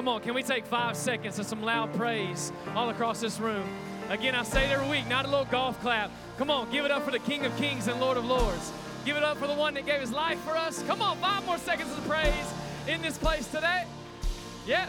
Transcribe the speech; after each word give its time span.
Come 0.00 0.08
on, 0.08 0.22
can 0.22 0.32
we 0.32 0.42
take 0.42 0.64
five 0.64 0.96
seconds 0.96 1.38
of 1.38 1.44
some 1.44 1.62
loud 1.62 1.92
praise 1.92 2.52
all 2.74 2.88
across 2.88 3.20
this 3.20 3.38
room? 3.38 3.68
Again, 4.08 4.34
I 4.34 4.44
say 4.44 4.64
it 4.64 4.70
every 4.70 4.88
week, 4.88 5.06
not 5.08 5.26
a 5.26 5.28
little 5.28 5.44
golf 5.44 5.78
clap. 5.82 6.10
Come 6.38 6.50
on, 6.50 6.70
give 6.72 6.86
it 6.86 6.90
up 6.90 7.02
for 7.02 7.10
the 7.10 7.18
King 7.18 7.44
of 7.44 7.54
Kings 7.58 7.86
and 7.86 8.00
Lord 8.00 8.16
of 8.16 8.24
Lords. 8.24 8.72
Give 9.04 9.18
it 9.18 9.22
up 9.22 9.36
for 9.36 9.46
the 9.46 9.52
one 9.52 9.74
that 9.74 9.84
gave 9.84 10.00
his 10.00 10.10
life 10.10 10.40
for 10.40 10.56
us. 10.56 10.82
Come 10.84 11.02
on, 11.02 11.18
five 11.18 11.44
more 11.44 11.58
seconds 11.58 11.92
of 11.92 12.02
praise 12.08 12.32
in 12.88 13.02
this 13.02 13.18
place 13.18 13.46
today. 13.48 13.84
Yep. 14.66 14.88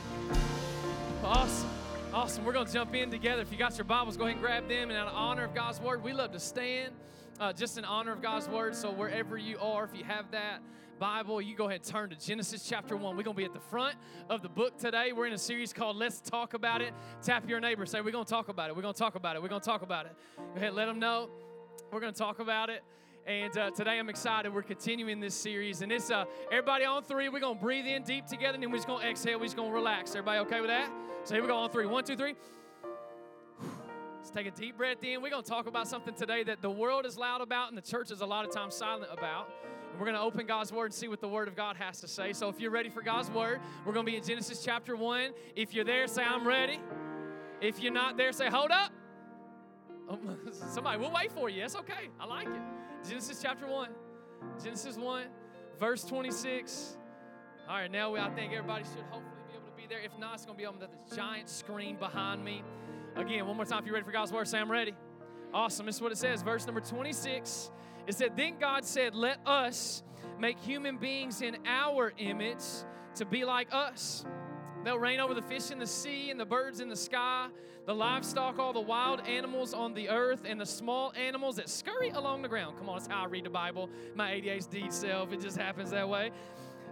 Awesome. 1.25 1.69
Awesome. 2.13 2.45
We're 2.45 2.53
going 2.53 2.67
to 2.67 2.73
jump 2.73 2.95
in 2.95 3.11
together. 3.11 3.41
If 3.41 3.51
you 3.51 3.57
got 3.57 3.77
your 3.77 3.83
Bibles, 3.83 4.15
go 4.15 4.23
ahead 4.23 4.37
and 4.37 4.41
grab 4.41 4.69
them. 4.69 4.91
And 4.91 4.97
in 4.97 5.13
honor 5.13 5.43
of 5.43 5.53
God's 5.53 5.81
Word, 5.81 6.05
we 6.05 6.13
love 6.13 6.31
to 6.31 6.39
stand 6.39 6.93
uh, 7.37 7.51
just 7.51 7.77
in 7.77 7.83
honor 7.83 8.13
of 8.13 8.21
God's 8.21 8.47
Word. 8.47 8.77
So 8.77 8.91
wherever 8.91 9.37
you 9.37 9.59
are, 9.59 9.83
if 9.83 9.93
you 9.93 10.05
have 10.05 10.31
that, 10.31 10.61
Bible, 11.01 11.41
you 11.41 11.55
go 11.55 11.65
ahead 11.65 11.81
and 11.81 11.89
turn 11.89 12.11
to 12.11 12.15
Genesis 12.15 12.63
chapter 12.69 12.95
1. 12.95 13.17
We're 13.17 13.23
going 13.23 13.35
to 13.35 13.39
be 13.39 13.43
at 13.43 13.53
the 13.53 13.59
front 13.59 13.95
of 14.29 14.43
the 14.43 14.49
book 14.49 14.77
today. 14.77 15.13
We're 15.13 15.25
in 15.25 15.33
a 15.33 15.37
series 15.37 15.73
called 15.73 15.97
Let's 15.97 16.21
Talk 16.21 16.53
About 16.53 16.79
It. 16.79 16.93
Tap 17.23 17.49
your 17.49 17.59
neighbor, 17.59 17.87
say, 17.87 18.01
We're 18.01 18.11
going 18.11 18.23
to 18.23 18.29
talk 18.29 18.49
about 18.49 18.69
it. 18.69 18.75
We're 18.75 18.83
going 18.83 18.93
to 18.93 18.99
talk 18.99 19.15
about 19.15 19.35
it. 19.35 19.41
We're 19.41 19.47
going 19.47 19.61
to 19.61 19.65
talk 19.65 19.81
about 19.81 20.05
it. 20.05 20.11
Go 20.37 20.57
ahead, 20.57 20.75
let 20.75 20.85
them 20.85 20.99
know. 20.99 21.31
We're 21.91 22.01
going 22.01 22.13
to 22.13 22.19
talk 22.19 22.37
about 22.37 22.69
it. 22.69 22.83
And 23.25 23.57
uh, 23.57 23.71
today 23.71 23.97
I'm 23.97 24.09
excited. 24.09 24.53
We're 24.53 24.61
continuing 24.61 25.19
this 25.19 25.33
series. 25.33 25.81
And 25.81 25.91
it's 25.91 26.11
uh, 26.11 26.25
everybody 26.51 26.85
on 26.85 27.01
three. 27.01 27.29
We're 27.29 27.39
going 27.39 27.57
to 27.57 27.63
breathe 27.63 27.87
in 27.87 28.03
deep 28.03 28.27
together 28.27 28.53
and 28.53 28.61
then 28.61 28.69
we're 28.69 28.77
just 28.77 28.87
going 28.87 29.01
to 29.01 29.09
exhale. 29.09 29.39
We're 29.39 29.45
just 29.45 29.55
going 29.55 29.69
to 29.69 29.75
relax. 29.75 30.11
Everybody 30.11 30.37
okay 30.41 30.61
with 30.61 30.69
that? 30.69 30.91
So 31.23 31.33
here 31.33 31.41
we 31.41 31.49
go 31.49 31.57
on 31.57 31.71
three. 31.71 31.87
One, 31.87 32.03
two, 32.03 32.15
three. 32.15 32.35
Let's 34.17 34.29
take 34.29 34.45
a 34.45 34.51
deep 34.51 34.77
breath 34.77 35.03
in. 35.03 35.19
We're 35.23 35.31
going 35.31 35.43
to 35.43 35.49
talk 35.49 35.65
about 35.65 35.87
something 35.87 36.13
today 36.13 36.43
that 36.43 36.61
the 36.61 36.69
world 36.69 37.07
is 37.07 37.17
loud 37.17 37.41
about 37.41 37.69
and 37.69 37.77
the 37.77 37.81
church 37.81 38.11
is 38.11 38.21
a 38.21 38.25
lot 38.27 38.45
of 38.45 38.53
times 38.53 38.75
silent 38.75 39.09
about. 39.11 39.49
We're 39.93 40.05
going 40.05 40.15
to 40.15 40.21
open 40.21 40.45
God's 40.45 40.71
Word 40.71 40.85
and 40.85 40.93
see 40.93 41.07
what 41.07 41.21
the 41.21 41.27
Word 41.27 41.47
of 41.47 41.55
God 41.55 41.75
has 41.77 42.01
to 42.01 42.07
say. 42.07 42.33
So 42.33 42.49
if 42.49 42.59
you're 42.59 42.71
ready 42.71 42.89
for 42.89 43.01
God's 43.01 43.29
Word, 43.29 43.59
we're 43.85 43.93
going 43.93 44.05
to 44.05 44.11
be 44.11 44.17
in 44.17 44.23
Genesis 44.23 44.63
chapter 44.63 44.95
1. 44.95 45.31
If 45.55 45.73
you're 45.73 45.85
there, 45.85 46.07
say, 46.07 46.23
I'm 46.23 46.47
ready. 46.47 46.79
If 47.61 47.81
you're 47.81 47.93
not 47.93 48.17
there, 48.17 48.31
say, 48.31 48.49
hold 48.49 48.71
up. 48.71 48.91
Oh, 50.09 50.17
somebody, 50.51 50.99
we'll 50.99 51.13
wait 51.13 51.31
for 51.31 51.49
you. 51.49 51.61
That's 51.61 51.75
okay. 51.75 52.09
I 52.19 52.25
like 52.25 52.47
it. 52.47 53.07
Genesis 53.07 53.39
chapter 53.41 53.67
1. 53.67 53.89
Genesis 54.63 54.97
1, 54.97 55.23
verse 55.79 56.03
26. 56.03 56.97
All 57.69 57.75
right, 57.75 57.91
now 57.91 58.11
we, 58.11 58.19
I 58.19 58.29
think 58.31 58.53
everybody 58.53 58.83
should 58.83 59.03
hopefully 59.09 59.43
be 59.47 59.55
able 59.55 59.67
to 59.67 59.75
be 59.77 59.87
there. 59.87 59.99
If 59.99 60.17
not, 60.19 60.35
it's 60.35 60.45
going 60.45 60.57
to 60.57 60.61
be 60.61 60.65
on 60.65 60.79
the 60.79 60.89
giant 61.15 61.49
screen 61.49 61.95
behind 61.97 62.43
me. 62.43 62.63
Again, 63.15 63.45
one 63.45 63.55
more 63.55 63.65
time, 63.65 63.79
if 63.79 63.85
you're 63.85 63.93
ready 63.93 64.05
for 64.05 64.11
God's 64.11 64.31
Word, 64.31 64.47
say, 64.47 64.59
I'm 64.59 64.71
ready. 64.71 64.93
Awesome. 65.53 65.85
This 65.85 65.95
is 65.95 66.01
what 66.01 66.11
it 66.11 66.17
says. 66.17 66.41
Verse 66.41 66.65
number 66.65 66.81
26. 66.81 67.71
It 68.07 68.15
said, 68.15 68.35
Then 68.35 68.57
God 68.59 68.85
said, 68.85 69.15
Let 69.15 69.39
us 69.45 70.03
make 70.39 70.59
human 70.59 70.97
beings 70.97 71.41
in 71.41 71.57
our 71.65 72.13
image 72.17 72.63
to 73.15 73.25
be 73.25 73.45
like 73.45 73.67
us. 73.71 74.25
They'll 74.83 74.99
reign 74.99 75.19
over 75.19 75.33
the 75.33 75.41
fish 75.41 75.69
in 75.69 75.77
the 75.79 75.87
sea 75.87 76.31
and 76.31 76.39
the 76.39 76.45
birds 76.45 76.79
in 76.79 76.89
the 76.89 76.95
sky, 76.95 77.47
the 77.85 77.93
livestock, 77.93 78.57
all 78.57 78.73
the 78.73 78.79
wild 78.79 79.21
animals 79.27 79.73
on 79.73 79.93
the 79.93 80.09
earth, 80.09 80.41
and 80.45 80.59
the 80.59 80.65
small 80.65 81.13
animals 81.15 81.57
that 81.57 81.69
scurry 81.69 82.09
along 82.09 82.41
the 82.41 82.47
ground. 82.47 82.77
Come 82.77 82.89
on, 82.89 82.97
that's 82.97 83.07
how 83.07 83.23
I 83.23 83.27
read 83.27 83.45
the 83.45 83.51
Bible. 83.51 83.89
My 84.15 84.31
ADHD 84.31 84.91
self, 84.91 85.31
it 85.33 85.41
just 85.41 85.57
happens 85.57 85.91
that 85.91 86.09
way. 86.09 86.31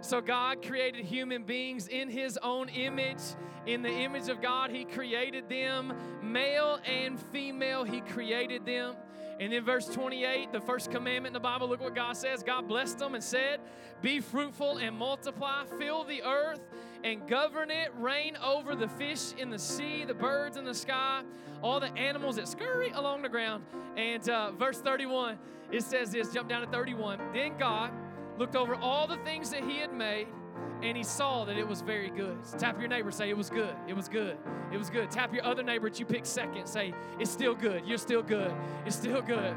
So 0.02 0.20
God 0.20 0.64
created 0.64 1.04
human 1.04 1.42
beings 1.42 1.88
in 1.88 2.08
his 2.08 2.38
own 2.42 2.68
image. 2.70 3.20
In 3.66 3.82
the 3.82 3.90
image 3.90 4.28
of 4.28 4.40
God, 4.40 4.70
he 4.70 4.84
created 4.84 5.48
them. 5.48 5.92
Male 6.22 6.80
and 6.84 7.20
female, 7.20 7.84
he 7.84 8.00
created 8.00 8.64
them. 8.64 8.94
And 9.40 9.54
then 9.54 9.64
verse 9.64 9.86
28, 9.86 10.52
the 10.52 10.60
first 10.60 10.90
commandment 10.90 11.28
in 11.28 11.32
the 11.32 11.40
Bible, 11.40 11.66
look 11.66 11.80
what 11.80 11.94
God 11.94 12.14
says. 12.14 12.42
God 12.42 12.68
blessed 12.68 12.98
them 12.98 13.14
and 13.14 13.24
said, 13.24 13.58
Be 14.02 14.20
fruitful 14.20 14.76
and 14.76 14.94
multiply, 14.94 15.64
fill 15.78 16.04
the 16.04 16.22
earth 16.22 16.60
and 17.02 17.26
govern 17.26 17.70
it, 17.70 17.90
reign 17.98 18.36
over 18.36 18.76
the 18.76 18.86
fish 18.86 19.32
in 19.38 19.48
the 19.48 19.58
sea, 19.58 20.04
the 20.04 20.12
birds 20.12 20.58
in 20.58 20.66
the 20.66 20.74
sky, 20.74 21.22
all 21.62 21.80
the 21.80 21.90
animals 21.96 22.36
that 22.36 22.48
scurry 22.48 22.90
along 22.90 23.22
the 23.22 23.30
ground. 23.30 23.64
And 23.96 24.28
uh, 24.28 24.52
verse 24.52 24.78
31, 24.78 25.38
it 25.72 25.84
says 25.84 26.10
this 26.10 26.30
jump 26.34 26.50
down 26.50 26.60
to 26.60 26.66
31. 26.66 27.18
Then 27.32 27.56
God 27.56 27.92
looked 28.38 28.56
over 28.56 28.74
all 28.74 29.06
the 29.06 29.16
things 29.18 29.48
that 29.50 29.64
He 29.64 29.78
had 29.78 29.94
made 29.94 30.26
and 30.82 30.96
he 30.96 31.02
saw 31.02 31.44
that 31.44 31.56
it 31.56 31.66
was 31.66 31.82
very 31.82 32.10
good. 32.10 32.38
Tap 32.58 32.78
your 32.78 32.88
neighbor, 32.88 33.10
say, 33.10 33.28
It 33.28 33.36
was 33.36 33.50
good. 33.50 33.74
It 33.86 33.94
was 33.94 34.08
good. 34.08 34.38
It 34.72 34.78
was 34.78 34.90
good. 34.90 35.10
Tap 35.10 35.32
your 35.34 35.44
other 35.44 35.62
neighbor 35.62 35.90
that 35.90 35.98
you 36.00 36.06
picked 36.06 36.26
second, 36.26 36.66
say, 36.66 36.94
It's 37.18 37.30
still 37.30 37.54
good. 37.54 37.86
You're 37.86 37.98
still 37.98 38.22
good. 38.22 38.52
It's 38.86 38.96
still 38.96 39.22
good. 39.22 39.54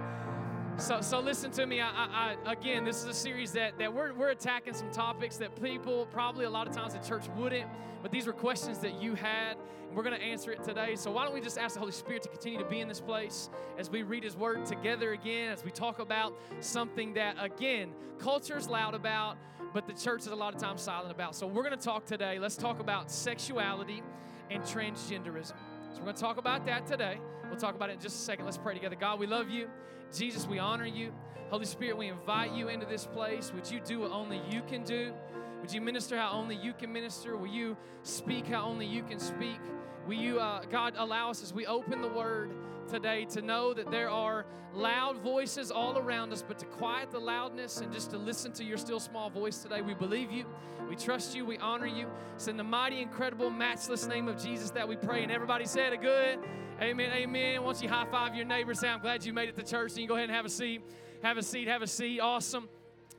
So, 0.78 1.02
so 1.02 1.20
listen 1.20 1.52
to 1.52 1.66
me. 1.68 1.82
I, 1.82 1.88
I, 1.88 2.36
I, 2.46 2.52
again, 2.52 2.84
this 2.84 2.98
is 2.98 3.06
a 3.06 3.14
series 3.14 3.52
that, 3.52 3.78
that 3.78 3.94
we're, 3.94 4.12
we're 4.14 4.30
attacking 4.30 4.74
some 4.74 4.90
topics 4.92 5.38
that 5.38 5.62
people 5.62 6.08
probably 6.08 6.46
a 6.46 6.50
lot 6.50 6.68
of 6.68 6.76
times 6.76 6.94
the 6.94 7.00
church 7.00 7.26
wouldn't, 7.38 7.70
but 8.02 8.12
these 8.12 8.26
were 8.26 8.34
questions 8.34 8.80
that 8.80 9.00
you 9.00 9.14
had, 9.14 9.56
and 9.88 9.96
we're 9.96 10.02
going 10.02 10.20
to 10.20 10.22
answer 10.22 10.52
it 10.52 10.64
today. 10.64 10.96
So 10.96 11.12
why 11.12 11.26
don't 11.26 11.34
we 11.34 11.42
just 11.42 11.60
ask 11.60 11.76
the 11.76 11.80
Holy 11.80 11.92
Spirit 11.92 12.24
to 12.24 12.30
continue 12.30 12.58
to 12.58 12.66
be 12.66 12.80
in 12.80 12.88
this 12.88 13.00
place 13.00 13.52
as 13.78 13.90
we 13.90 14.02
read 14.02 14.24
His 14.24 14.36
Word 14.36 14.66
together 14.66 15.14
again, 15.14 15.52
as 15.52 15.64
we 15.64 15.70
talk 15.70 16.00
about 16.00 16.34
something 16.60 17.14
that, 17.14 17.36
again, 17.40 17.94
culture's 18.18 18.68
loud 18.68 18.96
about, 18.96 19.38
but 19.74 19.88
the 19.88 19.94
church 19.94 20.22
is 20.22 20.28
a 20.28 20.36
lot 20.36 20.54
of 20.54 20.62
times 20.62 20.82
silent 20.82 21.12
about. 21.12 21.36
So 21.36 21.48
we're 21.48 21.64
going 21.64 21.78
to 21.78 21.84
talk 21.84 22.06
today. 22.06 22.38
Let's 22.40 22.56
talk 22.56 22.80
about 22.80 23.10
sexuality 23.10 24.04
and 24.52 24.64
transgenderism. 24.64 25.56
So 25.92 25.98
we're 25.98 26.04
going 26.04 26.16
to 26.16 26.22
talk 26.22 26.38
about 26.38 26.66
that 26.68 26.86
today. 26.86 27.18
We'll 27.50 27.60
talk 27.60 27.76
about 27.76 27.90
it 27.90 27.94
in 27.94 28.00
just 28.00 28.16
a 28.16 28.22
second. 28.22 28.46
Let's 28.46 28.58
pray 28.58 28.74
together. 28.74 28.96
God, 28.96 29.20
we 29.20 29.28
love 29.28 29.50
you. 29.50 29.68
Jesus, 30.16 30.48
we 30.48 30.60
honor 30.60 30.86
you. 30.86 31.12
Holy 31.50 31.66
Spirit, 31.66 31.98
we 31.98 32.08
invite 32.08 32.54
you 32.54 32.68
into 32.68 32.86
this 32.86 33.06
place. 33.06 33.52
Would 33.54 33.70
you 33.70 33.80
do 33.80 34.00
what 34.00 34.12
only 34.12 34.42
you 34.50 34.62
can 34.68 34.84
do? 34.84 35.14
Would 35.62 35.74
you 35.74 35.82
minister 35.82 36.18
how 36.18 36.32
only 36.32 36.56
you 36.56 36.74
can 36.74 36.92
minister? 36.92 37.38
Will 37.38 37.48
you 37.48 37.78
speak 38.04 38.48
how 38.48 38.64
only 38.66 38.86
you 38.86 39.04
can 39.04 39.20
speak? 39.20 39.60
Will 40.08 40.16
you, 40.16 40.40
uh, 40.40 40.66
God, 40.66 40.94
allow 40.98 41.30
us 41.30 41.42
as 41.42 41.54
we 41.54 41.66
open 41.66 42.02
the 42.02 42.10
word 42.10 42.52
today 42.88 43.26
to 43.26 43.42
know 43.42 43.74
that 43.74 43.92
there 43.92 44.10
are 44.10 44.46
loud 44.74 45.18
voices 45.18 45.72
all 45.72 45.98
around 45.98 46.34
us, 46.34 46.44
but 46.46 46.58
to 46.60 46.66
quiet 46.66 47.12
the 47.12 47.20
loudness 47.20 47.82
and 47.82 47.94
just 47.94 48.12
to 48.12 48.18
listen 48.18 48.52
to 48.54 48.64
your 48.64 48.78
still 48.78 49.00
small 49.00 49.30
voice 49.30 49.60
today. 49.60 49.82
We 49.82 49.94
believe 49.94 50.32
you, 50.32 50.46
we 50.90 50.96
trust 50.96 51.36
you, 51.36 51.46
we 51.46 51.58
honor 51.58 51.86
you. 51.86 52.08
It's 52.36 52.48
in 52.48 52.58
the 52.58 52.64
mighty, 52.64 53.02
incredible, 53.02 53.50
matchless 53.50 54.08
name 54.08 54.28
of 54.28 54.42
Jesus 54.42 54.72
that 54.72 54.88
we 54.88 54.96
pray. 54.96 55.24
And 55.24 55.32
everybody 55.32 55.66
said 55.66 55.94
a 55.94 55.98
good 55.98 56.40
amen, 56.82 57.12
amen. 57.14 57.64
Once 57.64 57.82
you 57.82 57.90
high 57.90 58.06
five 58.06 58.36
your 58.36 58.46
neighbor, 58.46 58.74
say, 58.74 58.90
I'm 58.90 59.00
glad 59.00 59.26
you 59.26 59.34
made 59.34 59.50
it 59.50 59.56
to 59.56 59.64
church. 59.64 59.92
And 59.92 60.00
you 60.00 60.08
go 60.08 60.16
ahead 60.16 60.30
and 60.30 60.36
have 60.36 60.46
a 60.46 60.50
seat. 60.50 60.82
Have 61.22 61.38
a 61.38 61.44
seat, 61.44 61.68
have 61.68 61.82
a 61.82 61.88
seat. 61.88 62.20
Awesome, 62.20 62.68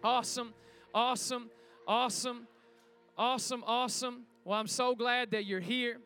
awesome, 0.03 0.53
awesome, 0.94 1.50
awesome, 1.86 2.47
awesome, 3.16 3.64
awesome. 3.66 4.22
Well, 4.44 4.58
I'm 4.58 4.66
so 4.66 4.94
glad 4.94 5.30
that 5.30 5.47
you're 5.47 5.60
here. 5.60 5.98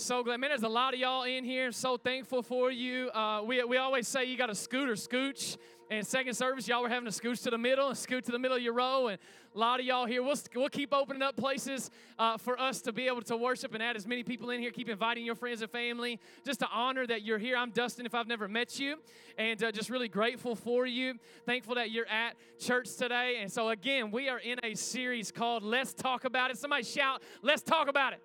So 0.00 0.22
glad, 0.22 0.40
man. 0.40 0.48
There's 0.48 0.62
a 0.62 0.68
lot 0.68 0.94
of 0.94 1.00
y'all 1.00 1.24
in 1.24 1.44
here. 1.44 1.70
So 1.72 1.98
thankful 1.98 2.42
for 2.42 2.70
you. 2.70 3.10
Uh, 3.10 3.42
we, 3.44 3.62
we 3.64 3.76
always 3.76 4.08
say 4.08 4.24
you 4.24 4.38
got 4.38 4.48
a 4.48 4.54
scooter 4.54 4.94
scooch. 4.94 5.58
And 5.90 6.06
second 6.06 6.34
service, 6.34 6.66
y'all 6.66 6.80
were 6.80 6.88
having 6.88 7.10
to 7.10 7.20
scooch 7.20 7.42
to 7.42 7.50
the 7.50 7.58
middle 7.58 7.88
and 7.88 7.98
scoot 7.98 8.24
to 8.24 8.32
the 8.32 8.38
middle 8.38 8.56
of 8.56 8.62
your 8.62 8.72
row. 8.72 9.08
And 9.08 9.18
a 9.54 9.58
lot 9.58 9.78
of 9.78 9.84
y'all 9.84 10.06
here, 10.06 10.22
we'll, 10.22 10.38
we'll 10.54 10.70
keep 10.70 10.94
opening 10.94 11.20
up 11.20 11.36
places 11.36 11.90
uh, 12.18 12.38
for 12.38 12.58
us 12.58 12.80
to 12.82 12.92
be 12.92 13.08
able 13.08 13.20
to 13.22 13.36
worship 13.36 13.74
and 13.74 13.82
add 13.82 13.94
as 13.94 14.06
many 14.06 14.22
people 14.22 14.48
in 14.50 14.60
here. 14.60 14.70
Keep 14.70 14.88
inviting 14.88 15.26
your 15.26 15.34
friends 15.34 15.60
and 15.60 15.70
family 15.70 16.18
just 16.46 16.60
to 16.60 16.68
honor 16.72 17.06
that 17.06 17.22
you're 17.22 17.38
here. 17.38 17.58
I'm 17.58 17.70
Dustin 17.70 18.06
if 18.06 18.14
I've 18.14 18.28
never 18.28 18.48
met 18.48 18.80
you. 18.80 18.96
And 19.36 19.62
uh, 19.62 19.70
just 19.70 19.90
really 19.90 20.08
grateful 20.08 20.54
for 20.54 20.86
you. 20.86 21.16
Thankful 21.44 21.74
that 21.74 21.90
you're 21.90 22.08
at 22.08 22.36
church 22.58 22.96
today. 22.96 23.40
And 23.42 23.52
so, 23.52 23.68
again, 23.68 24.10
we 24.10 24.30
are 24.30 24.38
in 24.38 24.58
a 24.62 24.74
series 24.74 25.30
called 25.30 25.62
Let's 25.62 25.92
Talk 25.92 26.24
About 26.24 26.50
It. 26.50 26.56
Somebody 26.56 26.84
shout, 26.84 27.22
Let's 27.42 27.62
Talk 27.62 27.88
About 27.88 28.14
It. 28.14 28.22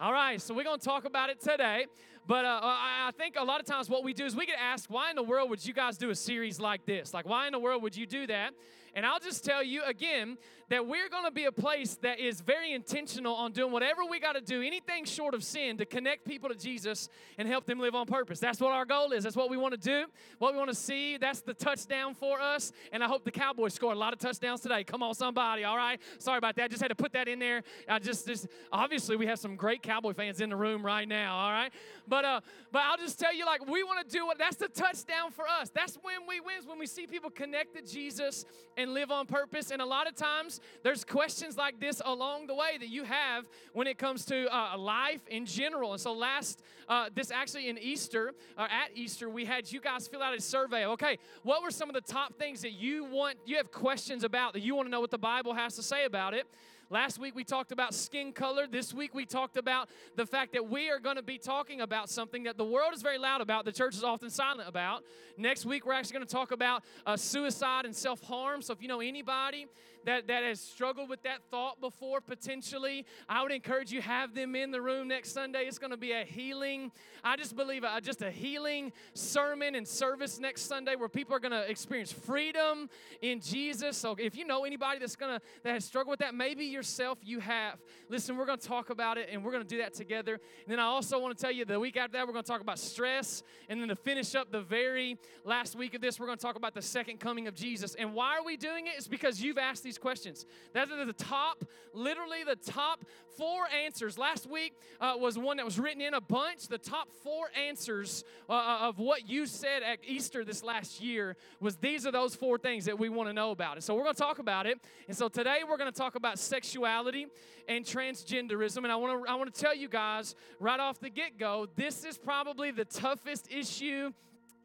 All 0.00 0.12
right, 0.12 0.42
so 0.42 0.52
we're 0.54 0.64
going 0.64 0.80
to 0.80 0.84
talk 0.84 1.04
about 1.04 1.30
it 1.30 1.40
today. 1.40 1.86
But 2.26 2.44
uh, 2.44 2.58
I 2.62 3.12
think 3.16 3.36
a 3.38 3.44
lot 3.44 3.60
of 3.60 3.66
times 3.66 3.88
what 3.88 4.02
we 4.02 4.12
do 4.12 4.24
is 4.24 4.34
we 4.34 4.44
get 4.44 4.58
asked, 4.60 4.90
why 4.90 5.10
in 5.10 5.14
the 5.14 5.22
world 5.22 5.50
would 5.50 5.64
you 5.64 5.72
guys 5.72 5.96
do 5.96 6.10
a 6.10 6.16
series 6.16 6.58
like 6.58 6.84
this? 6.84 7.14
Like, 7.14 7.28
why 7.28 7.46
in 7.46 7.52
the 7.52 7.60
world 7.60 7.80
would 7.84 7.96
you 7.96 8.04
do 8.04 8.26
that? 8.26 8.54
And 8.96 9.06
I'll 9.06 9.20
just 9.20 9.44
tell 9.44 9.62
you 9.62 9.84
again 9.84 10.36
that 10.70 10.86
we're 10.86 11.08
going 11.08 11.24
to 11.24 11.30
be 11.30 11.44
a 11.44 11.52
place 11.52 11.96
that 12.02 12.18
is 12.18 12.40
very 12.40 12.72
intentional 12.72 13.34
on 13.34 13.52
doing 13.52 13.72
whatever 13.72 14.04
we 14.08 14.18
got 14.18 14.32
to 14.32 14.40
do, 14.40 14.62
anything 14.62 15.04
short 15.04 15.34
of 15.34 15.44
sin, 15.44 15.76
to 15.78 15.84
connect 15.84 16.24
people 16.24 16.48
to 16.48 16.54
Jesus 16.54 17.08
and 17.38 17.46
help 17.46 17.66
them 17.66 17.78
live 17.78 17.94
on 17.94 18.06
purpose. 18.06 18.38
That's 18.38 18.60
what 18.60 18.72
our 18.72 18.84
goal 18.84 19.12
is. 19.12 19.24
That's 19.24 19.36
what 19.36 19.50
we 19.50 19.56
want 19.56 19.72
to 19.72 19.80
do, 19.80 20.06
what 20.38 20.52
we 20.52 20.58
want 20.58 20.70
to 20.70 20.76
see. 20.76 21.16
That's 21.16 21.40
the 21.40 21.54
touchdown 21.54 22.14
for 22.14 22.40
us. 22.40 22.72
And 22.92 23.02
I 23.04 23.08
hope 23.08 23.24
the 23.24 23.30
Cowboys 23.30 23.74
score 23.74 23.92
a 23.92 23.96
lot 23.96 24.12
of 24.12 24.18
touchdowns 24.18 24.60
today. 24.60 24.84
Come 24.84 25.02
on, 25.02 25.14
somebody, 25.14 25.64
all 25.64 25.76
right? 25.76 26.00
Sorry 26.18 26.38
about 26.38 26.56
that. 26.56 26.70
Just 26.70 26.82
had 26.82 26.88
to 26.88 26.94
put 26.94 27.12
that 27.12 27.28
in 27.28 27.38
there. 27.38 27.62
I 27.88 27.98
just, 27.98 28.26
just 28.26 28.46
obviously, 28.72 29.16
we 29.16 29.26
have 29.26 29.38
some 29.38 29.56
great 29.56 29.82
Cowboy 29.82 30.14
fans 30.14 30.40
in 30.40 30.50
the 30.50 30.56
room 30.56 30.84
right 30.84 31.06
now, 31.06 31.36
all 31.36 31.50
right? 31.50 31.72
But, 32.08 32.24
uh, 32.24 32.40
but 32.72 32.82
I'll 32.82 32.96
just 32.96 33.18
tell 33.18 33.34
you, 33.34 33.46
like, 33.46 33.66
we 33.66 33.82
want 33.82 34.06
to 34.06 34.16
do 34.16 34.26
what 34.26 34.38
that's 34.38 34.56
the 34.56 34.68
touchdown 34.68 35.30
for 35.30 35.46
us. 35.48 35.70
That's 35.70 35.96
when 36.02 36.26
we 36.26 36.40
win, 36.40 36.56
when 36.66 36.78
we 36.78 36.86
see 36.86 37.06
people 37.06 37.30
connect 37.30 37.74
to 37.76 37.82
Jesus 37.82 38.44
and 38.76 38.92
live 38.94 39.10
on 39.10 39.26
purpose. 39.26 39.70
And 39.70 39.80
a 39.80 39.86
lot 39.86 40.06
of 40.06 40.14
times, 40.14 40.53
there's 40.82 41.04
questions 41.04 41.56
like 41.56 41.80
this 41.80 42.00
along 42.04 42.46
the 42.46 42.54
way 42.54 42.76
that 42.78 42.88
you 42.88 43.04
have 43.04 43.48
when 43.72 43.86
it 43.86 43.98
comes 43.98 44.24
to 44.26 44.54
uh, 44.54 44.76
life 44.76 45.26
in 45.28 45.46
general. 45.46 45.92
And 45.92 46.00
so, 46.00 46.12
last, 46.12 46.62
uh, 46.88 47.10
this 47.14 47.30
actually 47.30 47.68
in 47.68 47.78
Easter, 47.78 48.34
or 48.58 48.64
at 48.64 48.90
Easter, 48.94 49.28
we 49.28 49.44
had 49.44 49.70
you 49.70 49.80
guys 49.80 50.08
fill 50.08 50.22
out 50.22 50.36
a 50.36 50.40
survey. 50.40 50.86
Okay, 50.86 51.18
what 51.42 51.62
were 51.62 51.70
some 51.70 51.88
of 51.88 51.94
the 51.94 52.00
top 52.00 52.34
things 52.38 52.62
that 52.62 52.72
you 52.72 53.04
want, 53.04 53.36
you 53.46 53.56
have 53.56 53.70
questions 53.70 54.24
about, 54.24 54.52
that 54.52 54.62
you 54.62 54.74
want 54.74 54.86
to 54.86 54.90
know 54.90 55.00
what 55.00 55.10
the 55.10 55.18
Bible 55.18 55.54
has 55.54 55.76
to 55.76 55.82
say 55.82 56.04
about 56.04 56.34
it? 56.34 56.46
Last 56.90 57.18
week 57.18 57.34
we 57.34 57.44
talked 57.44 57.72
about 57.72 57.94
skin 57.94 58.32
color. 58.32 58.66
This 58.66 58.92
week 58.92 59.14
we 59.14 59.24
talked 59.24 59.56
about 59.56 59.88
the 60.16 60.26
fact 60.26 60.52
that 60.52 60.68
we 60.68 60.90
are 60.90 60.98
going 60.98 61.16
to 61.16 61.22
be 61.22 61.38
talking 61.38 61.80
about 61.80 62.10
something 62.10 62.42
that 62.44 62.58
the 62.58 62.64
world 62.64 62.92
is 62.94 63.00
very 63.00 63.18
loud 63.18 63.40
about, 63.40 63.64
the 63.64 63.72
church 63.72 63.94
is 63.94 64.04
often 64.04 64.28
silent 64.28 64.68
about. 64.68 65.02
Next 65.38 65.64
week 65.64 65.86
we're 65.86 65.94
actually 65.94 66.14
going 66.14 66.26
to 66.26 66.32
talk 66.32 66.52
about 66.52 66.84
uh, 67.06 67.16
suicide 67.16 67.86
and 67.86 67.96
self 67.96 68.20
harm. 68.22 68.60
So 68.60 68.72
if 68.72 68.82
you 68.82 68.88
know 68.88 69.00
anybody 69.00 69.66
that, 70.04 70.26
that 70.28 70.42
has 70.42 70.60
struggled 70.60 71.08
with 71.08 71.22
that 71.22 71.38
thought 71.50 71.80
before, 71.80 72.20
potentially, 72.20 73.06
I 73.28 73.42
would 73.42 73.52
encourage 73.52 73.92
you 73.92 74.02
have 74.02 74.34
them 74.34 74.54
in 74.54 74.70
the 74.70 74.80
room 74.80 75.08
next 75.08 75.32
Sunday. 75.32 75.64
It's 75.64 75.78
going 75.78 75.90
to 75.90 75.96
be 75.96 76.12
a 76.12 76.24
healing, 76.24 76.92
I 77.22 77.36
just 77.36 77.56
believe, 77.56 77.84
a, 77.84 78.00
just 78.00 78.22
a 78.22 78.30
healing 78.30 78.92
sermon 79.14 79.74
and 79.74 79.86
service 79.86 80.38
next 80.38 80.62
Sunday 80.62 80.96
where 80.96 81.08
people 81.08 81.34
are 81.34 81.40
going 81.40 81.52
to 81.52 81.68
experience 81.70 82.12
freedom 82.12 82.88
in 83.22 83.40
Jesus. 83.40 83.96
So 83.96 84.16
if 84.18 84.36
you 84.36 84.46
know 84.46 84.64
anybody 84.64 84.98
that's 84.98 85.16
going 85.16 85.38
to 85.38 85.44
that 85.62 85.72
has 85.72 85.84
struggled 85.84 86.12
with 86.12 86.20
that, 86.20 86.34
maybe 86.34 86.64
yourself 86.64 87.18
you 87.22 87.40
have. 87.40 87.78
Listen, 88.08 88.36
we're 88.36 88.46
going 88.46 88.58
to 88.58 88.66
talk 88.66 88.90
about 88.90 89.18
it 89.18 89.28
and 89.30 89.44
we're 89.44 89.52
going 89.52 89.62
to 89.62 89.68
do 89.68 89.78
that 89.78 89.94
together. 89.94 90.34
And 90.34 90.72
then 90.72 90.78
I 90.80 90.84
also 90.84 91.18
want 91.18 91.36
to 91.36 91.40
tell 91.40 91.52
you 91.52 91.64
the 91.64 91.80
week 91.80 91.96
after 91.96 92.12
that 92.18 92.26
we're 92.26 92.32
going 92.32 92.44
to 92.44 92.50
talk 92.50 92.60
about 92.60 92.78
stress 92.78 93.42
and 93.68 93.80
then 93.80 93.88
to 93.88 93.96
finish 93.96 94.34
up 94.34 94.52
the 94.52 94.60
very 94.60 95.18
last 95.44 95.76
week 95.76 95.94
of 95.94 96.00
this 96.00 96.20
we're 96.20 96.26
going 96.26 96.38
to 96.38 96.42
talk 96.42 96.56
about 96.56 96.74
the 96.74 96.82
second 96.82 97.20
coming 97.20 97.46
of 97.48 97.54
Jesus. 97.54 97.94
And 97.94 98.14
why 98.14 98.36
are 98.36 98.44
we 98.44 98.56
doing 98.56 98.86
it? 98.86 98.94
It's 98.96 99.08
because 99.08 99.40
you've 99.40 99.58
asked 99.58 99.82
these 99.82 99.93
these 99.94 99.98
questions. 99.98 100.44
That 100.72 100.90
are 100.90 101.04
the 101.04 101.12
top, 101.12 101.64
literally 101.92 102.42
the 102.44 102.56
top 102.56 103.04
four 103.36 103.64
answers. 103.84 104.18
Last 104.18 104.48
week 104.48 104.72
uh, 105.00 105.14
was 105.18 105.38
one 105.38 105.56
that 105.58 105.64
was 105.64 105.78
written 105.78 106.02
in 106.02 106.14
a 106.14 106.20
bunch. 106.20 106.66
The 106.66 106.78
top 106.78 107.08
four 107.22 107.46
answers 107.68 108.24
uh, 108.48 108.52
uh, 108.52 108.78
of 108.88 108.98
what 108.98 109.28
you 109.28 109.46
said 109.46 109.82
at 109.82 109.98
Easter 110.06 110.44
this 110.44 110.64
last 110.64 111.00
year 111.00 111.36
was 111.60 111.76
these 111.76 112.06
are 112.06 112.12
those 112.12 112.34
four 112.34 112.58
things 112.58 112.86
that 112.86 112.98
we 112.98 113.08
want 113.08 113.28
to 113.28 113.32
know 113.32 113.52
about. 113.52 113.76
And 113.76 113.84
so 113.84 113.94
we're 113.94 114.02
going 114.02 114.14
to 114.14 114.20
talk 114.20 114.40
about 114.40 114.66
it. 114.66 114.78
And 115.06 115.16
so 115.16 115.28
today 115.28 115.58
we're 115.68 115.76
going 115.76 115.92
to 115.92 115.96
talk 115.96 116.16
about 116.16 116.38
sexuality 116.38 117.26
and 117.68 117.84
transgenderism. 117.84 118.78
And 118.78 118.88
I 118.88 118.96
want 118.96 119.24
to 119.24 119.30
I 119.30 119.36
want 119.36 119.54
to 119.54 119.60
tell 119.60 119.74
you 119.74 119.88
guys 119.88 120.34
right 120.58 120.80
off 120.80 120.98
the 120.98 121.10
get 121.10 121.38
go, 121.38 121.68
this 121.76 122.04
is 122.04 122.18
probably 122.18 122.72
the 122.72 122.84
toughest 122.84 123.48
issue 123.50 124.12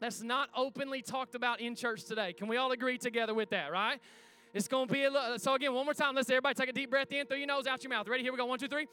that's 0.00 0.22
not 0.22 0.48
openly 0.56 1.02
talked 1.02 1.34
about 1.34 1.60
in 1.60 1.76
church 1.76 2.04
today. 2.04 2.32
Can 2.32 2.48
we 2.48 2.56
all 2.56 2.72
agree 2.72 2.98
together 2.98 3.34
with 3.34 3.50
that, 3.50 3.70
right? 3.70 4.00
It's 4.52 4.68
going 4.68 4.88
to 4.88 4.92
be 4.92 5.04
a 5.04 5.10
little. 5.10 5.38
So, 5.38 5.54
again, 5.54 5.72
one 5.72 5.84
more 5.84 5.94
time. 5.94 6.14
Let's 6.14 6.28
everybody 6.28 6.54
take 6.54 6.68
a 6.68 6.72
deep 6.72 6.90
breath 6.90 7.12
in 7.12 7.26
through 7.26 7.38
your 7.38 7.46
nose, 7.46 7.66
out 7.66 7.82
your 7.82 7.90
mouth. 7.90 8.08
Ready? 8.08 8.22
Here 8.22 8.32
we 8.32 8.38
go. 8.38 8.46
One, 8.46 8.58
two, 8.58 8.68
three. 8.68 8.86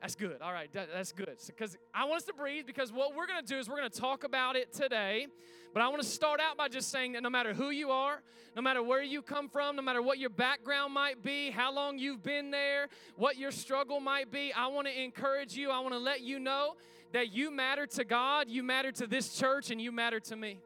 That's 0.00 0.14
good. 0.14 0.40
All 0.40 0.52
right, 0.52 0.70
that's 0.72 1.10
good. 1.10 1.36
Because 1.46 1.76
I 1.92 2.04
want 2.04 2.18
us 2.18 2.26
to 2.26 2.32
breathe 2.32 2.64
because 2.64 2.92
what 2.92 3.16
we're 3.16 3.26
going 3.26 3.44
to 3.44 3.46
do 3.46 3.58
is 3.58 3.68
we're 3.68 3.78
going 3.78 3.90
to 3.90 4.00
talk 4.00 4.22
about 4.22 4.54
it 4.54 4.72
today. 4.72 5.26
But 5.74 5.82
I 5.82 5.88
want 5.88 6.00
to 6.00 6.08
start 6.08 6.38
out 6.38 6.56
by 6.56 6.68
just 6.68 6.90
saying 6.90 7.12
that 7.12 7.24
no 7.24 7.30
matter 7.30 7.52
who 7.52 7.70
you 7.70 7.90
are, 7.90 8.22
no 8.54 8.62
matter 8.62 8.82
where 8.84 9.02
you 9.02 9.20
come 9.20 9.48
from, 9.48 9.74
no 9.74 9.82
matter 9.82 10.00
what 10.00 10.18
your 10.18 10.30
background 10.30 10.94
might 10.94 11.22
be, 11.24 11.50
how 11.50 11.72
long 11.72 11.98
you've 11.98 12.22
been 12.22 12.52
there, 12.52 12.86
what 13.16 13.36
your 13.36 13.50
struggle 13.50 13.98
might 13.98 14.30
be, 14.30 14.52
I 14.52 14.68
want 14.68 14.86
to 14.86 15.02
encourage 15.02 15.56
you. 15.56 15.70
I 15.70 15.80
want 15.80 15.92
to 15.92 15.98
let 15.98 16.20
you 16.20 16.38
know 16.38 16.76
that 17.12 17.32
you 17.32 17.50
matter 17.50 17.86
to 17.86 18.04
God, 18.04 18.48
you 18.48 18.62
matter 18.62 18.92
to 18.92 19.06
this 19.06 19.36
church, 19.36 19.70
and 19.70 19.80
you 19.80 19.90
matter 19.90 20.20
to 20.20 20.36
me. 20.36 20.60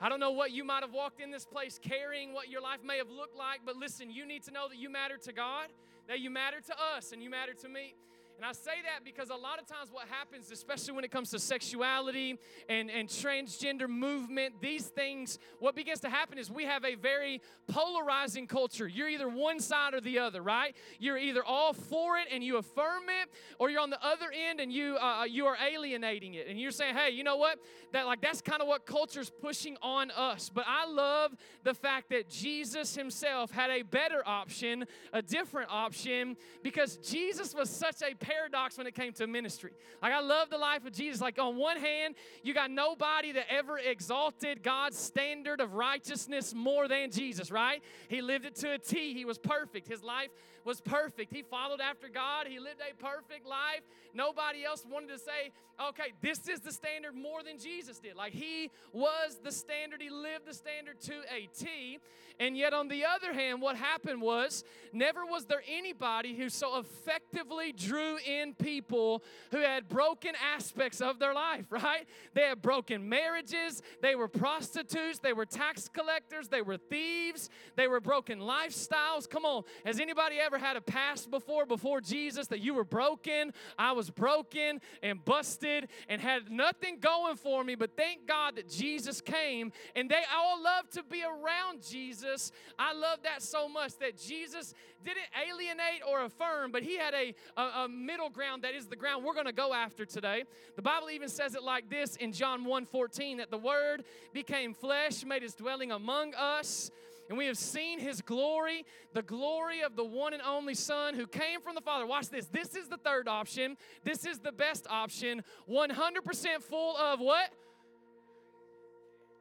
I 0.00 0.08
don't 0.08 0.20
know 0.20 0.32
what 0.32 0.50
you 0.50 0.64
might 0.64 0.82
have 0.82 0.92
walked 0.92 1.20
in 1.20 1.30
this 1.30 1.44
place 1.44 1.78
carrying, 1.82 2.32
what 2.32 2.48
your 2.48 2.60
life 2.60 2.80
may 2.84 2.98
have 2.98 3.10
looked 3.10 3.36
like, 3.36 3.60
but 3.64 3.76
listen, 3.76 4.10
you 4.10 4.26
need 4.26 4.42
to 4.44 4.50
know 4.50 4.68
that 4.68 4.78
you 4.78 4.90
matter 4.90 5.16
to 5.18 5.32
God, 5.32 5.68
that 6.08 6.20
you 6.20 6.30
matter 6.30 6.60
to 6.60 6.74
us, 6.96 7.12
and 7.12 7.22
you 7.22 7.30
matter 7.30 7.54
to 7.54 7.68
me. 7.68 7.94
And 8.36 8.44
I 8.44 8.52
say 8.52 8.82
that 8.84 9.04
because 9.04 9.30
a 9.30 9.36
lot 9.36 9.60
of 9.60 9.66
times 9.66 9.90
what 9.92 10.06
happens, 10.08 10.50
especially 10.50 10.92
when 10.92 11.04
it 11.04 11.10
comes 11.10 11.30
to 11.30 11.38
sexuality 11.38 12.38
and, 12.68 12.90
and 12.90 13.08
transgender 13.08 13.88
movement, 13.88 14.60
these 14.60 14.86
things, 14.86 15.38
what 15.60 15.76
begins 15.76 16.00
to 16.00 16.10
happen 16.10 16.36
is 16.36 16.50
we 16.50 16.64
have 16.64 16.84
a 16.84 16.96
very 16.96 17.40
polarizing 17.68 18.46
culture. 18.46 18.88
You're 18.88 19.08
either 19.08 19.28
one 19.28 19.60
side 19.60 19.94
or 19.94 20.00
the 20.00 20.18
other, 20.18 20.42
right? 20.42 20.76
You're 20.98 21.16
either 21.16 21.44
all 21.44 21.72
for 21.72 22.18
it 22.18 22.26
and 22.32 22.42
you 22.42 22.56
affirm 22.56 23.04
it, 23.22 23.30
or 23.58 23.70
you're 23.70 23.80
on 23.80 23.90
the 23.90 24.04
other 24.04 24.32
end 24.32 24.60
and 24.60 24.72
you 24.72 24.96
uh, 25.00 25.20
uh 25.20 25.24
you 25.24 25.46
are 25.46 25.56
alienating 25.56 26.34
it. 26.34 26.48
And 26.48 26.58
you're 26.58 26.72
saying, 26.72 26.96
hey, 26.96 27.10
you 27.10 27.24
know 27.24 27.36
what? 27.36 27.58
That 27.92 28.06
like 28.06 28.20
that's 28.20 28.40
kind 28.40 28.60
of 28.60 28.68
what 28.68 28.84
culture's 28.84 29.30
pushing 29.30 29.76
on 29.80 30.10
us. 30.10 30.50
But 30.52 30.64
I 30.66 30.86
love 30.86 31.34
the 31.62 31.74
fact 31.74 32.10
that 32.10 32.28
Jesus 32.28 32.96
himself 32.96 33.52
had 33.52 33.70
a 33.70 33.82
better 33.82 34.22
option, 34.26 34.86
a 35.12 35.22
different 35.22 35.70
option, 35.70 36.36
because 36.62 36.96
Jesus 36.96 37.54
was 37.54 37.70
such 37.70 38.02
a 38.02 38.14
paradox 38.24 38.78
when 38.78 38.86
it 38.86 38.94
came 38.94 39.12
to 39.12 39.26
ministry. 39.26 39.72
Like, 40.02 40.12
I 40.12 40.20
love 40.20 40.48
the 40.50 40.58
life 40.58 40.86
of 40.86 40.92
Jesus. 40.92 41.20
Like, 41.20 41.38
on 41.38 41.56
one 41.56 41.76
hand, 41.76 42.14
you 42.42 42.54
got 42.54 42.70
nobody 42.70 43.32
that 43.32 43.46
ever 43.50 43.78
exalted 43.78 44.62
God's 44.62 44.98
standard 44.98 45.60
of 45.60 45.74
righteousness 45.74 46.54
more 46.54 46.88
than 46.88 47.10
Jesus, 47.10 47.50
right? 47.50 47.82
He 48.08 48.22
lived 48.22 48.46
it 48.46 48.54
to 48.56 48.72
a 48.72 48.78
T. 48.78 49.14
He 49.14 49.24
was 49.24 49.38
perfect. 49.38 49.88
His 49.88 50.02
life 50.02 50.30
was 50.64 50.80
perfect. 50.80 51.32
He 51.32 51.42
followed 51.42 51.80
after 51.80 52.08
God. 52.08 52.46
He 52.46 52.58
lived 52.58 52.80
a 52.80 52.94
perfect 53.02 53.46
life. 53.46 53.82
Nobody 54.14 54.64
else 54.64 54.84
wanted 54.90 55.10
to 55.10 55.18
say, 55.18 55.52
okay, 55.88 56.12
this 56.22 56.48
is 56.48 56.60
the 56.60 56.72
standard 56.72 57.14
more 57.14 57.42
than 57.42 57.58
Jesus 57.58 57.98
did. 57.98 58.16
Like, 58.16 58.32
he 58.32 58.70
was 58.92 59.38
the 59.42 59.52
standard. 59.52 60.00
He 60.00 60.10
lived 60.10 60.46
the 60.46 60.54
standard 60.54 61.00
to 61.02 61.14
a 61.30 61.48
T. 61.54 61.98
And 62.40 62.56
yet, 62.56 62.72
on 62.72 62.88
the 62.88 63.04
other 63.04 63.32
hand, 63.32 63.60
what 63.60 63.76
happened 63.76 64.20
was 64.20 64.64
never 64.92 65.24
was 65.24 65.44
there 65.44 65.62
anybody 65.68 66.34
who 66.34 66.48
so 66.48 66.78
effectively 66.78 67.72
drew 67.72 68.13
in 68.18 68.54
people 68.54 69.22
who 69.50 69.58
had 69.58 69.88
broken 69.88 70.32
aspects 70.54 71.00
of 71.00 71.18
their 71.18 71.34
life, 71.34 71.66
right? 71.70 72.06
They 72.34 72.42
had 72.42 72.62
broken 72.62 73.08
marriages, 73.08 73.82
they 74.02 74.14
were 74.14 74.28
prostitutes, 74.28 75.18
they 75.18 75.32
were 75.32 75.46
tax 75.46 75.88
collectors, 75.88 76.48
they 76.48 76.62
were 76.62 76.76
thieves, 76.76 77.50
they 77.76 77.88
were 77.88 78.00
broken 78.00 78.40
lifestyles. 78.40 79.28
Come 79.28 79.44
on, 79.44 79.62
has 79.84 80.00
anybody 80.00 80.36
ever 80.38 80.58
had 80.58 80.76
a 80.76 80.80
past 80.80 81.30
before, 81.30 81.66
before 81.66 82.00
Jesus, 82.00 82.46
that 82.48 82.60
you 82.60 82.74
were 82.74 82.84
broken? 82.84 83.52
I 83.78 83.92
was 83.92 84.10
broken 84.10 84.80
and 85.02 85.24
busted 85.24 85.88
and 86.08 86.20
had 86.20 86.50
nothing 86.50 86.98
going 87.00 87.36
for 87.36 87.64
me, 87.64 87.74
but 87.74 87.96
thank 87.96 88.26
God 88.26 88.56
that 88.56 88.68
Jesus 88.68 89.20
came 89.20 89.72
and 89.94 90.08
they 90.08 90.22
all 90.34 90.62
love 90.62 90.88
to 90.90 91.02
be 91.02 91.22
around 91.22 91.82
Jesus. 91.82 92.52
I 92.78 92.92
love 92.92 93.18
that 93.22 93.42
so 93.42 93.68
much 93.68 93.98
that 93.98 94.18
Jesus 94.18 94.74
didn't 95.04 95.26
alienate 95.48 96.02
or 96.08 96.24
affirm, 96.24 96.72
but 96.72 96.82
he 96.82 96.96
had 96.96 97.14
a, 97.14 97.34
a, 97.56 97.84
a 97.84 97.88
middle 97.88 98.30
ground 98.30 98.62
that 98.62 98.74
is 98.74 98.86
the 98.86 98.96
ground 98.96 99.24
we're 99.24 99.34
going 99.34 99.46
to 99.46 99.52
go 99.52 99.72
after 99.72 100.04
today. 100.04 100.44
The 100.76 100.82
Bible 100.82 101.10
even 101.10 101.28
says 101.28 101.54
it 101.54 101.62
like 101.62 101.88
this 101.88 102.16
in 102.16 102.32
John 102.32 102.64
1 102.64 102.86
14 102.86 103.38
that 103.38 103.50
the 103.50 103.58
Word 103.58 104.04
became 104.32 104.74
flesh, 104.74 105.24
made 105.24 105.42
his 105.42 105.54
dwelling 105.54 105.92
among 105.92 106.34
us. 106.34 106.90
And 107.28 107.38
we 107.38 107.46
have 107.46 107.56
seen 107.56 107.98
his 107.98 108.20
glory, 108.20 108.84
the 109.14 109.22
glory 109.22 109.80
of 109.82 109.96
the 109.96 110.04
one 110.04 110.34
and 110.34 110.42
only 110.42 110.74
Son 110.74 111.14
who 111.14 111.26
came 111.26 111.60
from 111.60 111.74
the 111.74 111.80
Father. 111.80 112.06
Watch 112.06 112.28
this. 112.28 112.46
This 112.46 112.74
is 112.74 112.88
the 112.88 112.98
third 112.98 113.28
option. 113.28 113.78
This 114.02 114.26
is 114.26 114.40
the 114.40 114.52
best 114.52 114.86
option. 114.90 115.42
100% 115.68 116.62
full 116.62 116.96
of 116.98 117.20
what? 117.20 117.50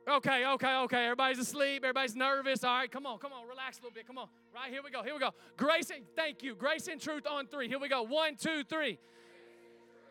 Okay, 0.07 0.45
okay, 0.45 0.75
okay. 0.79 1.05
Everybody's 1.05 1.39
asleep. 1.39 1.83
Everybody's 1.83 2.15
nervous. 2.15 2.63
All 2.63 2.75
right, 2.75 2.91
come 2.91 3.05
on, 3.05 3.19
come 3.19 3.31
on. 3.31 3.47
Relax 3.47 3.79
a 3.79 3.81
little 3.81 3.95
bit. 3.95 4.05
Come 4.05 4.17
on. 4.17 4.27
Right, 4.53 4.69
here 4.69 4.81
we 4.83 4.91
go. 4.91 5.01
Here 5.01 5.13
we 5.13 5.19
go. 5.19 5.31
Grace 5.55 5.91
and 5.91 6.03
thank 6.15 6.43
you. 6.43 6.55
Grace 6.55 6.87
and 6.87 6.99
truth 6.99 7.25
on 7.25 7.47
three. 7.47 7.69
Here 7.69 7.79
we 7.79 7.87
go. 7.87 8.03
One, 8.03 8.35
two, 8.35 8.63
three. 8.63 8.99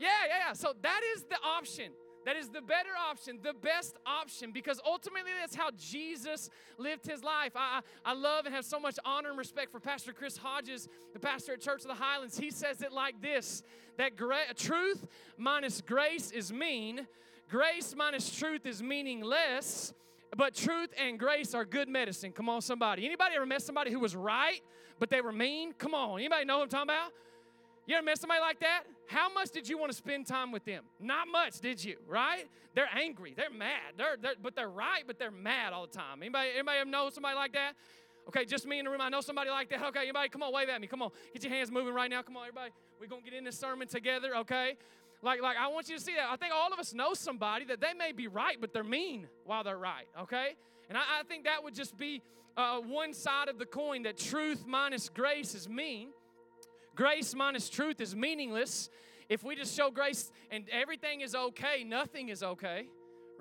Yeah, 0.01 0.09
yeah, 0.27 0.35
yeah. 0.49 0.53
So 0.55 0.75
that 0.81 1.01
is 1.15 1.25
the 1.25 1.37
option. 1.45 1.93
That 2.25 2.37
is 2.37 2.49
the 2.49 2.63
better 2.63 2.91
option, 3.11 3.41
the 3.43 3.53
best 3.53 3.97
option, 4.07 4.53
because 4.53 4.81
ultimately 4.87 5.33
that's 5.41 5.57
how 5.57 5.71
Jesus 5.77 6.51
lived 6.79 7.05
his 7.05 7.25
life. 7.25 7.53
I, 7.57 7.81
I 8.05 8.13
love 8.15 8.47
and 8.47 8.55
have 8.55 8.65
so 8.65 8.79
much 8.79 8.97
honor 9.05 9.31
and 9.31 9.39
respect 9.39 9.73
for 9.73 9.81
Pastor 9.81 10.13
Chris 10.13 10.37
Hodges, 10.37 10.89
the 11.15 11.19
pastor 11.19 11.55
at 11.55 11.61
Church 11.61 11.83
of 11.83 11.89
the 11.89 11.95
Highlands. 11.95 12.39
He 12.39 12.51
says 12.51 12.81
it 12.81 12.93
like 12.93 13.21
this 13.21 13.65
that 13.99 14.17
gra- 14.17 14.55
truth 14.57 15.07
minus 15.37 15.81
grace 15.81 16.31
is 16.31 16.53
mean, 16.53 17.07
Grace 17.49 17.95
minus 17.97 18.35
truth 18.35 18.67
is 18.67 18.83
meaningless, 18.83 19.93
but 20.37 20.55
truth 20.55 20.91
and 20.99 21.19
grace 21.19 21.55
are 21.55 21.65
good 21.65 21.89
medicine. 21.89 22.33
Come 22.33 22.49
on, 22.49 22.63
somebody. 22.63 23.05
Anybody 23.05 23.37
ever 23.37 23.47
met 23.47 23.63
somebody 23.63 23.91
who 23.91 24.01
was 24.01 24.17
right, 24.17 24.61
but 24.99 25.11
they 25.11 25.21
were 25.21 25.33
mean? 25.33 25.73
Come 25.75 25.95
on. 25.95 26.19
Anybody 26.19 26.45
know 26.45 26.59
what 26.59 26.65
I'm 26.65 26.69
talking 26.71 26.91
about? 26.91 27.13
You 27.87 27.97
ever 27.97 28.05
met 28.05 28.19
somebody 28.19 28.41
like 28.41 28.61
that? 28.61 28.85
How 29.07 29.33
much 29.33 29.51
did 29.51 29.69
you 29.69 29.77
want 29.77 29.91
to 29.91 29.97
spend 29.99 30.27
time 30.27 30.53
with 30.53 30.65
them? 30.65 30.85
Not 31.01 31.27
much, 31.31 31.61
did 31.61 31.85
you? 31.85 31.97
Right? 32.07 32.49
They're 32.75 32.89
angry. 32.95 33.35
They're 33.37 33.51
mad. 33.51 33.95
They're, 33.99 34.17
they're 34.21 34.35
but 34.41 34.55
they're 34.55 34.69
right, 34.69 35.03
but 35.07 35.19
they're 35.19 35.31
mad 35.31 35.73
all 35.73 35.87
the 35.87 35.93
time. 35.93 36.23
Anybody, 36.23 36.51
anybody 36.55 36.79
ever 36.79 36.89
know 36.89 37.11
somebody 37.11 37.35
like 37.35 37.53
that? 37.53 37.75
Okay, 38.29 38.45
just 38.45 38.67
me 38.67 38.79
in 38.79 38.85
the 38.85 38.91
room. 38.91 39.01
I 39.01 39.09
know 39.09 39.21
somebody 39.21 39.51
like 39.51 39.69
that. 39.71 39.83
Okay, 39.87 40.03
anybody, 40.03 40.29
come 40.29 40.43
on, 40.45 40.53
wave 40.53 40.69
at 40.69 40.81
me. 40.81 40.87
Come 40.87 41.03
on, 41.03 41.11
get 41.33 41.43
your 41.43 41.53
hands 41.53 41.73
moving 41.73 41.93
right 41.93 42.09
now. 42.09 42.23
Come 42.23 42.37
on, 42.37 42.45
everybody. 42.45 42.71
We're 43.01 43.09
gonna 43.09 43.23
get 43.23 43.35
in 43.35 43.43
this 43.43 43.59
sermon 43.59 43.89
together. 43.89 44.37
Okay, 44.37 44.77
like, 45.23 45.41
like 45.41 45.57
I 45.57 45.69
want 45.69 45.89
you 45.89 45.97
to 45.97 46.03
see 46.03 46.15
that. 46.15 46.29
I 46.31 46.37
think 46.37 46.53
all 46.53 46.73
of 46.73 46.79
us 46.79 46.93
know 46.93 47.15
somebody 47.15 47.65
that 47.67 47.81
they 47.81 47.95
may 47.95 48.13
be 48.13 48.27
right, 48.27 48.57
but 48.61 48.73
they're 48.73 48.85
mean 48.85 49.29
while 49.45 49.65
they're 49.65 49.79
right, 49.79 50.07
okay? 50.21 50.57
And 50.89 50.99
I, 50.99 51.03
I 51.21 51.23
think 51.25 51.45
that 51.45 51.63
would 51.63 51.75
just 51.75 51.97
be 51.97 52.23
uh, 52.57 52.79
one 52.81 53.15
side 53.15 53.49
of 53.49 53.59
the 53.59 53.67
coin 53.67 54.03
that 54.03 54.19
truth 54.19 54.65
minus 54.67 55.09
grace 55.09 55.55
is 55.55 55.69
mean. 55.69 56.09
Grace 56.95 57.35
minus 57.35 57.71
truth 57.71 58.01
is 58.01 58.15
meaningless. 58.15 58.91
If 59.29 59.43
we 59.43 59.57
just 59.57 59.75
show 59.75 59.91
grace 59.91 60.31
and 60.51 60.65
everything 60.71 61.23
is 61.23 61.35
okay, 61.35 61.85
nothing 61.85 62.29
is 62.29 62.43
okay 62.43 62.89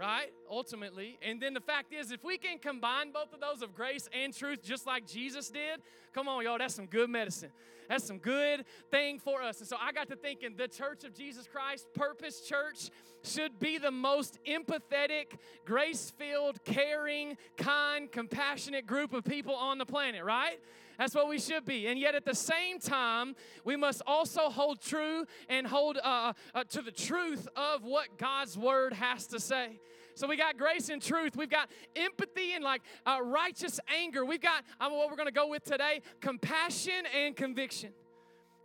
right? 0.02 0.34
Ultimately. 0.52 1.18
And 1.22 1.42
then 1.42 1.54
the 1.54 1.62
fact 1.62 1.94
is, 1.94 2.12
if 2.12 2.26
we 2.26 2.38
can 2.38 2.58
combine 2.60 3.12
both 3.12 3.34
of 3.34 3.40
those 3.40 3.62
of 3.62 3.74
grace 3.74 4.10
and 4.14 4.36
truth 4.36 4.62
just 4.62 4.86
like 4.86 5.08
Jesus 5.08 5.50
did, 5.50 5.82
come 6.14 6.28
on, 6.28 6.44
y'all, 6.44 6.58
that's 6.58 6.76
some 6.76 6.88
good 6.88 7.10
medicine. 7.10 7.52
That's 7.88 8.06
some 8.06 8.18
good 8.18 8.66
thing 8.90 9.18
for 9.18 9.42
us. 9.42 9.60
And 9.60 9.68
so 9.68 9.78
I 9.80 9.94
got 9.94 10.10
to 10.10 10.18
thinking 10.18 10.56
the 10.58 10.68
Church 10.68 11.06
of 11.06 11.14
Jesus 11.14 11.48
Christ, 11.48 11.88
Purpose 11.94 12.42
Church, 12.42 12.90
should 13.24 13.60
be 13.60 13.78
the 13.78 13.92
most 13.92 14.40
empathetic, 14.46 15.38
grace 15.66 16.12
filled, 16.18 16.64
caring, 16.66 17.38
kind, 17.56 18.12
compassionate 18.12 18.86
group 18.86 19.14
of 19.14 19.24
people 19.24 19.56
on 19.56 19.78
the 19.78 19.86
planet, 19.86 20.24
right? 20.24 20.60
That's 20.98 21.16
what 21.16 21.30
we 21.30 21.40
should 21.40 21.66
be. 21.66 21.88
And 21.88 22.00
yet, 22.00 22.14
at 22.14 22.26
the 22.26 22.36
same 22.36 22.80
time, 22.80 23.36
we 23.64 23.76
must 23.76 24.02
also 24.06 24.50
hold 24.50 24.82
true 24.82 25.26
and 25.50 25.66
hold 25.66 25.98
uh, 26.04 26.34
uh, 26.54 26.64
to 26.66 26.82
the 26.82 26.92
truth 26.92 27.48
of 27.56 27.84
what 27.84 28.18
God's 28.18 28.58
word 28.58 28.94
has 28.94 29.28
to 29.28 29.40
say. 29.40 29.80
So 30.16 30.28
we 30.28 30.38
got 30.38 30.58
grace 30.58 30.90
and 30.90 31.02
truth. 31.02 31.36
We've 31.36 31.50
got 31.50 31.70
empathy 31.96 32.54
and 32.54 32.64
like 32.64 32.82
uh, 33.06 33.20
righteous 33.24 33.80
anger. 33.88 34.26
We've 34.26 34.42
got 34.42 34.64
um, 34.80 34.92
what 34.94 35.10
we're 35.10 35.16
going 35.16 35.28
to 35.28 35.34
go 35.34 35.48
with 35.48 35.64
today: 35.64 36.02
compassion 36.20 37.04
and 37.16 37.36
conviction 37.36 37.92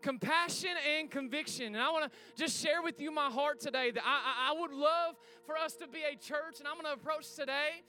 compassion 0.03 0.71
and 0.97 1.11
conviction. 1.11 1.75
And 1.75 1.79
I 1.79 1.91
want 1.91 2.05
to 2.05 2.19
just 2.37 2.62
share 2.62 2.81
with 2.81 3.00
you 3.00 3.11
my 3.11 3.29
heart 3.29 3.59
today 3.59 3.91
that 3.91 4.03
I, 4.05 4.53
I, 4.53 4.61
would 4.61 4.71
love 4.71 5.17
for 5.45 5.57
us 5.57 5.75
to 5.76 5.88
be 5.88 5.99
a 6.03 6.15
church, 6.15 6.61
and 6.61 6.69
I'm 6.69 6.75
going 6.75 6.85
to 6.85 6.93
approach 6.93 7.35
today 7.35 7.83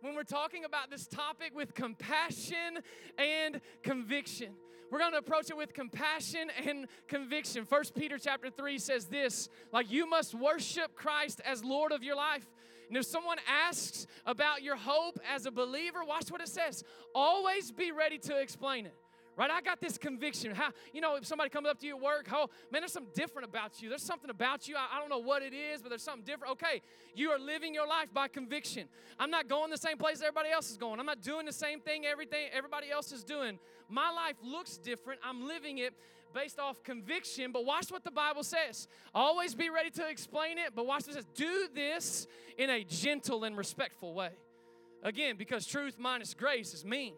when 0.00 0.14
we're 0.14 0.22
talking 0.22 0.64
about 0.64 0.88
this 0.88 1.08
topic 1.08 1.50
with 1.52 1.74
compassion 1.74 2.78
and 3.18 3.60
conviction. 3.82 4.52
We're 4.90 4.98
going 4.98 5.12
to 5.12 5.18
approach 5.18 5.50
it 5.50 5.56
with 5.56 5.72
compassion 5.72 6.50
and 6.64 6.86
conviction. 7.08 7.64
First 7.64 7.94
Peter 7.94 8.18
chapter 8.18 8.50
3 8.50 8.78
says 8.78 9.06
this, 9.06 9.48
like 9.72 9.90
you 9.90 10.08
must 10.08 10.34
worship 10.34 10.94
Christ 10.94 11.40
as 11.44 11.64
Lord 11.64 11.90
of 11.90 12.02
your 12.02 12.16
life. 12.16 12.46
And 12.88 12.96
if 12.96 13.04
someone 13.06 13.38
asks 13.48 14.06
about 14.26 14.62
your 14.62 14.76
hope 14.76 15.18
as 15.28 15.46
a 15.46 15.50
believer, 15.50 16.04
watch 16.04 16.30
what 16.30 16.40
it 16.40 16.48
says. 16.48 16.84
Always 17.14 17.70
be 17.70 17.92
ready 17.92 18.18
to 18.18 18.38
explain 18.38 18.86
it 18.86 18.94
right? 19.36 19.50
I 19.50 19.60
got 19.60 19.80
this 19.80 19.98
conviction. 19.98 20.54
How, 20.54 20.70
you 20.92 21.00
know, 21.00 21.16
if 21.16 21.26
somebody 21.26 21.50
comes 21.50 21.68
up 21.68 21.78
to 21.80 21.86
you 21.86 21.96
at 21.96 22.02
work, 22.02 22.28
oh, 22.32 22.48
man, 22.70 22.82
there's 22.82 22.92
something 22.92 23.12
different 23.14 23.48
about 23.48 23.82
you. 23.82 23.88
There's 23.88 24.02
something 24.02 24.30
about 24.30 24.68
you. 24.68 24.76
I, 24.76 24.96
I, 24.96 25.00
don't 25.00 25.08
know 25.08 25.18
what 25.18 25.42
it 25.42 25.52
is, 25.52 25.82
but 25.82 25.88
there's 25.88 26.02
something 26.02 26.24
different. 26.24 26.52
Okay, 26.52 26.82
you 27.14 27.30
are 27.30 27.38
living 27.38 27.74
your 27.74 27.86
life 27.86 28.08
by 28.12 28.28
conviction. 28.28 28.88
I'm 29.18 29.30
not 29.30 29.48
going 29.48 29.70
the 29.70 29.76
same 29.76 29.98
place 29.98 30.20
everybody 30.20 30.50
else 30.50 30.70
is 30.70 30.76
going. 30.76 31.00
I'm 31.00 31.06
not 31.06 31.22
doing 31.22 31.46
the 31.46 31.52
same 31.52 31.80
thing 31.80 32.06
everything 32.06 32.46
everybody 32.52 32.90
else 32.90 33.12
is 33.12 33.24
doing. 33.24 33.58
My 33.88 34.10
life 34.10 34.36
looks 34.42 34.78
different. 34.78 35.20
I'm 35.24 35.46
living 35.46 35.78
it 35.78 35.94
based 36.34 36.58
off 36.58 36.82
conviction, 36.82 37.52
but 37.52 37.64
watch 37.64 37.90
what 37.90 38.04
the 38.04 38.10
Bible 38.10 38.42
says. 38.42 38.88
Always 39.14 39.54
be 39.54 39.70
ready 39.70 39.90
to 39.90 40.08
explain 40.08 40.58
it, 40.58 40.72
but 40.74 40.86
watch 40.86 41.08
it 41.08 41.14
says. 41.14 41.26
Do 41.34 41.68
this 41.74 42.26
in 42.58 42.68
a 42.70 42.84
gentle 42.84 43.44
and 43.44 43.56
respectful 43.56 44.12
way. 44.12 44.30
Again, 45.02 45.36
because 45.36 45.66
truth 45.66 45.96
minus 45.98 46.34
grace 46.34 46.74
is 46.74 46.84
mean 46.84 47.14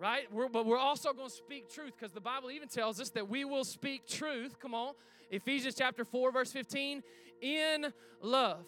right? 0.00 0.32
We're, 0.32 0.48
but 0.48 0.66
we're 0.66 0.78
also 0.78 1.12
going 1.12 1.28
to 1.28 1.34
speak 1.34 1.68
truth 1.72 1.92
because 1.98 2.12
the 2.12 2.20
Bible 2.20 2.50
even 2.50 2.68
tells 2.68 3.00
us 3.00 3.10
that 3.10 3.28
we 3.28 3.44
will 3.44 3.64
speak 3.64 4.06
truth. 4.06 4.58
Come 4.60 4.74
on. 4.74 4.94
Ephesians 5.30 5.74
chapter 5.76 6.04
4, 6.04 6.32
verse 6.32 6.52
15, 6.52 7.02
in 7.42 7.92
love. 8.22 8.64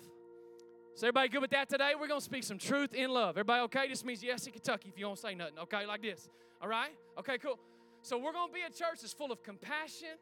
So, 0.94 1.06
everybody 1.06 1.28
good 1.28 1.40
with 1.40 1.52
that 1.52 1.68
today? 1.68 1.92
We're 1.98 2.08
going 2.08 2.20
to 2.20 2.24
speak 2.24 2.44
some 2.44 2.58
truth 2.58 2.92
in 2.92 3.10
love. 3.10 3.30
Everybody 3.30 3.62
okay? 3.64 3.88
This 3.88 4.04
means 4.04 4.22
yes 4.22 4.46
in 4.46 4.52
Kentucky 4.52 4.90
if 4.90 4.98
you 4.98 5.06
don't 5.06 5.18
say 5.18 5.34
nothing, 5.34 5.58
okay? 5.60 5.86
Like 5.86 6.02
this. 6.02 6.28
All 6.60 6.68
right? 6.68 6.90
Okay, 7.18 7.38
cool. 7.38 7.58
So, 8.02 8.18
we're 8.18 8.32
going 8.32 8.48
to 8.48 8.54
be 8.54 8.62
a 8.62 8.70
church 8.70 9.00
that's 9.00 9.12
full 9.12 9.32
of 9.32 9.42
compassion 9.42 10.16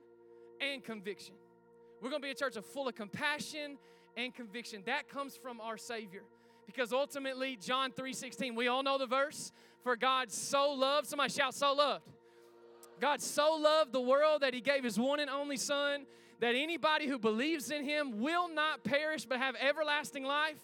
and 0.61 0.82
conviction. 0.82 1.35
We're 2.00 2.11
going 2.11 2.23
to 2.23 2.26
be 2.26 2.32
a 2.32 2.35
church 2.35 2.56
of 2.56 2.66
full 2.66 2.88
of 2.88 2.94
compassion 2.94 3.78
and 4.16 4.35
conviction. 4.35 4.82
That 4.87 5.08
comes 5.08 5.37
from 5.37 5.61
our 5.61 5.76
Savior. 5.76 6.23
Because 6.66 6.92
ultimately, 6.92 7.56
John 7.56 7.92
3:16, 7.92 8.54
we 8.54 8.68
all 8.68 8.82
know 8.82 8.99
the 8.99 9.06
verse, 9.06 9.52
for 9.82 9.97
God 9.97 10.30
so 10.30 10.73
loved, 10.73 11.06
somebody 11.06 11.32
shout, 11.32 11.54
so 11.54 11.73
loved. 11.73 12.04
God 13.00 13.23
so 13.23 13.54
loved 13.54 13.92
the 13.92 14.00
world 14.00 14.42
that 14.42 14.52
he 14.52 14.61
gave 14.61 14.85
his 14.85 14.99
one 14.99 15.20
and 15.20 15.30
only 15.30 15.56
son 15.56 16.04
that 16.40 16.54
anybody 16.54 17.06
who 17.06 17.18
believes 17.18 17.70
in 17.70 17.85
him 17.85 18.20
will 18.20 18.49
not 18.49 18.85
perish 18.85 19.25
but 19.25 19.38
have 19.38 19.54
everlasting 19.56 20.25
life. 20.25 20.58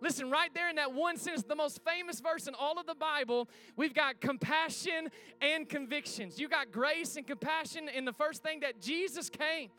Listen, 0.00 0.30
right 0.30 0.52
there 0.54 0.70
in 0.70 0.76
that 0.76 0.92
one 0.92 1.16
sentence, 1.16 1.44
the 1.44 1.54
most 1.54 1.80
famous 1.84 2.20
verse 2.20 2.46
in 2.46 2.54
all 2.54 2.78
of 2.78 2.86
the 2.86 2.94
Bible, 2.94 3.48
we've 3.76 3.94
got 3.94 4.20
compassion 4.20 5.10
and 5.40 5.68
convictions. 5.68 6.38
You 6.38 6.48
got 6.48 6.72
grace 6.72 7.16
and 7.16 7.26
compassion 7.26 7.88
in 7.88 8.04
the 8.04 8.12
first 8.12 8.42
thing 8.42 8.60
that 8.60 8.80
Jesus 8.80 9.28
came 9.28 9.70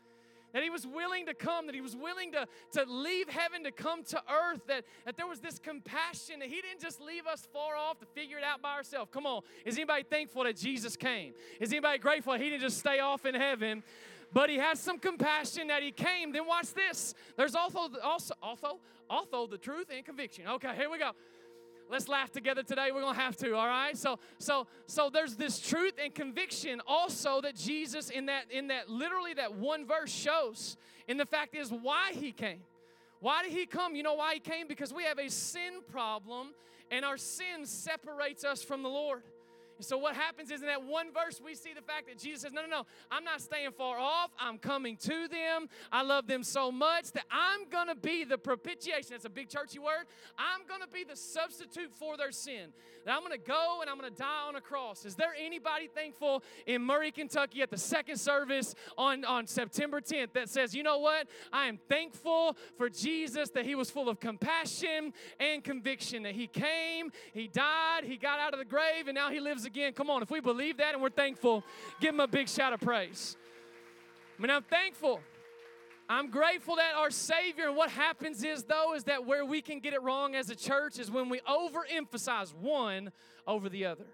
that 0.52 0.62
he 0.62 0.70
was 0.70 0.86
willing 0.86 1.26
to 1.26 1.34
come, 1.34 1.66
that 1.66 1.74
he 1.74 1.80
was 1.80 1.96
willing 1.96 2.32
to, 2.32 2.46
to 2.72 2.84
leave 2.90 3.28
heaven 3.28 3.64
to 3.64 3.72
come 3.72 4.04
to 4.04 4.22
earth, 4.30 4.60
that, 4.66 4.84
that 5.04 5.16
there 5.16 5.26
was 5.26 5.40
this 5.40 5.58
compassion, 5.58 6.40
that 6.40 6.48
he 6.48 6.60
didn't 6.60 6.80
just 6.80 7.00
leave 7.00 7.26
us 7.26 7.48
far 7.52 7.74
off 7.76 7.98
to 8.00 8.06
figure 8.06 8.38
it 8.38 8.44
out 8.44 8.62
by 8.62 8.72
ourselves. 8.72 9.10
Come 9.12 9.26
on, 9.26 9.42
is 9.64 9.76
anybody 9.76 10.04
thankful 10.08 10.44
that 10.44 10.56
Jesus 10.56 10.96
came? 10.96 11.32
Is 11.60 11.70
anybody 11.72 11.98
grateful 11.98 12.34
he 12.34 12.50
didn't 12.50 12.60
just 12.60 12.78
stay 12.78 13.00
off 13.00 13.24
in 13.24 13.34
heaven? 13.34 13.82
But 14.32 14.48
he 14.48 14.56
has 14.56 14.80
some 14.80 14.98
compassion 14.98 15.68
that 15.68 15.82
he 15.82 15.90
came. 15.90 16.32
Then 16.32 16.46
watch 16.46 16.72
this. 16.72 17.14
There's 17.36 17.54
also 17.54 17.90
also 18.02 18.34
also 18.42 18.80
also 19.10 19.46
the 19.46 19.58
truth 19.58 19.88
and 19.94 20.04
conviction. 20.04 20.46
Okay, 20.48 20.74
here 20.74 20.90
we 20.90 20.98
go. 20.98 21.10
Let's 21.90 22.08
laugh 22.08 22.30
together 22.30 22.62
today. 22.62 22.90
We're 22.90 23.02
to 23.02 23.12
have 23.12 23.36
to, 23.38 23.54
all 23.54 23.66
right? 23.66 23.96
So 23.96 24.18
so 24.38 24.66
so 24.86 25.10
there's 25.10 25.36
this 25.36 25.60
truth 25.60 25.94
and 26.02 26.14
conviction 26.14 26.80
also 26.86 27.40
that 27.42 27.56
Jesus 27.56 28.08
in 28.08 28.26
that 28.26 28.50
in 28.50 28.68
that 28.68 28.88
literally 28.88 29.34
that 29.34 29.54
one 29.54 29.86
verse 29.86 30.10
shows. 30.10 30.76
And 31.08 31.20
the 31.20 31.26
fact 31.26 31.54
is 31.54 31.70
why 31.70 32.12
he 32.12 32.32
came. 32.32 32.60
Why 33.20 33.42
did 33.42 33.52
he 33.52 33.66
come? 33.66 33.94
You 33.94 34.02
know 34.02 34.14
why 34.14 34.34
he 34.34 34.40
came? 34.40 34.66
Because 34.66 34.92
we 34.92 35.04
have 35.04 35.18
a 35.18 35.28
sin 35.28 35.80
problem 35.90 36.54
and 36.90 37.04
our 37.04 37.16
sin 37.16 37.64
separates 37.64 38.44
us 38.44 38.62
from 38.62 38.82
the 38.82 38.88
Lord. 38.88 39.22
And 39.82 39.86
so 39.88 39.98
what 39.98 40.14
happens 40.14 40.52
is 40.52 40.60
in 40.60 40.68
that 40.68 40.84
one 40.84 41.08
verse, 41.12 41.40
we 41.44 41.56
see 41.56 41.74
the 41.74 41.82
fact 41.82 42.06
that 42.06 42.16
Jesus 42.16 42.42
says, 42.42 42.52
No, 42.52 42.62
no, 42.62 42.68
no, 42.68 42.86
I'm 43.10 43.24
not 43.24 43.40
staying 43.40 43.72
far 43.72 43.98
off. 43.98 44.30
I'm 44.38 44.56
coming 44.56 44.96
to 44.98 45.26
them. 45.26 45.68
I 45.90 46.02
love 46.02 46.28
them 46.28 46.44
so 46.44 46.70
much 46.70 47.10
that 47.14 47.24
I'm 47.32 47.68
going 47.68 47.88
to 47.88 47.96
be 47.96 48.22
the 48.22 48.38
propitiation. 48.38 49.08
That's 49.10 49.24
a 49.24 49.28
big 49.28 49.48
churchy 49.48 49.80
word. 49.80 50.04
I'm 50.38 50.68
going 50.68 50.82
to 50.82 50.86
be 50.86 51.02
the 51.02 51.16
substitute 51.16 51.92
for 51.98 52.16
their 52.16 52.30
sin. 52.30 52.68
That 53.04 53.16
I'm 53.16 53.26
going 53.26 53.32
to 53.32 53.44
go 53.44 53.78
and 53.80 53.90
I'm 53.90 53.98
going 53.98 54.08
to 54.08 54.16
die 54.16 54.46
on 54.46 54.54
a 54.54 54.60
cross. 54.60 55.04
Is 55.04 55.16
there 55.16 55.34
anybody 55.36 55.88
thankful 55.92 56.44
in 56.64 56.80
Murray, 56.82 57.10
Kentucky 57.10 57.60
at 57.62 57.70
the 57.72 57.76
second 57.76 58.18
service 58.18 58.76
on, 58.96 59.24
on 59.24 59.48
September 59.48 60.00
10th 60.00 60.32
that 60.34 60.48
says, 60.48 60.76
You 60.76 60.84
know 60.84 60.98
what? 60.98 61.26
I 61.52 61.66
am 61.66 61.80
thankful 61.88 62.56
for 62.78 62.88
Jesus 62.88 63.50
that 63.50 63.66
he 63.66 63.74
was 63.74 63.90
full 63.90 64.08
of 64.08 64.20
compassion 64.20 65.12
and 65.40 65.64
conviction, 65.64 66.22
that 66.22 66.36
he 66.36 66.46
came, 66.46 67.10
he 67.34 67.48
died, 67.48 68.04
he 68.04 68.16
got 68.16 68.38
out 68.38 68.52
of 68.52 68.60
the 68.60 68.64
grave, 68.64 69.08
and 69.08 69.16
now 69.16 69.28
he 69.28 69.40
lives 69.40 69.64
again. 69.64 69.71
Come 69.94 70.10
on, 70.10 70.22
if 70.22 70.30
we 70.30 70.40
believe 70.40 70.78
that 70.78 70.94
and 70.94 71.02
we're 71.02 71.10
thankful, 71.10 71.64
give 72.00 72.14
him 72.14 72.20
a 72.20 72.26
big 72.26 72.48
shout 72.48 72.72
of 72.72 72.80
praise. 72.80 73.36
I 74.38 74.42
mean, 74.42 74.50
I'm 74.50 74.62
thankful. 74.62 75.20
I'm 76.08 76.30
grateful 76.30 76.76
that 76.76 76.94
our 76.94 77.10
Savior, 77.10 77.68
and 77.68 77.76
what 77.76 77.90
happens 77.90 78.44
is, 78.44 78.64
though, 78.64 78.94
is 78.94 79.04
that 79.04 79.24
where 79.24 79.44
we 79.44 79.62
can 79.62 79.80
get 79.80 79.94
it 79.94 80.02
wrong 80.02 80.34
as 80.34 80.50
a 80.50 80.56
church 80.56 80.98
is 80.98 81.10
when 81.10 81.28
we 81.28 81.40
overemphasize 81.40 82.54
one 82.54 83.12
over 83.46 83.68
the 83.68 83.86
other. 83.86 84.04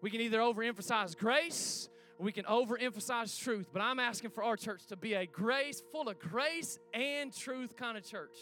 We 0.00 0.10
can 0.10 0.20
either 0.20 0.38
overemphasize 0.38 1.16
grace 1.16 1.88
or 2.18 2.24
we 2.24 2.32
can 2.32 2.44
overemphasize 2.44 3.38
truth. 3.38 3.68
But 3.72 3.82
I'm 3.82 4.00
asking 4.00 4.30
for 4.30 4.42
our 4.42 4.56
church 4.56 4.86
to 4.86 4.96
be 4.96 5.14
a 5.14 5.26
grace, 5.26 5.82
full 5.92 6.08
of 6.08 6.18
grace 6.18 6.78
and 6.92 7.32
truth 7.32 7.76
kind 7.76 7.96
of 7.96 8.04
church. 8.04 8.36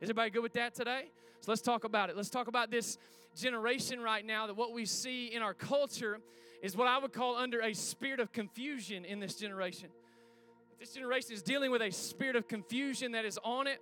Is 0.00 0.08
everybody 0.08 0.30
good 0.30 0.42
with 0.42 0.54
that 0.54 0.74
today? 0.74 1.10
So 1.40 1.52
let's 1.52 1.62
talk 1.62 1.84
about 1.84 2.08
it. 2.08 2.16
Let's 2.16 2.30
talk 2.30 2.48
about 2.48 2.70
this 2.70 2.96
generation 3.34 4.00
right 4.00 4.24
now 4.24 4.46
that 4.46 4.56
what 4.56 4.72
we 4.72 4.86
see 4.86 5.26
in 5.26 5.42
our 5.42 5.54
culture 5.54 6.18
is 6.62 6.76
what 6.76 6.88
I 6.88 6.98
would 6.98 7.12
call 7.12 7.36
under 7.36 7.60
a 7.60 7.74
spirit 7.74 8.20
of 8.20 8.32
confusion 8.32 9.04
in 9.04 9.20
this 9.20 9.34
generation. 9.34 9.90
This 10.80 10.92
generation 10.92 11.32
is 11.32 11.42
dealing 11.42 11.70
with 11.70 11.82
a 11.82 11.90
spirit 11.90 12.36
of 12.36 12.48
confusion 12.48 13.12
that 13.12 13.24
is 13.24 13.38
on 13.44 13.66
it. 13.66 13.80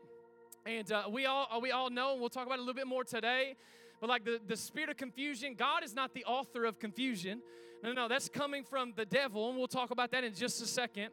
And 0.67 0.91
uh, 0.93 1.05
we 1.11 1.27
all 1.27 1.61
we 1.61 1.71
all 1.73 1.91
know, 1.91 2.13
and 2.13 2.21
we'll 2.21 2.31
talk 2.31 2.47
about 2.47 2.59
it 2.59 2.63
a 2.63 2.63
little 2.63 2.75
bit 2.75 2.87
more 2.87 3.05
today. 3.05 3.57
But 4.01 4.09
like 4.09 4.25
the, 4.25 4.41
the 4.47 4.57
spirit 4.57 4.91
of 4.91 4.97
confusion, 4.97 5.55
God 5.55 5.85
is 5.85 5.95
not 5.95 6.13
the 6.15 6.25
author 6.25 6.65
of 6.65 6.79
confusion. 6.79 7.41
No, 7.83 7.93
no, 7.93 8.03
no, 8.03 8.09
that's 8.09 8.29
coming 8.29 8.65
from 8.65 8.93
the 8.97 9.05
devil, 9.05 9.49
and 9.49 9.59
we'll 9.59 9.69
talk 9.69 9.91
about 9.91 10.13
that 10.13 10.23
in 10.23 10.35
just 10.35 10.63
a 10.63 10.67
second. 10.67 11.11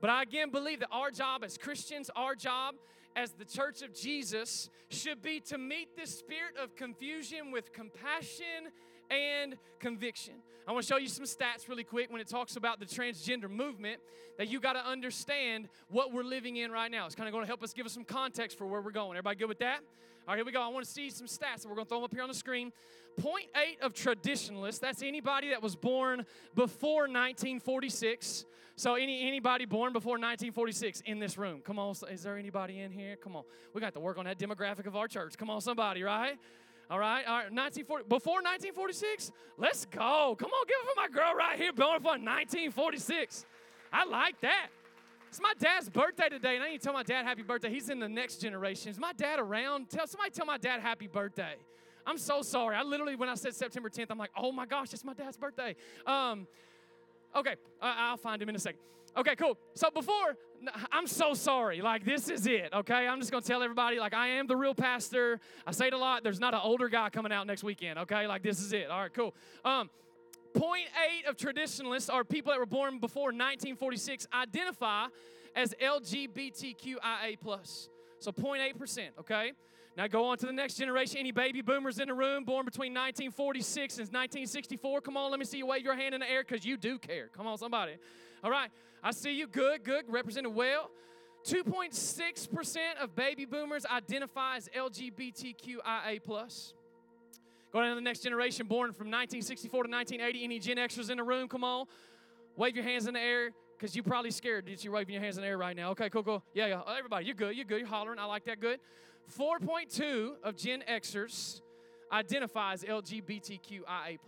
But 0.00 0.10
I 0.10 0.22
again 0.22 0.50
believe 0.50 0.80
that 0.80 0.88
our 0.90 1.10
job 1.10 1.44
as 1.44 1.56
Christians, 1.56 2.10
our 2.16 2.34
job 2.34 2.74
as 3.16 3.32
the 3.32 3.44
church 3.44 3.82
of 3.82 3.94
Jesus 3.94 4.70
should 4.88 5.22
be 5.22 5.40
to 5.40 5.58
meet 5.58 5.96
this 5.96 6.18
spirit 6.18 6.56
of 6.62 6.76
confusion 6.76 7.50
with 7.50 7.72
compassion 7.72 8.70
and 9.10 9.56
conviction. 9.78 10.34
I 10.66 10.72
want 10.72 10.84
to 10.84 10.88
show 10.88 10.98
you 10.98 11.08
some 11.08 11.24
stats 11.24 11.68
really 11.68 11.84
quick 11.84 12.12
when 12.12 12.20
it 12.20 12.28
talks 12.28 12.56
about 12.56 12.78
the 12.78 12.86
transgender 12.86 13.50
movement 13.50 14.00
that 14.38 14.48
you 14.48 14.60
got 14.60 14.74
to 14.74 14.86
understand 14.86 15.68
what 15.88 16.12
we're 16.12 16.22
living 16.22 16.56
in 16.56 16.70
right 16.70 16.90
now. 16.90 17.06
It's 17.06 17.14
kind 17.14 17.28
of 17.28 17.32
going 17.32 17.42
to 17.42 17.48
help 17.48 17.62
us 17.62 17.72
give 17.72 17.86
us 17.86 17.92
some 17.92 18.04
context 18.04 18.56
for 18.56 18.66
where 18.66 18.80
we're 18.80 18.92
going. 18.92 19.16
Everybody 19.16 19.36
good 19.36 19.48
with 19.48 19.58
that? 19.58 19.80
All 20.28 20.34
right, 20.34 20.36
here 20.36 20.44
we 20.44 20.52
go. 20.52 20.62
I 20.62 20.68
want 20.68 20.84
to 20.84 20.90
see 20.90 21.10
some 21.10 21.26
stats. 21.26 21.66
We're 21.66 21.74
going 21.74 21.86
to 21.86 21.88
throw 21.88 21.98
them 21.98 22.04
up 22.04 22.12
here 22.12 22.22
on 22.22 22.28
the 22.28 22.34
screen. 22.34 22.72
0.8 23.20 23.80
of 23.82 23.94
traditionalists, 23.94 24.78
that's 24.78 25.02
anybody 25.02 25.50
that 25.50 25.62
was 25.62 25.74
born 25.74 26.24
before 26.54 27.02
1946. 27.02 28.44
So 28.76 28.94
any 28.94 29.26
anybody 29.26 29.66
born 29.66 29.92
before 29.92 30.12
1946 30.12 31.02
in 31.04 31.18
this 31.18 31.36
room? 31.36 31.60
Come 31.62 31.78
on, 31.78 31.94
is 32.10 32.22
there 32.22 32.38
anybody 32.38 32.80
in 32.80 32.92
here? 32.92 33.16
Come 33.16 33.36
on. 33.36 33.42
We 33.74 33.80
got 33.80 33.92
to 33.94 34.00
work 34.00 34.16
on 34.16 34.24
that 34.24 34.38
demographic 34.38 34.86
of 34.86 34.96
our 34.96 35.08
church. 35.08 35.36
Come 35.36 35.50
on, 35.50 35.60
somebody, 35.60 36.02
right? 36.02 36.38
All 36.90 36.98
right, 36.98 37.24
all 37.24 37.38
right. 37.38 37.52
1940 37.52 38.04
before 38.08 38.42
1946. 38.42 39.30
Let's 39.56 39.84
go. 39.86 40.34
Come 40.36 40.50
on, 40.50 40.66
give 40.66 40.76
it 40.82 40.88
for 40.88 41.00
my 41.00 41.08
girl 41.08 41.34
right 41.36 41.56
here, 41.56 41.72
born 41.72 42.00
for 42.00 42.18
1946. 42.18 43.46
I 43.92 44.04
like 44.04 44.40
that. 44.40 44.70
It's 45.28 45.40
my 45.40 45.52
dad's 45.60 45.88
birthday 45.88 46.28
today, 46.28 46.56
and 46.56 46.64
I 46.64 46.70
need 46.70 46.78
to 46.78 46.84
tell 46.84 46.92
my 46.92 47.04
dad 47.04 47.24
happy 47.24 47.42
birthday. 47.42 47.70
He's 47.70 47.88
in 47.88 48.00
the 48.00 48.08
next 48.08 48.38
generation. 48.38 48.90
Is 48.90 48.98
my 48.98 49.12
dad 49.12 49.38
around? 49.38 49.88
Tell 49.88 50.08
somebody 50.08 50.32
tell 50.32 50.46
my 50.46 50.58
dad 50.58 50.80
happy 50.80 51.06
birthday. 51.06 51.54
I'm 52.04 52.18
so 52.18 52.42
sorry. 52.42 52.74
I 52.74 52.82
literally, 52.82 53.14
when 53.14 53.28
I 53.28 53.34
said 53.36 53.54
September 53.54 53.88
10th, 53.88 54.06
I'm 54.10 54.18
like, 54.18 54.32
oh 54.36 54.50
my 54.50 54.66
gosh, 54.66 54.92
it's 54.92 55.04
my 55.04 55.14
dad's 55.14 55.36
birthday. 55.36 55.76
Um, 56.04 56.48
okay, 57.36 57.54
I'll 57.80 58.16
find 58.16 58.42
him 58.42 58.48
in 58.48 58.56
a 58.56 58.58
second. 58.58 58.80
Okay, 59.16 59.34
cool. 59.36 59.58
So 59.74 59.90
before, 59.90 60.36
I'm 60.92 61.06
so 61.06 61.34
sorry. 61.34 61.80
Like, 61.80 62.04
this 62.04 62.28
is 62.28 62.46
it, 62.46 62.70
okay? 62.72 63.06
I'm 63.06 63.18
just 63.18 63.32
gonna 63.32 63.42
tell 63.42 63.62
everybody, 63.62 63.98
like, 63.98 64.14
I 64.14 64.28
am 64.28 64.46
the 64.46 64.56
real 64.56 64.74
pastor. 64.74 65.40
I 65.66 65.72
say 65.72 65.88
it 65.88 65.92
a 65.92 65.98
lot. 65.98 66.22
There's 66.22 66.40
not 66.40 66.54
an 66.54 66.60
older 66.62 66.88
guy 66.88 67.10
coming 67.10 67.32
out 67.32 67.46
next 67.46 67.64
weekend, 67.64 67.98
okay? 68.00 68.26
Like, 68.26 68.42
this 68.42 68.60
is 68.60 68.72
it. 68.72 68.90
All 68.90 69.00
right, 69.00 69.12
cool. 69.12 69.34
Um, 69.64 69.90
0.8 70.54 71.28
of 71.28 71.36
traditionalists 71.36 72.08
are 72.08 72.24
people 72.24 72.52
that 72.52 72.58
were 72.58 72.66
born 72.66 72.98
before 72.98 73.26
1946 73.26 74.26
identify 74.32 75.06
as 75.54 75.74
LGBTQIA+. 75.80 77.38
So 78.18 78.32
0.8%, 78.32 79.08
okay? 79.20 79.52
Now 79.96 80.06
go 80.06 80.26
on 80.26 80.38
to 80.38 80.46
the 80.46 80.52
next 80.52 80.74
generation. 80.74 81.18
Any 81.18 81.32
baby 81.32 81.62
boomers 81.62 81.98
in 81.98 82.08
the 82.08 82.14
room 82.14 82.44
born 82.44 82.64
between 82.64 82.92
1946 82.92 83.94
and 83.94 84.06
1964? 84.06 85.00
Come 85.00 85.16
on, 85.16 85.30
let 85.30 85.40
me 85.40 85.44
see 85.44 85.58
you 85.58 85.66
wave 85.66 85.82
your 85.82 85.96
hand 85.96 86.14
in 86.14 86.20
the 86.20 86.30
air 86.30 86.44
because 86.46 86.64
you 86.64 86.76
do 86.76 86.98
care. 86.98 87.28
Come 87.36 87.46
on, 87.46 87.58
somebody. 87.58 87.96
All 88.44 88.50
right, 88.50 88.70
I 89.02 89.10
see 89.10 89.32
you. 89.32 89.46
Good, 89.46 89.84
good. 89.84 90.04
Represented 90.08 90.54
well. 90.54 90.90
2.6% 91.44 92.76
of 93.00 93.16
baby 93.16 93.46
boomers 93.46 93.86
identify 93.86 94.56
as 94.56 94.68
LGBTQIA. 94.76 96.20
Going 97.72 97.84
on 97.84 97.90
to 97.90 97.94
the 97.94 98.00
next 98.00 98.20
generation, 98.20 98.66
born 98.66 98.92
from 98.92 99.06
1964 99.06 99.84
to 99.84 99.90
1980. 99.90 100.44
Any 100.44 100.58
Gen 100.58 100.76
Xers 100.76 101.10
in 101.10 101.16
the 101.16 101.22
room? 101.22 101.48
Come 101.48 101.64
on. 101.64 101.86
Wave 102.56 102.74
your 102.74 102.84
hands 102.84 103.06
in 103.06 103.14
the 103.14 103.20
air 103.20 103.50
because 103.80 103.96
you're 103.96 104.04
probably 104.04 104.30
scared 104.30 104.66
that 104.66 104.84
you're 104.84 104.92
waving 104.92 105.14
your 105.14 105.22
hands 105.22 105.38
in 105.38 105.42
the 105.42 105.48
air 105.48 105.56
right 105.56 105.74
now. 105.74 105.90
Okay, 105.92 106.10
cool, 106.10 106.22
cool. 106.22 106.44
Yeah, 106.52 106.66
yeah. 106.66 106.82
Everybody, 106.98 107.24
you're 107.24 107.34
good. 107.34 107.56
You're 107.56 107.64
good. 107.64 107.78
You're 107.78 107.88
hollering. 107.88 108.18
I 108.18 108.26
like 108.26 108.44
that. 108.44 108.60
Good. 108.60 108.78
4.2 109.38 110.32
of 110.44 110.54
Gen 110.54 110.84
Xers 110.86 111.62
identifies 112.12 112.84
LGBTQIA. 112.84 114.18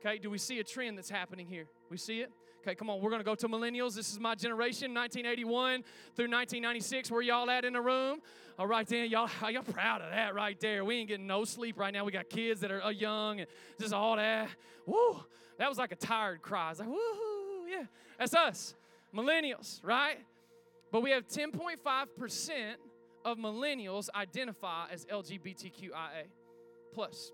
Okay, 0.00 0.18
do 0.18 0.28
we 0.28 0.36
see 0.36 0.58
a 0.60 0.64
trend 0.64 0.98
that's 0.98 1.08
happening 1.08 1.46
here? 1.46 1.66
We 1.90 1.96
see 1.96 2.20
it? 2.20 2.30
Okay, 2.60 2.74
come 2.74 2.90
on, 2.90 3.00
we're 3.00 3.10
gonna 3.10 3.24
go 3.24 3.36
to 3.36 3.48
millennials. 3.48 3.94
This 3.94 4.10
is 4.10 4.18
my 4.18 4.34
generation, 4.34 4.92
1981 4.92 5.82
through 6.16 6.24
1996. 6.24 7.10
Where 7.10 7.22
y'all 7.22 7.48
at 7.48 7.64
in 7.64 7.72
the 7.74 7.80
room? 7.80 8.20
All 8.58 8.66
right, 8.66 8.86
then, 8.86 9.08
y'all, 9.08 9.30
y'all 9.50 9.62
proud 9.62 10.02
of 10.02 10.10
that 10.10 10.34
right 10.34 10.58
there. 10.60 10.84
We 10.84 10.96
ain't 10.96 11.08
getting 11.08 11.26
no 11.26 11.44
sleep 11.44 11.78
right 11.78 11.92
now. 11.92 12.04
We 12.04 12.12
got 12.12 12.28
kids 12.28 12.60
that 12.60 12.72
are 12.72 12.82
uh, 12.82 12.90
young 12.90 13.40
and 13.40 13.48
just 13.80 13.94
all 13.94 14.16
that. 14.16 14.48
Woo, 14.84 15.20
that 15.58 15.68
was 15.68 15.78
like 15.78 15.92
a 15.92 15.96
tired 15.96 16.42
cry. 16.42 16.72
It's 16.72 16.80
like, 16.80 16.88
woohoo, 16.88 17.35
yeah, 17.68 17.84
that's 18.18 18.34
us, 18.34 18.74
millennials, 19.14 19.80
right? 19.82 20.18
But 20.92 21.02
we 21.02 21.10
have 21.10 21.26
10.5% 21.26 22.74
of 23.24 23.38
millennials 23.38 24.08
identify 24.14 24.86
as 24.90 25.04
LGBTQIA 25.06 26.26
plus. 26.92 27.32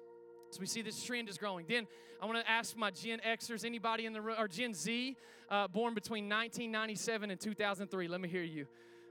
So 0.51 0.61
we 0.61 0.67
see 0.67 0.83
this 0.83 1.03
trend 1.03 1.29
is 1.29 1.39
growing. 1.39 1.67
Then 1.69 1.87
I 2.21 2.27
want 2.27 2.39
to 2.39 2.51
ask 2.51 2.77
my 2.77 2.91
Gen 2.91 3.21
Xers, 3.27 3.65
anybody 3.65 4.07
in 4.07 4.13
the 4.13 4.21
room, 4.21 4.37
or 4.39 4.49
Gen 4.49 4.75
Z, 4.75 5.17
uh, 5.51 5.69
born 5.69 5.95
between 5.95 6.25
1997 6.25 7.31
and 7.31 7.41
2003. 7.41 8.09
Let 8.09 8.21
me 8.21 8.29
hear 8.29 8.43
you. 8.43 8.67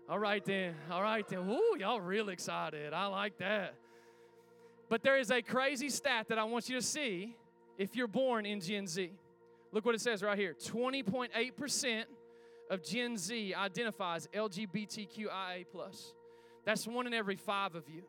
All 0.10 0.20
right 0.20 0.44
then. 0.44 0.76
All 0.92 1.02
right 1.02 1.28
then. 1.28 1.48
Woo, 1.48 1.62
y'all 1.80 2.02
real 2.02 2.30
excited. 2.30 2.94
I 2.94 3.06
like 3.08 3.38
that. 3.38 3.76
But 4.90 5.04
there 5.04 5.18
is 5.18 5.32
a 5.32 5.42
crazy 5.42 5.90
stat 5.90 6.28
that 6.30 6.38
I 6.38 6.44
want 6.44 6.68
you 6.68 6.76
to 6.76 6.82
see 6.82 7.36
if 7.78 7.96
you're 7.96 8.08
born 8.08 8.46
in 8.46 8.60
Gen 8.60 8.88
Z. 8.88 9.12
Look 9.72 9.86
what 9.86 9.96
it 9.96 10.02
says 10.02 10.22
right 10.22 10.38
here 10.38 10.54
20.8% 10.54 12.04
of 12.70 12.84
Gen 12.84 13.18
Z 13.18 13.54
identifies 13.54 14.28
LGBTQIA. 14.34 15.66
That's 16.66 16.88
one 16.88 17.08
in 17.08 17.14
every 17.14 17.36
five 17.36 17.76
of 17.76 17.84
you, 17.90 18.04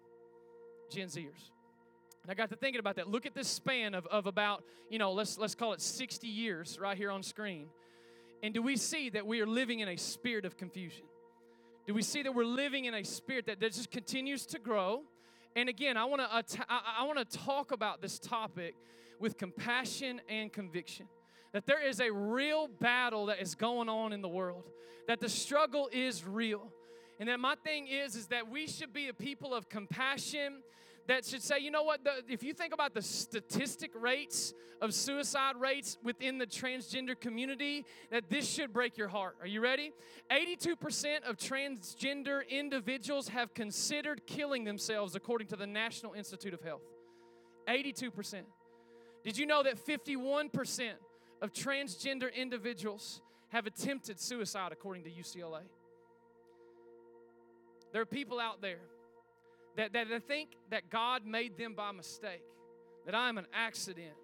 Gen 0.91 1.08
Zers. 1.08 1.50
And 2.23 2.30
I 2.30 2.34
got 2.34 2.50
to 2.50 2.56
thinking 2.56 2.78
about 2.78 2.97
that. 2.97 3.08
Look 3.08 3.26
at 3.26 3.34
this 3.34 3.49
span 3.49 3.95
of, 3.95 4.06
of 4.06 4.26
about, 4.26 4.63
you 4.89 4.99
know, 4.99 5.13
let's, 5.13 5.39
let's 5.39 5.56
call 5.56 5.73
it 5.73 5.80
60 5.80 6.28
years 6.28 6.78
right 6.78 6.97
here 6.97 7.10
on 7.10 7.23
screen. 7.23 7.67
And 8.43 8.54
do 8.54 8.63
we 8.63 8.76
see 8.76 9.10
that 9.10 9.26
we 9.26 9.41
are 9.41 9.47
living 9.47 9.80
in 9.80 9.89
a 9.89 9.97
spirit 9.97 10.45
of 10.45 10.56
confusion? 10.56 11.04
Do 11.86 11.95
we 11.95 12.02
see 12.02 12.23
that 12.23 12.32
we're 12.32 12.45
living 12.45 12.84
in 12.84 12.95
a 12.95 13.04
spirit 13.04 13.47
that, 13.47 13.58
that 13.60 13.73
just 13.73 13.91
continues 13.91 14.47
to 14.47 14.60
grow? 14.60 15.02
And 15.56 15.69
again, 15.69 15.97
I 15.97 16.04
want 16.04 16.23
to 16.23 16.65
I, 16.69 17.00
I 17.00 17.04
want 17.04 17.19
to 17.19 17.39
talk 17.39 17.73
about 17.73 18.00
this 18.00 18.19
topic 18.19 18.75
with 19.19 19.36
compassion 19.36 20.21
and 20.28 20.52
conviction. 20.52 21.06
That 21.52 21.67
there 21.67 21.86
is 21.86 22.00
a 22.00 22.10
real 22.10 22.69
battle 22.69 23.26
that 23.26 23.41
is 23.41 23.54
going 23.54 23.88
on 23.88 24.12
in 24.12 24.23
the 24.23 24.28
world. 24.28 24.71
That 25.06 25.21
the 25.21 25.28
struggle 25.28 25.88
is 25.93 26.26
real. 26.26 26.73
And 27.21 27.28
that 27.28 27.41
my 27.41 27.54
thing 27.56 27.86
is 27.86 28.17
is 28.17 28.28
that 28.28 28.49
we 28.50 28.67
should 28.67 28.93
be 28.93 29.08
a 29.08 29.15
people 29.15 29.54
of 29.54 29.69
compassion 29.69 30.62
that 31.08 31.25
should 31.25 31.43
say, 31.43 31.58
you 31.58 31.71
know 31.71 31.82
what, 31.82 32.04
the, 32.04 32.23
if 32.28 32.43
you 32.43 32.54
think 32.54 32.73
about 32.73 32.95
the 32.95 33.02
statistic 33.02 33.91
rates 33.95 34.54
of 34.80 34.95
suicide 34.95 35.56
rates 35.56 35.99
within 36.02 36.38
the 36.38 36.47
transgender 36.47 37.19
community, 37.19 37.84
that 38.10 38.30
this 38.30 38.49
should 38.49 38.73
break 38.73 38.97
your 38.97 39.08
heart. 39.08 39.36
Are 39.41 39.47
you 39.47 39.60
ready? 39.60 39.93
82% 40.30 41.25
of 41.28 41.36
transgender 41.36 42.49
individuals 42.49 43.28
have 43.28 43.52
considered 43.54 44.26
killing 44.26 44.65
themselves, 44.65 45.15
according 45.15 45.49
to 45.49 45.56
the 45.56 45.67
National 45.67 46.12
Institute 46.15 46.54
of 46.54 46.62
Health. 46.62 46.82
82%. 47.69 48.43
Did 49.25 49.38
you 49.38 49.47
know 49.47 49.62
that 49.62 49.84
51% 49.84 50.93
of 51.43 51.52
transgender 51.52 52.35
individuals 52.35 53.21
have 53.49 53.67
attempted 53.67 54.19
suicide, 54.19 54.73
according 54.73 55.05
to 55.05 55.11
UCLA? 55.11 55.61
There 57.93 58.00
are 58.00 58.07
people 58.07 58.41
out 58.41 58.63
there 58.63 58.81
that, 59.76 59.93
that 59.93 60.07
think 60.26 60.57
that 60.71 60.89
God 60.89 61.26
made 61.26 61.59
them 61.59 61.75
by 61.75 61.93
mistake, 61.93 62.43
that 63.05 63.15
I'm 63.15 63.37
an 63.37 63.47
accident. 63.52 64.15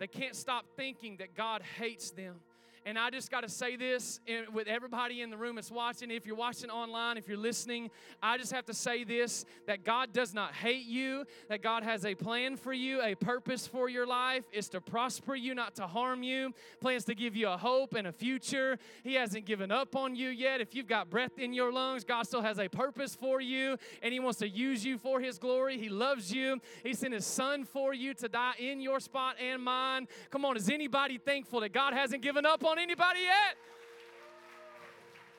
They 0.00 0.08
can't 0.08 0.34
stop 0.34 0.64
thinking 0.76 1.18
that 1.18 1.36
God 1.36 1.62
hates 1.78 2.10
them 2.10 2.40
and 2.86 2.98
I 2.98 3.10
just 3.10 3.30
got 3.30 3.42
to 3.42 3.48
say 3.48 3.76
this 3.76 4.20
eh, 4.28 4.42
with 4.52 4.68
everybody 4.68 5.22
in 5.22 5.30
the 5.30 5.36
room 5.36 5.54
that's 5.56 5.70
watching. 5.70 6.10
If 6.10 6.26
you're 6.26 6.36
watching 6.36 6.70
online, 6.70 7.16
if 7.16 7.26
you're 7.28 7.38
listening, 7.38 7.90
I 8.22 8.36
just 8.36 8.52
have 8.52 8.66
to 8.66 8.74
say 8.74 9.04
this 9.04 9.44
that 9.66 9.84
God 9.84 10.12
does 10.12 10.34
not 10.34 10.54
hate 10.54 10.84
you, 10.84 11.24
that 11.48 11.62
God 11.62 11.82
has 11.82 12.04
a 12.04 12.14
plan 12.14 12.56
for 12.56 12.72
you, 12.72 13.00
a 13.02 13.14
purpose 13.14 13.66
for 13.66 13.88
your 13.88 14.06
life 14.06 14.44
is 14.52 14.68
to 14.70 14.80
prosper 14.80 15.34
you, 15.34 15.54
not 15.54 15.74
to 15.76 15.86
harm 15.86 16.22
you, 16.22 16.52
plans 16.80 17.04
to 17.04 17.14
give 17.14 17.34
you 17.34 17.48
a 17.48 17.56
hope 17.56 17.94
and 17.94 18.06
a 18.06 18.12
future. 18.12 18.78
He 19.02 19.14
hasn't 19.14 19.46
given 19.46 19.70
up 19.70 19.96
on 19.96 20.14
you 20.14 20.28
yet. 20.28 20.60
If 20.60 20.74
you've 20.74 20.86
got 20.86 21.08
breath 21.08 21.38
in 21.38 21.52
your 21.54 21.72
lungs, 21.72 22.04
God 22.04 22.26
still 22.26 22.42
has 22.42 22.58
a 22.58 22.68
purpose 22.68 23.14
for 23.14 23.40
you, 23.40 23.78
and 24.02 24.12
He 24.12 24.20
wants 24.20 24.38
to 24.40 24.48
use 24.48 24.84
you 24.84 24.98
for 24.98 25.20
His 25.20 25.38
glory. 25.38 25.78
He 25.78 25.88
loves 25.88 26.32
you. 26.32 26.60
He 26.82 26.92
sent 26.92 27.14
His 27.14 27.26
Son 27.26 27.64
for 27.64 27.94
you 27.94 28.12
to 28.14 28.28
die 28.28 28.54
in 28.58 28.80
your 28.80 29.00
spot 29.00 29.36
and 29.40 29.62
mine. 29.62 30.06
Come 30.30 30.44
on, 30.44 30.56
is 30.56 30.68
anybody 30.68 31.16
thankful 31.16 31.60
that 31.60 31.72
God 31.72 31.94
hasn't 31.94 32.22
given 32.22 32.44
up 32.44 32.64
on 32.64 32.73
on 32.74 32.80
anybody 32.80 33.20
yet? 33.20 33.56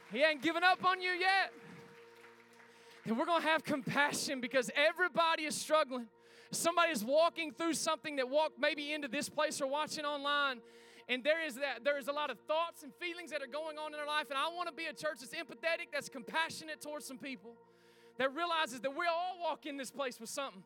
He 0.09 0.23
ain't 0.23 0.41
given 0.41 0.63
up 0.63 0.85
on 0.85 1.01
you 1.01 1.11
yet. 1.11 1.51
And 3.03 3.17
we're 3.17 3.25
going 3.25 3.41
to 3.41 3.47
have 3.47 3.65
compassion 3.65 4.39
because 4.39 4.71
everybody 4.73 5.43
is 5.43 5.53
struggling. 5.53 6.07
Somebody 6.51 6.93
is 6.93 7.03
walking 7.03 7.51
through 7.51 7.73
something 7.73 8.15
that 8.15 8.29
walked 8.29 8.57
maybe 8.57 8.93
into 8.93 9.09
this 9.09 9.27
place 9.27 9.61
or 9.61 9.67
watching 9.67 10.05
online. 10.05 10.61
And 11.09 11.25
there 11.25 11.45
is 11.45 11.55
that 11.55 11.83
there 11.83 11.99
is 11.99 12.07
a 12.07 12.13
lot 12.13 12.29
of 12.31 12.37
thoughts 12.47 12.83
and 12.83 12.93
feelings 12.95 13.31
that 13.31 13.43
are 13.43 13.47
going 13.47 13.77
on 13.77 13.87
in 13.87 13.97
their 13.97 14.07
life. 14.07 14.27
And 14.29 14.39
I 14.39 14.47
want 14.55 14.69
to 14.69 14.73
be 14.73 14.85
a 14.85 14.93
church 14.93 15.17
that's 15.19 15.33
empathetic, 15.33 15.91
that's 15.91 16.07
compassionate 16.07 16.79
towards 16.79 17.05
some 17.05 17.17
people, 17.17 17.51
that 18.17 18.33
realizes 18.33 18.79
that 18.79 18.91
we 18.91 19.05
all 19.07 19.37
walk 19.41 19.65
in 19.65 19.75
this 19.75 19.91
place 19.91 20.21
with 20.21 20.29
something. 20.29 20.63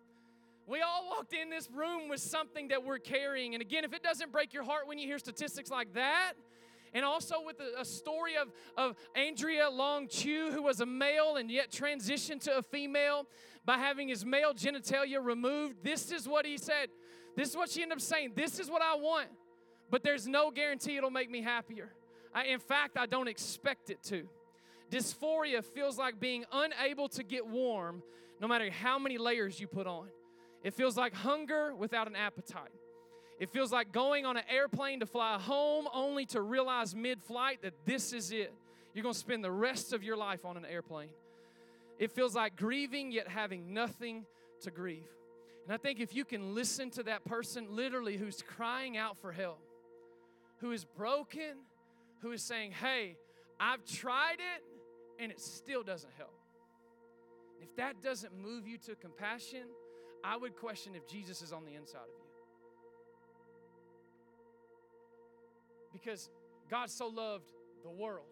We 0.68 0.82
all 0.82 1.08
walked 1.10 1.34
in 1.34 1.50
this 1.50 1.68
room 1.74 2.10
with 2.10 2.20
something 2.20 2.68
that 2.68 2.86
we're 2.86 3.00
carrying. 3.00 3.56
And 3.56 3.62
again, 3.62 3.84
if 3.84 3.92
it 3.92 4.04
doesn't 4.04 4.32
break 4.32 4.54
your 4.54 4.64
heart 4.64 4.86
when 4.86 5.00
you 5.00 5.08
hear 5.08 5.18
statistics 5.18 5.72
like 5.72 5.96
that, 5.96 6.34
and 6.94 7.06
also 7.06 7.36
with 7.46 7.58
a, 7.78 7.86
story 7.86 8.36
of, 8.36 8.52
of 8.78 8.96
Andrea 9.16 9.70
Long 9.70 10.08
Chu, 10.08 10.52
who 10.52 10.64
was 10.64 10.80
a 10.82 10.86
male 10.86 11.36
and 11.38 11.50
yet 11.52 11.72
transitioned 11.72 12.42
to 12.42 12.58
a 12.58 12.62
female 12.62 13.26
by 13.66 13.78
having 13.78 14.08
his 14.08 14.26
male 14.26 14.54
genitalia 14.54 15.24
removed. 15.24 15.84
This 15.84 16.12
is 16.12 16.28
what 16.28 16.46
he 16.46 16.58
said 16.58 16.90
This 17.36 17.50
is 17.50 17.56
what 17.56 17.70
she 17.70 17.82
ended 17.82 17.98
up 17.98 18.02
saying. 18.02 18.34
This 18.36 18.60
is 18.60 18.70
what 18.70 18.82
I 18.82 18.96
want, 18.96 19.28
but 19.90 20.04
there's 20.04 20.28
no 20.28 20.52
guarantee 20.52 20.98
it'll 20.98 21.12
make 21.12 21.30
me 21.30 21.42
happier. 21.42 21.94
I, 22.34 22.46
in 22.46 22.60
fact, 22.60 22.98
I 22.98 23.06
don't 23.06 23.28
expect 23.28 23.90
it 23.90 24.04
to. 24.04 24.28
Dysphoria 24.92 25.64
feels 25.64 25.98
like 25.98 26.20
being 26.20 26.46
unable 26.52 27.10
to 27.10 27.24
get 27.24 27.46
warm 27.46 28.02
no 28.40 28.48
matter 28.48 28.70
how 28.72 28.98
many 28.98 29.18
layers 29.18 29.60
you 29.60 29.68
put 29.68 29.86
on. 29.88 30.08
It 30.64 30.74
feels 30.74 30.98
like 30.98 31.14
hunger 31.14 31.76
without 31.76 32.08
an 32.08 32.16
appetite. 32.16 32.72
It 33.40 33.50
feels 33.52 33.72
like 33.72 33.94
going 33.94 34.26
on 34.26 34.36
an 34.36 34.44
airplane 34.50 35.00
to 35.00 35.06
fly 35.06 35.40
home 35.40 35.88
only 35.94 36.26
to 36.28 36.42
realize 36.42 36.94
mid 36.94 37.22
flight 37.22 37.62
that 37.62 37.74
this 37.86 38.12
is 38.12 38.32
it. 38.32 38.54
You're 38.94 39.04
going 39.04 39.14
to 39.14 39.20
spend 39.20 39.44
the 39.44 39.52
rest 39.52 39.94
of 39.94 40.04
your 40.04 40.18
life 40.18 40.44
on 40.44 40.58
an 40.58 40.66
airplane. 40.66 41.10
It 42.00 42.12
feels 42.12 42.36
like 42.36 42.56
grieving 42.58 43.12
yet 43.12 43.28
having 43.28 43.74
nothing 43.74 44.26
to 44.62 44.72
grieve. 44.72 45.08
And 45.66 45.74
I 45.74 45.78
think 45.78 46.00
if 46.00 46.14
you 46.14 46.26
can 46.26 46.54
listen 46.54 46.90
to 46.92 47.04
that 47.04 47.24
person 47.24 47.68
literally 47.70 48.18
who's 48.18 48.42
crying 48.42 48.98
out 48.98 49.18
for 49.18 49.32
help, 49.32 49.60
who 50.58 50.72
is 50.72 50.84
broken, 50.84 51.60
who 52.22 52.32
is 52.32 52.42
saying, 52.42 52.72
Hey, 52.72 53.16
I've 53.60 53.86
tried 53.86 54.38
it 54.40 54.64
and 55.22 55.32
it 55.32 55.40
still 55.40 55.84
doesn't 55.84 56.12
help. 56.18 56.34
If 57.62 57.76
that 57.76 58.02
doesn't 58.02 58.38
move 58.38 58.68
you 58.68 58.78
to 58.80 58.96
compassion, 58.96 59.64
I 60.24 60.36
would 60.38 60.56
question 60.56 60.96
if 60.96 61.08
Jesus 61.08 61.42
is 61.42 61.54
on 61.54 61.66
the 61.66 61.76
inside 61.76 62.00
of 62.00 62.18
you. 62.18 62.29
Because 66.02 66.30
God 66.70 66.90
so 66.90 67.08
loved 67.08 67.52
the 67.84 67.90
world, 67.90 68.28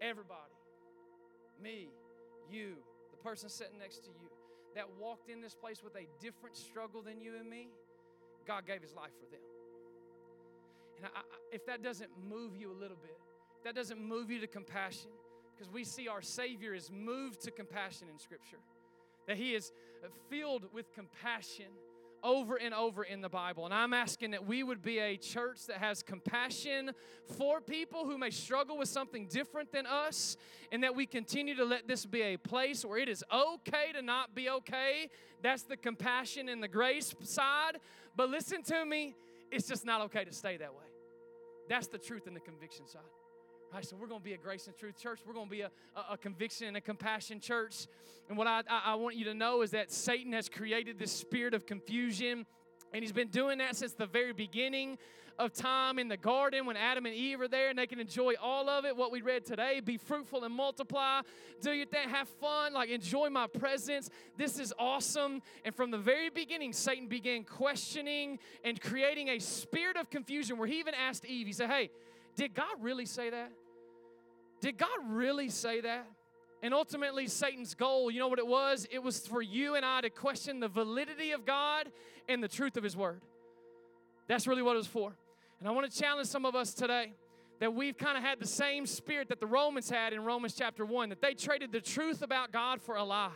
everybody, 0.00 0.52
me, 1.62 1.88
you, 2.50 2.74
the 3.10 3.16
person 3.18 3.48
sitting 3.48 3.78
next 3.78 4.04
to 4.04 4.10
you, 4.10 4.28
that 4.74 4.86
walked 4.98 5.28
in 5.28 5.40
this 5.40 5.54
place 5.54 5.82
with 5.82 5.94
a 5.96 6.06
different 6.20 6.56
struggle 6.56 7.02
than 7.02 7.20
you 7.20 7.36
and 7.38 7.48
me, 7.48 7.68
God 8.46 8.66
gave 8.66 8.82
his 8.82 8.94
life 8.94 9.12
for 9.18 9.30
them. 9.30 9.40
And 10.96 11.06
I, 11.06 11.18
I, 11.18 11.22
if 11.52 11.66
that 11.66 11.82
doesn't 11.82 12.10
move 12.28 12.56
you 12.56 12.70
a 12.70 12.78
little 12.78 12.96
bit, 13.00 13.18
that 13.64 13.74
doesn't 13.74 14.02
move 14.02 14.30
you 14.30 14.40
to 14.40 14.46
compassion, 14.46 15.10
because 15.54 15.72
we 15.72 15.84
see 15.84 16.08
our 16.08 16.22
Savior 16.22 16.74
is 16.74 16.90
moved 16.90 17.42
to 17.42 17.50
compassion 17.50 18.08
in 18.12 18.18
Scripture, 18.18 18.58
that 19.28 19.36
He 19.36 19.54
is 19.54 19.72
filled 20.28 20.64
with 20.72 20.92
compassion 20.92 21.66
over 22.22 22.56
and 22.56 22.72
over 22.72 23.02
in 23.04 23.20
the 23.20 23.28
Bible. 23.28 23.64
And 23.64 23.74
I'm 23.74 23.92
asking 23.92 24.32
that 24.32 24.46
we 24.46 24.62
would 24.62 24.82
be 24.82 24.98
a 24.98 25.16
church 25.16 25.66
that 25.66 25.78
has 25.78 26.02
compassion 26.02 26.92
for 27.36 27.60
people 27.60 28.04
who 28.04 28.18
may 28.18 28.30
struggle 28.30 28.78
with 28.78 28.88
something 28.88 29.26
different 29.26 29.72
than 29.72 29.86
us, 29.86 30.36
and 30.70 30.82
that 30.82 30.94
we 30.94 31.06
continue 31.06 31.54
to 31.56 31.64
let 31.64 31.88
this 31.88 32.06
be 32.06 32.22
a 32.22 32.36
place 32.36 32.84
where 32.84 32.98
it 32.98 33.08
is 33.08 33.24
okay 33.32 33.92
to 33.92 34.02
not 34.02 34.34
be 34.34 34.48
okay. 34.48 35.08
That's 35.42 35.62
the 35.62 35.76
compassion 35.76 36.48
and 36.48 36.62
the 36.62 36.68
grace 36.68 37.14
side. 37.22 37.78
But 38.16 38.30
listen 38.30 38.62
to 38.64 38.84
me, 38.84 39.14
it's 39.50 39.66
just 39.66 39.84
not 39.84 40.00
okay 40.02 40.24
to 40.24 40.32
stay 40.32 40.56
that 40.56 40.72
way. 40.72 40.84
That's 41.68 41.86
the 41.86 41.98
truth 41.98 42.26
and 42.26 42.36
the 42.36 42.40
conviction 42.40 42.86
side. 42.86 43.02
Right, 43.72 43.86
so 43.86 43.96
we're 43.98 44.06
going 44.06 44.20
to 44.20 44.24
be 44.24 44.34
a 44.34 44.38
grace 44.38 44.66
and 44.66 44.76
truth 44.76 44.98
church. 44.98 45.20
We're 45.26 45.32
going 45.32 45.46
to 45.46 45.50
be 45.50 45.62
a, 45.62 45.70
a, 45.96 46.12
a 46.12 46.18
conviction 46.18 46.66
and 46.66 46.76
a 46.76 46.80
compassion 46.82 47.40
church. 47.40 47.86
And 48.28 48.36
what 48.36 48.46
I, 48.46 48.60
I, 48.68 48.82
I 48.92 48.94
want 48.96 49.16
you 49.16 49.24
to 49.24 49.32
know 49.32 49.62
is 49.62 49.70
that 49.70 49.90
Satan 49.90 50.34
has 50.34 50.50
created 50.50 50.98
this 50.98 51.10
spirit 51.10 51.54
of 51.54 51.64
confusion, 51.64 52.44
and 52.92 53.02
he's 53.02 53.12
been 53.12 53.28
doing 53.28 53.56
that 53.58 53.76
since 53.76 53.94
the 53.94 54.04
very 54.04 54.34
beginning 54.34 54.98
of 55.38 55.54
time 55.54 55.98
in 55.98 56.08
the 56.08 56.18
garden 56.18 56.66
when 56.66 56.76
Adam 56.76 57.06
and 57.06 57.14
Eve 57.14 57.40
are 57.40 57.48
there 57.48 57.70
and 57.70 57.78
they 57.78 57.86
can 57.86 57.98
enjoy 57.98 58.34
all 58.42 58.68
of 58.68 58.84
it. 58.84 58.94
What 58.94 59.10
we 59.10 59.22
read 59.22 59.46
today 59.46 59.80
be 59.80 59.96
fruitful 59.96 60.44
and 60.44 60.54
multiply, 60.54 61.22
do 61.62 61.72
your 61.72 61.86
thing, 61.86 62.10
have 62.10 62.28
fun, 62.28 62.74
like 62.74 62.90
enjoy 62.90 63.30
my 63.30 63.46
presence. 63.46 64.10
This 64.36 64.58
is 64.58 64.74
awesome. 64.78 65.40
And 65.64 65.74
from 65.74 65.90
the 65.90 65.96
very 65.96 66.28
beginning, 66.28 66.74
Satan 66.74 67.08
began 67.08 67.42
questioning 67.44 68.38
and 68.64 68.78
creating 68.78 69.30
a 69.30 69.38
spirit 69.38 69.96
of 69.96 70.10
confusion 70.10 70.58
where 70.58 70.68
he 70.68 70.78
even 70.78 70.92
asked 70.92 71.24
Eve, 71.24 71.46
he 71.46 71.54
said, 71.54 71.70
Hey, 71.70 71.88
did 72.36 72.54
God 72.54 72.76
really 72.80 73.06
say 73.06 73.30
that? 73.30 73.50
Did 74.62 74.78
God 74.78 74.96
really 75.08 75.50
say 75.50 75.80
that? 75.80 76.06
And 76.62 76.72
ultimately, 76.72 77.26
Satan's 77.26 77.74
goal, 77.74 78.12
you 78.12 78.20
know 78.20 78.28
what 78.28 78.38
it 78.38 78.46
was? 78.46 78.86
It 78.92 79.02
was 79.02 79.26
for 79.26 79.42
you 79.42 79.74
and 79.74 79.84
I 79.84 80.00
to 80.00 80.08
question 80.08 80.60
the 80.60 80.68
validity 80.68 81.32
of 81.32 81.44
God 81.44 81.90
and 82.28 82.40
the 82.40 82.48
truth 82.48 82.76
of 82.76 82.84
His 82.84 82.96
Word. 82.96 83.20
That's 84.28 84.46
really 84.46 84.62
what 84.62 84.74
it 84.74 84.78
was 84.78 84.86
for. 84.86 85.16
And 85.58 85.68
I 85.68 85.72
want 85.72 85.90
to 85.90 85.98
challenge 85.98 86.28
some 86.28 86.46
of 86.46 86.54
us 86.54 86.72
today 86.72 87.12
that 87.58 87.74
we've 87.74 87.98
kind 87.98 88.16
of 88.16 88.22
had 88.22 88.38
the 88.38 88.46
same 88.46 88.86
spirit 88.86 89.28
that 89.30 89.40
the 89.40 89.46
Romans 89.46 89.90
had 89.90 90.12
in 90.12 90.24
Romans 90.24 90.54
chapter 90.54 90.86
1, 90.86 91.08
that 91.08 91.20
they 91.20 91.34
traded 91.34 91.72
the 91.72 91.80
truth 91.80 92.22
about 92.22 92.52
God 92.52 92.80
for 92.80 92.94
a 92.94 93.02
lie. 93.02 93.30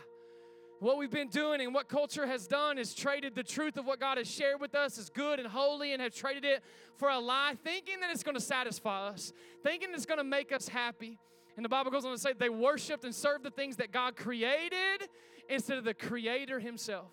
What 0.79 0.97
we've 0.97 1.09
been 1.09 1.29
doing 1.29 1.59
and 1.61 1.73
what 1.73 1.87
culture 1.87 2.27
has 2.27 2.45
done 2.45 2.77
is 2.77 2.93
traded 2.93 3.33
the 3.33 3.43
truth 3.43 3.77
of 3.77 3.85
what 3.85 3.99
God 3.99 4.19
has 4.19 4.29
shared 4.29 4.61
with 4.61 4.75
us 4.75 4.99
as 4.99 5.09
good 5.09 5.39
and 5.39 5.47
holy 5.47 5.93
and 5.93 6.01
have 6.01 6.13
traded 6.13 6.45
it 6.45 6.63
for 6.97 7.09
a 7.09 7.17
lie, 7.17 7.55
thinking 7.63 7.99
that 8.01 8.11
it's 8.11 8.21
going 8.21 8.35
to 8.35 8.41
satisfy 8.41 9.07
us, 9.07 9.33
thinking 9.63 9.89
it's 9.93 10.05
going 10.05 10.19
to 10.19 10.23
make 10.23 10.51
us 10.51 10.67
happy. 10.67 11.17
And 11.55 11.65
the 11.65 11.69
Bible 11.69 11.89
goes 11.89 12.05
on 12.05 12.11
to 12.11 12.17
say 12.19 12.33
they 12.37 12.49
worshiped 12.49 13.03
and 13.05 13.15
served 13.15 13.43
the 13.43 13.49
things 13.49 13.77
that 13.77 13.91
God 13.91 14.15
created 14.15 15.09
instead 15.49 15.79
of 15.79 15.83
the 15.83 15.95
Creator 15.95 16.59
Himself. 16.59 17.09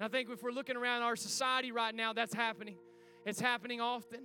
And 0.00 0.06
I 0.06 0.08
think 0.08 0.30
if 0.30 0.42
we're 0.42 0.50
looking 0.50 0.76
around 0.76 1.02
our 1.02 1.16
society 1.16 1.72
right 1.72 1.94
now, 1.94 2.14
that's 2.14 2.32
happening. 2.32 2.76
It's 3.26 3.40
happening 3.40 3.82
often. 3.82 4.20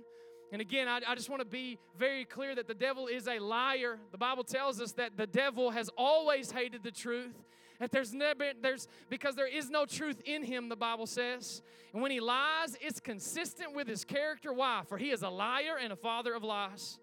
And 0.52 0.62
again, 0.62 0.88
I, 0.88 1.00
I, 1.06 1.14
just 1.14 1.28
want 1.28 1.40
to 1.40 1.46
be 1.46 1.78
very 1.98 2.24
clear 2.24 2.54
that 2.54 2.66
the 2.66 2.74
devil 2.74 3.06
is 3.06 3.28
a 3.28 3.38
liar. 3.38 3.98
The 4.10 4.18
Bible 4.18 4.42
tells 4.42 4.80
us 4.80 4.92
that 4.92 5.16
the 5.16 5.26
devil 5.26 5.70
has 5.70 5.90
always 5.96 6.50
hated 6.50 6.82
the 6.82 6.90
truth 6.90 7.36
that 7.80 7.90
there's 7.90 8.14
never, 8.14 8.52
there's, 8.62 8.86
because 9.08 9.34
there 9.34 9.48
is 9.48 9.70
no 9.70 9.86
truth 9.86 10.20
in 10.24 10.44
him, 10.44 10.68
the 10.68 10.76
Bible 10.76 11.06
says. 11.06 11.62
And 11.92 12.02
when 12.02 12.12
he 12.12 12.20
lies, 12.20 12.76
it's 12.80 13.00
consistent 13.00 13.74
with 13.74 13.88
his 13.88 14.04
character. 14.04 14.52
Why? 14.52 14.82
For 14.86 14.98
he 14.98 15.10
is 15.10 15.22
a 15.22 15.30
liar 15.30 15.76
and 15.82 15.92
a 15.92 15.96
father 15.96 16.34
of 16.34 16.44
lies. 16.44 16.98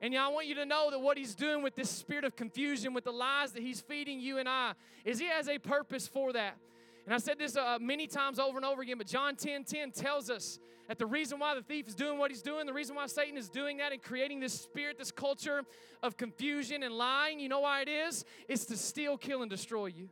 And 0.00 0.14
yeah, 0.14 0.24
I 0.24 0.28
want 0.28 0.46
you 0.46 0.54
to 0.56 0.64
know 0.64 0.90
that 0.90 1.00
what 1.00 1.18
he's 1.18 1.34
doing 1.34 1.62
with 1.62 1.74
this 1.76 1.90
spirit 1.90 2.24
of 2.24 2.34
confusion, 2.34 2.94
with 2.94 3.04
the 3.04 3.12
lies 3.12 3.52
that 3.52 3.62
he's 3.62 3.80
feeding 3.80 4.20
you 4.20 4.38
and 4.38 4.48
I, 4.48 4.72
is 5.04 5.18
he 5.18 5.26
has 5.26 5.48
a 5.48 5.58
purpose 5.58 6.08
for 6.08 6.32
that. 6.32 6.56
And 7.04 7.14
I 7.14 7.18
said 7.18 7.38
this 7.38 7.56
uh, 7.56 7.78
many 7.80 8.06
times 8.06 8.38
over 8.38 8.56
and 8.56 8.64
over 8.64 8.82
again, 8.82 8.98
but 8.98 9.08
John 9.08 9.34
10 9.36 9.64
10 9.64 9.90
tells 9.90 10.30
us 10.30 10.58
that 10.88 10.98
the 10.98 11.06
reason 11.06 11.38
why 11.38 11.54
the 11.54 11.62
thief 11.62 11.88
is 11.88 11.94
doing 11.94 12.18
what 12.18 12.30
he's 12.30 12.42
doing, 12.42 12.66
the 12.66 12.72
reason 12.72 12.96
why 12.96 13.06
Satan 13.06 13.36
is 13.36 13.48
doing 13.48 13.78
that 13.78 13.92
and 13.92 14.02
creating 14.02 14.40
this 14.40 14.52
spirit, 14.52 14.98
this 14.98 15.12
culture 15.12 15.62
of 16.02 16.16
confusion 16.16 16.82
and 16.82 16.94
lying, 16.94 17.40
you 17.40 17.48
know 17.48 17.60
why 17.60 17.82
it 17.82 17.88
is? 17.88 18.24
It's 18.48 18.64
to 18.66 18.76
steal, 18.76 19.16
kill, 19.16 19.42
and 19.42 19.50
destroy 19.50 19.86
you. 19.86 20.08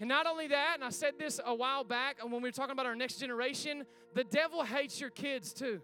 And 0.00 0.08
not 0.08 0.26
only 0.26 0.48
that, 0.48 0.74
and 0.74 0.84
I 0.84 0.90
said 0.90 1.14
this 1.18 1.40
a 1.44 1.54
while 1.54 1.84
back 1.84 2.22
when 2.22 2.42
we 2.42 2.48
were 2.48 2.52
talking 2.52 2.72
about 2.72 2.86
our 2.86 2.96
next 2.96 3.18
generation, 3.18 3.84
the 4.14 4.24
devil 4.24 4.62
hates 4.62 5.00
your 5.00 5.10
kids 5.10 5.52
too. 5.52 5.80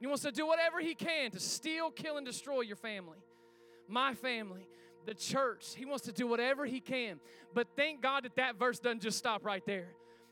He 0.00 0.06
wants 0.06 0.22
to 0.22 0.30
do 0.30 0.46
whatever 0.46 0.80
he 0.80 0.94
can 0.94 1.32
to 1.32 1.40
steal, 1.40 1.90
kill, 1.90 2.16
and 2.16 2.24
destroy 2.26 2.60
your 2.60 2.76
family, 2.76 3.18
my 3.88 4.14
family, 4.14 4.68
the 5.06 5.14
church. 5.14 5.74
He 5.76 5.84
wants 5.84 6.04
to 6.04 6.12
do 6.12 6.26
whatever 6.26 6.66
he 6.66 6.80
can. 6.80 7.18
But 7.52 7.66
thank 7.76 8.00
God 8.00 8.24
that 8.24 8.36
that 8.36 8.56
verse 8.58 8.78
doesn't 8.78 9.02
just 9.02 9.18
stop 9.18 9.44
right 9.44 9.64
there 9.66 9.88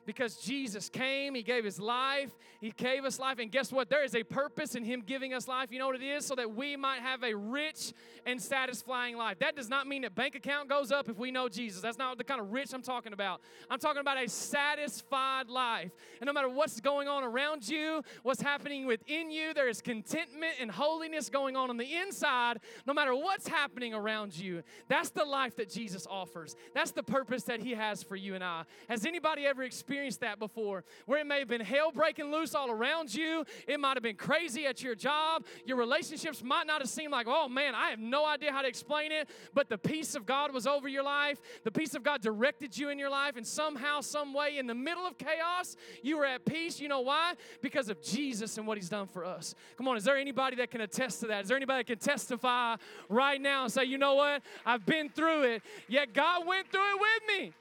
because 0.06 0.36
Jesus 0.36 0.88
came, 0.88 1.34
He 1.34 1.42
gave 1.42 1.64
His 1.64 1.80
life, 1.80 2.30
He 2.60 2.70
gave 2.70 3.04
us 3.04 3.18
life, 3.18 3.38
and 3.38 3.50
guess 3.50 3.72
what? 3.72 3.90
There 3.90 4.04
is 4.04 4.14
a 4.14 4.22
purpose 4.22 4.76
in 4.76 4.84
Him 4.84 5.02
giving 5.04 5.34
us 5.34 5.48
life. 5.48 5.72
You 5.72 5.80
know 5.80 5.88
what 5.88 5.96
it 5.96 6.02
is? 6.02 6.24
So 6.24 6.36
that 6.36 6.54
we 6.54 6.76
might 6.76 7.00
have 7.00 7.24
a 7.24 7.34
rich 7.34 7.92
and 8.24 8.40
satisfying 8.40 9.16
life. 9.16 9.40
That 9.40 9.56
does 9.56 9.68
not 9.68 9.86
mean 9.86 10.02
that 10.02 10.14
bank 10.14 10.36
account 10.36 10.68
goes 10.68 10.92
up 10.92 11.08
if 11.08 11.18
we 11.18 11.30
know 11.30 11.48
Jesus. 11.48 11.82
That's 11.82 11.98
not 11.98 12.16
the 12.16 12.24
kind 12.24 12.40
of 12.40 12.52
rich 12.52 12.72
I'm 12.72 12.82
talking 12.82 13.12
about. 13.12 13.40
I'm 13.68 13.80
talking 13.80 14.00
about 14.00 14.22
a 14.22 14.28
satisfied 14.28 15.48
life. 15.48 15.90
And 16.20 16.26
no 16.26 16.32
matter 16.32 16.48
what's 16.48 16.80
going 16.80 17.08
on 17.08 17.24
around 17.24 17.68
you, 17.68 18.02
what's 18.22 18.40
happening 18.40 18.86
within 18.86 19.30
you, 19.30 19.52
there 19.52 19.68
is 19.68 19.80
contentment 19.80 20.54
and 20.60 20.70
holiness 20.70 21.28
going 21.28 21.56
on 21.56 21.68
on 21.68 21.76
the 21.76 21.96
inside, 21.96 22.58
no 22.86 22.94
matter 22.94 23.14
what's 23.14 23.48
happening 23.48 23.92
around 23.92 24.38
you. 24.38 24.62
That's 24.88 25.10
the 25.10 25.24
life 25.24 25.56
that 25.56 25.68
Jesus 25.68 26.06
offers. 26.08 26.54
That's 26.74 26.92
the 26.92 27.02
purpose 27.02 27.42
that 27.44 27.60
He 27.60 27.72
has 27.72 28.04
for 28.04 28.14
you 28.14 28.36
and 28.36 28.44
I. 28.44 28.62
Has 28.88 29.04
anybody 29.04 29.46
ever 29.46 29.64
experienced? 29.64 29.95
Experienced 29.96 30.20
that 30.20 30.38
before, 30.38 30.84
where 31.06 31.20
it 31.20 31.26
may 31.26 31.38
have 31.38 31.48
been 31.48 31.62
hell 31.62 31.90
breaking 31.90 32.30
loose 32.30 32.54
all 32.54 32.70
around 32.70 33.14
you. 33.14 33.44
It 33.66 33.80
might 33.80 33.96
have 33.96 34.02
been 34.02 34.16
crazy 34.16 34.66
at 34.66 34.82
your 34.82 34.94
job. 34.94 35.46
Your 35.64 35.78
relationships 35.78 36.42
might 36.44 36.66
not 36.66 36.82
have 36.82 36.90
seemed 36.90 37.12
like, 37.12 37.26
oh 37.26 37.48
man, 37.48 37.74
I 37.74 37.88
have 37.88 37.98
no 37.98 38.26
idea 38.26 38.52
how 38.52 38.60
to 38.60 38.68
explain 38.68 39.10
it, 39.10 39.30
but 39.54 39.70
the 39.70 39.78
peace 39.78 40.14
of 40.14 40.26
God 40.26 40.52
was 40.52 40.66
over 40.66 40.86
your 40.86 41.02
life. 41.02 41.40
The 41.64 41.70
peace 41.70 41.94
of 41.94 42.02
God 42.02 42.20
directed 42.20 42.76
you 42.76 42.90
in 42.90 42.98
your 42.98 43.08
life, 43.08 43.36
and 43.36 43.46
somehow, 43.46 44.02
some 44.02 44.34
way, 44.34 44.58
in 44.58 44.66
the 44.66 44.74
middle 44.74 45.06
of 45.06 45.16
chaos, 45.16 45.76
you 46.02 46.18
were 46.18 46.26
at 46.26 46.44
peace. 46.44 46.78
You 46.78 46.88
know 46.88 47.00
why? 47.00 47.32
Because 47.62 47.88
of 47.88 48.02
Jesus 48.02 48.58
and 48.58 48.66
what 48.66 48.76
He's 48.76 48.90
done 48.90 49.06
for 49.06 49.24
us. 49.24 49.54
Come 49.78 49.88
on, 49.88 49.96
is 49.96 50.04
there 50.04 50.18
anybody 50.18 50.56
that 50.56 50.70
can 50.70 50.82
attest 50.82 51.20
to 51.20 51.26
that? 51.28 51.44
Is 51.44 51.48
there 51.48 51.56
anybody 51.56 51.80
that 51.80 51.86
can 51.86 51.98
testify 51.98 52.76
right 53.08 53.40
now 53.40 53.64
and 53.64 53.72
say, 53.72 53.84
you 53.84 53.96
know 53.96 54.16
what? 54.16 54.42
I've 54.66 54.84
been 54.84 55.08
through 55.08 55.44
it, 55.44 55.62
yet 55.88 56.12
God 56.12 56.46
went 56.46 56.70
through 56.70 56.96
it 56.96 57.00
with 57.00 57.38
me. 57.38 57.52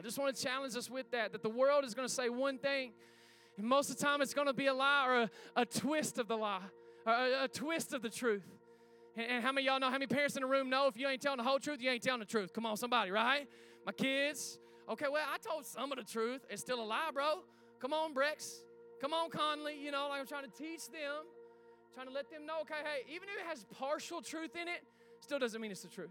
I 0.00 0.02
just 0.02 0.18
want 0.18 0.34
to 0.34 0.42
challenge 0.42 0.74
us 0.76 0.88
with 0.88 1.10
that, 1.10 1.32
that 1.32 1.42
the 1.42 1.50
world 1.50 1.84
is 1.84 1.94
going 1.94 2.08
to 2.08 2.12
say 2.12 2.28
one 2.28 2.58
thing, 2.58 2.92
and 3.56 3.66
most 3.66 3.90
of 3.90 3.98
the 3.98 4.02
time 4.02 4.22
it's 4.22 4.34
going 4.34 4.46
to 4.46 4.54
be 4.54 4.66
a 4.66 4.74
lie 4.74 5.06
or 5.06 5.22
a, 5.22 5.30
a 5.56 5.66
twist 5.66 6.18
of 6.18 6.26
the 6.26 6.36
lie, 6.36 6.62
or 7.06 7.12
a, 7.12 7.44
a 7.44 7.48
twist 7.48 7.92
of 7.92 8.00
the 8.00 8.10
truth. 8.10 8.46
And, 9.16 9.26
and 9.26 9.44
how 9.44 9.52
many 9.52 9.66
y'all 9.66 9.78
know, 9.78 9.86
how 9.86 9.92
many 9.92 10.06
parents 10.06 10.36
in 10.36 10.42
the 10.42 10.48
room 10.48 10.70
know 10.70 10.86
if 10.86 10.96
you 10.96 11.06
ain't 11.06 11.20
telling 11.20 11.36
the 11.36 11.44
whole 11.44 11.58
truth, 11.58 11.82
you 11.82 11.90
ain't 11.90 12.02
telling 12.02 12.20
the 12.20 12.26
truth? 12.26 12.52
Come 12.52 12.64
on, 12.64 12.76
somebody, 12.76 13.10
right? 13.10 13.46
My 13.84 13.92
kids, 13.92 14.58
Okay, 14.90 15.06
well, 15.08 15.24
I 15.32 15.38
told 15.38 15.64
some 15.64 15.92
of 15.92 15.98
the 15.98 16.04
truth. 16.04 16.40
It's 16.50 16.60
still 16.60 16.82
a 16.82 16.84
lie, 16.84 17.10
bro. 17.14 17.44
Come 17.78 17.92
on, 17.92 18.12
Brex. 18.12 18.62
Come 19.00 19.14
on, 19.14 19.30
Conley. 19.30 19.78
You 19.80 19.92
know, 19.92 20.08
like 20.08 20.18
I'm 20.18 20.26
trying 20.26 20.50
to 20.50 20.50
teach 20.50 20.88
them, 20.88 21.22
trying 21.94 22.08
to 22.08 22.12
let 22.12 22.28
them 22.28 22.44
know, 22.44 22.62
okay, 22.62 22.82
hey, 22.82 23.14
even 23.14 23.28
if 23.28 23.36
it 23.36 23.46
has 23.46 23.64
partial 23.78 24.20
truth 24.20 24.56
in 24.60 24.66
it, 24.66 24.82
still 25.20 25.38
doesn't 25.38 25.60
mean 25.60 25.70
it's 25.70 25.82
the 25.82 25.88
truth. 25.88 26.10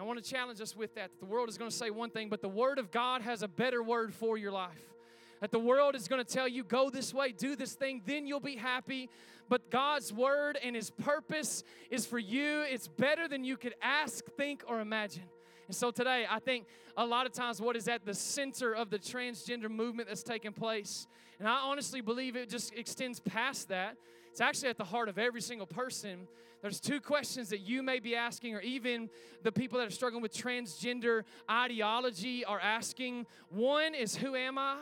I 0.00 0.02
want 0.02 0.22
to 0.22 0.30
challenge 0.30 0.62
us 0.62 0.74
with 0.74 0.94
that. 0.94 1.10
the 1.20 1.26
world 1.26 1.50
is 1.50 1.58
going 1.58 1.70
to 1.70 1.76
say 1.76 1.90
one 1.90 2.08
thing, 2.08 2.30
but 2.30 2.40
the 2.40 2.48
Word 2.48 2.78
of 2.78 2.90
God 2.90 3.20
has 3.20 3.42
a 3.42 3.48
better 3.48 3.82
word 3.82 4.14
for 4.14 4.38
your 4.38 4.50
life. 4.50 4.94
That 5.42 5.50
the 5.50 5.58
world 5.58 5.94
is 5.94 6.08
going 6.08 6.24
to 6.24 6.32
tell 6.32 6.48
you, 6.48 6.64
go 6.64 6.88
this 6.88 7.12
way, 7.12 7.32
do 7.32 7.54
this 7.54 7.74
thing, 7.74 8.00
then 8.06 8.26
you'll 8.26 8.40
be 8.40 8.56
happy. 8.56 9.10
But 9.50 9.70
God's 9.70 10.10
Word 10.10 10.58
and 10.64 10.74
His 10.74 10.88
purpose 10.90 11.64
is 11.90 12.06
for 12.06 12.18
you. 12.18 12.62
It's 12.62 12.88
better 12.88 13.28
than 13.28 13.44
you 13.44 13.58
could 13.58 13.74
ask, 13.82 14.24
think, 14.38 14.62
or 14.66 14.80
imagine. 14.80 15.24
And 15.66 15.76
so 15.76 15.90
today, 15.90 16.24
I 16.30 16.38
think 16.38 16.64
a 16.96 17.04
lot 17.04 17.26
of 17.26 17.32
times 17.32 17.60
what 17.60 17.76
is 17.76 17.86
at 17.86 18.06
the 18.06 18.14
center 18.14 18.74
of 18.74 18.88
the 18.88 18.98
transgender 18.98 19.70
movement 19.70 20.08
that's 20.08 20.22
taking 20.22 20.54
place, 20.54 21.06
and 21.38 21.46
I 21.46 21.58
honestly 21.58 22.00
believe 22.00 22.36
it 22.36 22.48
just 22.48 22.74
extends 22.74 23.20
past 23.20 23.68
that. 23.68 23.96
It's 24.30 24.40
actually 24.40 24.68
at 24.68 24.78
the 24.78 24.84
heart 24.84 25.08
of 25.08 25.18
every 25.18 25.40
single 25.40 25.66
person. 25.66 26.28
There's 26.62 26.80
two 26.80 27.00
questions 27.00 27.48
that 27.48 27.60
you 27.60 27.82
may 27.82 28.00
be 28.00 28.14
asking, 28.14 28.54
or 28.54 28.60
even 28.60 29.08
the 29.42 29.52
people 29.52 29.78
that 29.78 29.88
are 29.88 29.92
struggling 29.92 30.22
with 30.22 30.32
transgender 30.32 31.24
ideology 31.50 32.44
are 32.44 32.60
asking. 32.60 33.26
One 33.48 33.94
is, 33.94 34.16
Who 34.16 34.34
am 34.34 34.58
I? 34.58 34.76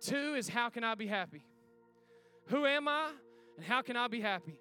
Two 0.00 0.34
is, 0.34 0.48
How 0.48 0.70
can 0.70 0.84
I 0.84 0.94
be 0.94 1.06
happy? 1.06 1.42
Who 2.46 2.64
am 2.64 2.88
I? 2.88 3.10
And 3.56 3.64
how 3.64 3.82
can 3.82 3.96
I 3.96 4.08
be 4.08 4.20
happy? 4.20 4.58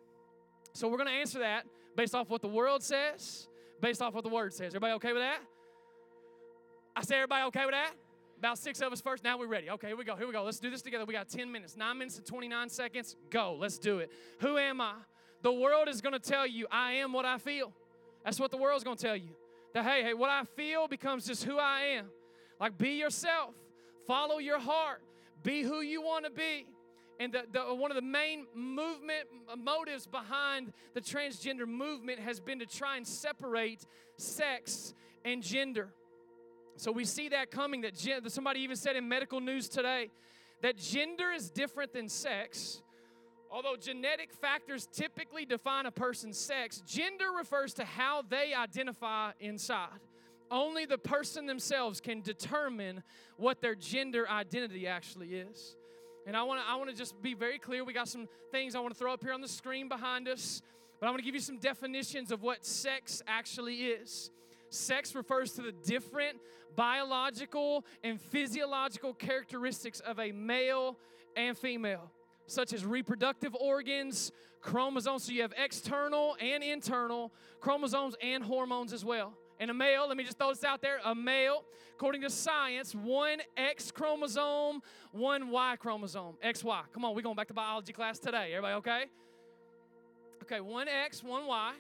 So 0.74 0.88
we're 0.88 0.98
going 0.98 1.10
to 1.10 1.14
answer 1.14 1.40
that 1.40 1.66
based 1.96 2.16
off 2.16 2.30
what 2.30 2.42
the 2.42 2.48
world 2.48 2.84
says, 2.84 3.48
based 3.82 4.02
off 4.02 4.14
what 4.14 4.24
the 4.24 4.30
word 4.30 4.54
says. 4.54 4.68
Everybody 4.68 4.94
okay 4.94 5.14
with 5.14 5.22
that? 5.22 5.40
I 6.96 7.04
say, 7.04 7.16
everybody 7.16 7.46
okay 7.48 7.66
with 7.66 7.74
that? 7.74 7.92
About 8.38 8.58
six 8.58 8.82
of 8.82 8.92
us 8.92 9.02
first. 9.02 9.24
Now 9.24 9.38
we're 9.38 9.48
ready. 9.48 9.70
Okay, 9.70 9.88
here 9.88 9.98
we 9.98 10.04
go. 10.04 10.16
Here 10.16 10.28
we 10.28 10.34
go. 10.34 10.44
Let's 10.44 10.60
do 10.60 10.70
this 10.70 10.82
together. 10.82 11.06
We 11.06 11.14
got 11.14 11.30
10 11.30 11.52
minutes, 11.52 11.78
nine 11.78 11.98
minutes 11.98 12.18
and 12.18 12.26
29 12.26 12.70
seconds. 12.70 13.16
Go. 13.30 13.58
Let's 13.60 13.78
do 13.78 14.00
it. 14.00 14.12
Who 14.40 14.58
am 14.58 14.82
I? 14.82 14.94
The 15.42 15.54
world 15.54 15.88
is 15.88 16.02
going 16.02 16.14
to 16.14 16.20
tell 16.20 16.46
you, 16.46 16.68
I 16.72 16.94
am 16.94 17.14
what 17.14 17.26
I 17.26 17.38
feel. 17.38 17.72
That's 18.24 18.40
what 18.40 18.52
the 18.52 18.58
world's 18.58 18.84
going 18.84 18.98
to 18.98 19.04
tell 19.04 19.16
you. 19.16 19.30
That, 19.74 19.86
hey, 19.86 20.04
hey, 20.04 20.14
what 20.14 20.30
I 20.30 20.44
feel 20.44 20.88
becomes 20.88 21.28
just 21.28 21.44
who 21.44 21.58
I 21.58 21.98
am. 21.98 22.08
Like, 22.60 22.78
be 22.78 22.92
yourself, 22.92 23.54
follow 24.08 24.38
your 24.38 24.60
heart, 24.60 25.02
be 25.44 25.62
who 25.62 25.82
you 25.82 26.02
want 26.02 26.26
to 26.26 26.32
be. 26.32 26.66
And 27.20 27.32
the, 27.32 27.44
the, 27.52 27.74
one 27.74 27.92
of 27.92 27.96
the 27.96 28.02
main 28.02 28.46
movement 28.54 29.28
motives 29.58 30.08
behind 30.08 30.74
the 30.94 31.02
transgender 31.02 31.68
movement 31.68 32.20
has 32.20 32.40
been 32.40 32.60
to 32.60 32.66
try 32.66 32.98
and 32.98 33.08
separate 33.08 33.86
sex 34.18 34.94
and 35.24 35.42
gender. 35.42 35.90
So 36.78 36.92
we 36.92 37.06
see 37.06 37.30
that 37.30 37.52
coming. 37.52 37.82
That 37.82 37.96
gen- 37.96 38.30
somebody 38.30 38.62
even 38.62 38.76
said 38.76 38.96
in 38.96 39.08
medical 39.08 39.40
news 39.40 39.70
today 39.70 40.10
that 40.62 40.78
gender 40.78 41.32
is 41.32 41.50
different 41.50 41.94
than 41.94 42.10
sex. 42.10 42.82
Although 43.52 43.76
genetic 43.78 44.34
factors 44.34 44.88
typically 44.92 45.46
define 45.46 45.86
a 45.86 45.92
person's 45.92 46.38
sex, 46.38 46.82
gender 46.86 47.32
refers 47.38 47.74
to 47.76 47.86
how 47.86 48.24
they 48.28 48.54
identify 48.54 49.32
inside. 49.40 50.00
Only 50.52 50.86
the 50.86 50.98
person 50.98 51.46
themselves 51.46 52.02
can 52.02 52.22
determine 52.22 53.04
what 53.38 53.62
their 53.62 53.76
gender 53.76 54.30
identity 54.30 54.88
actually 54.88 55.36
is. 55.36 55.76
And 56.28 56.36
I 56.36 56.44
want 56.44 56.62
to 56.62 56.70
I 56.70 56.76
want 56.76 56.90
to 56.90 56.96
just 56.96 57.22
be 57.22 57.34
very 57.34 57.60
clear. 57.60 57.84
We 57.84 57.94
got 57.94 58.08
some 58.08 58.28
things 58.52 58.76
I 58.76 58.80
want 58.80 58.94
to 58.94 59.00
throw 59.00 59.14
up 59.14 59.24
here 59.24 59.34
on 59.34 59.42
the 59.42 59.48
screen 59.48 59.88
behind 59.88 60.28
us, 60.28 60.62
but 61.00 61.08
I 61.08 61.10
want 61.10 61.20
to 61.20 61.26
give 61.26 61.36
you 61.36 61.42
some 61.42 61.60
definitions 61.60 62.32
of 62.32 62.42
what 62.42 62.66
sex 62.66 63.22
actually 63.28 63.76
is. 63.86 64.32
Sex 64.76 65.16
refers 65.16 65.54
to 65.54 65.62
the 65.62 65.72
different 65.72 66.38
biological 66.76 67.86
and 68.04 68.20
physiological 68.20 69.14
characteristics 69.14 70.00
of 70.02 70.20
a 70.20 70.32
male 70.32 70.98
and 71.36 71.58
female, 71.58 72.12
such 72.48 72.74
as 72.74 72.86
reproductive 72.86 73.56
organs, 73.56 74.32
chromosomes. 74.62 75.24
So 75.24 75.32
you 75.32 75.42
have 75.42 75.54
external 75.58 76.36
and 76.40 76.64
internal 76.64 77.32
chromosomes 77.60 78.16
and 78.22 78.44
hormones 78.44 78.94
as 78.94 79.06
well. 79.06 79.34
And 79.60 79.72
a 79.72 79.74
male, 79.74 80.08
let 80.08 80.18
me 80.18 80.24
just 80.24 80.38
throw 80.38 80.50
this 80.50 80.66
out 80.66 80.82
there 80.82 81.00
a 81.06 81.16
male, 81.16 81.64
according 81.94 82.22
to 82.24 82.30
science, 82.30 82.94
one 82.94 83.40
X 83.56 83.90
chromosome, 83.90 84.82
one 85.12 85.50
Y 85.50 85.76
chromosome. 85.80 86.36
XY. 86.44 86.84
Come 86.94 87.06
on, 87.06 87.16
we're 87.16 87.22
going 87.22 87.38
back 87.38 87.48
to 87.48 87.54
biology 87.54 87.94
class 87.94 88.20
today. 88.20 88.50
Everybody 88.52 88.76
okay? 88.76 89.06
Okay, 90.44 90.60
one 90.60 90.90
X, 90.90 91.24
one 91.24 91.48
Y. 91.48 91.74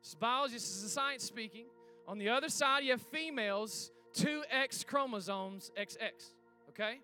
This 0.00 0.08
is 0.08 0.14
biology, 0.16 0.54
this 0.54 0.68
is 0.68 0.82
the 0.82 0.88
science 0.88 1.22
speaking. 1.22 1.66
On 2.06 2.18
the 2.18 2.28
other 2.28 2.48
side, 2.48 2.84
you 2.84 2.90
have 2.90 3.02
females, 3.02 3.90
two 4.12 4.42
X 4.50 4.84
chromosomes, 4.84 5.70
XX. 5.78 6.10
Okay? 6.70 7.00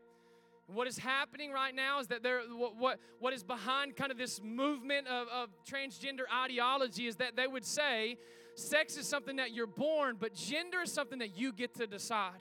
What 0.66 0.86
is 0.86 0.98
happening 0.98 1.50
right 1.50 1.74
now 1.74 2.00
is 2.00 2.08
that 2.08 2.22
there, 2.22 2.40
what, 2.50 2.76
what, 2.76 3.00
what 3.20 3.32
is 3.32 3.42
behind 3.42 3.96
kind 3.96 4.10
of 4.10 4.18
this 4.18 4.42
movement 4.42 5.06
of, 5.06 5.26
of 5.28 5.48
transgender 5.70 6.22
ideology 6.44 7.06
is 7.06 7.16
that 7.16 7.36
they 7.36 7.46
would 7.46 7.64
say 7.64 8.18
sex 8.54 8.98
is 8.98 9.06
something 9.06 9.36
that 9.36 9.52
you're 9.52 9.66
born, 9.66 10.16
but 10.20 10.34
gender 10.34 10.82
is 10.82 10.92
something 10.92 11.20
that 11.20 11.38
you 11.38 11.52
get 11.52 11.74
to 11.76 11.86
decide. 11.86 12.40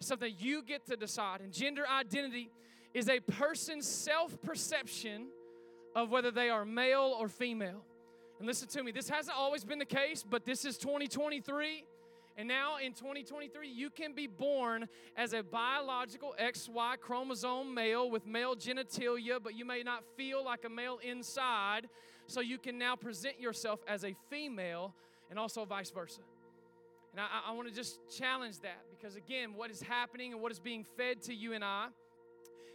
Something 0.00 0.34
you 0.38 0.62
get 0.62 0.86
to 0.86 0.96
decide. 0.96 1.40
And 1.40 1.52
gender 1.52 1.84
identity 1.88 2.50
is 2.92 3.08
a 3.08 3.20
person's 3.20 3.86
self 3.86 4.40
perception 4.42 5.28
of 5.94 6.10
whether 6.10 6.30
they 6.30 6.50
are 6.50 6.64
male 6.64 7.16
or 7.18 7.28
female. 7.28 7.82
And 8.38 8.46
listen 8.46 8.68
to 8.68 8.82
me, 8.82 8.92
this 8.92 9.08
hasn't 9.08 9.36
always 9.36 9.64
been 9.64 9.78
the 9.78 9.84
case, 9.84 10.24
but 10.28 10.44
this 10.44 10.64
is 10.64 10.76
2023. 10.76 11.84
And 12.38 12.46
now 12.46 12.76
in 12.76 12.92
2023, 12.92 13.66
you 13.66 13.88
can 13.88 14.12
be 14.12 14.26
born 14.26 14.88
as 15.16 15.32
a 15.32 15.42
biological 15.42 16.34
XY 16.38 17.00
chromosome 17.00 17.72
male 17.72 18.10
with 18.10 18.26
male 18.26 18.54
genitalia, 18.54 19.38
but 19.42 19.54
you 19.54 19.64
may 19.64 19.82
not 19.82 20.04
feel 20.18 20.44
like 20.44 20.66
a 20.66 20.68
male 20.68 20.98
inside. 21.02 21.88
So 22.26 22.40
you 22.40 22.58
can 22.58 22.76
now 22.76 22.94
present 22.94 23.40
yourself 23.40 23.80
as 23.88 24.04
a 24.04 24.14
female 24.28 24.94
and 25.30 25.38
also 25.38 25.64
vice 25.64 25.90
versa. 25.90 26.20
And 27.12 27.22
I, 27.22 27.50
I 27.50 27.52
want 27.52 27.68
to 27.68 27.74
just 27.74 28.00
challenge 28.14 28.60
that 28.60 28.82
because, 28.90 29.16
again, 29.16 29.54
what 29.54 29.70
is 29.70 29.80
happening 29.80 30.34
and 30.34 30.42
what 30.42 30.52
is 30.52 30.58
being 30.58 30.84
fed 30.84 31.22
to 31.22 31.34
you 31.34 31.54
and 31.54 31.64
I 31.64 31.86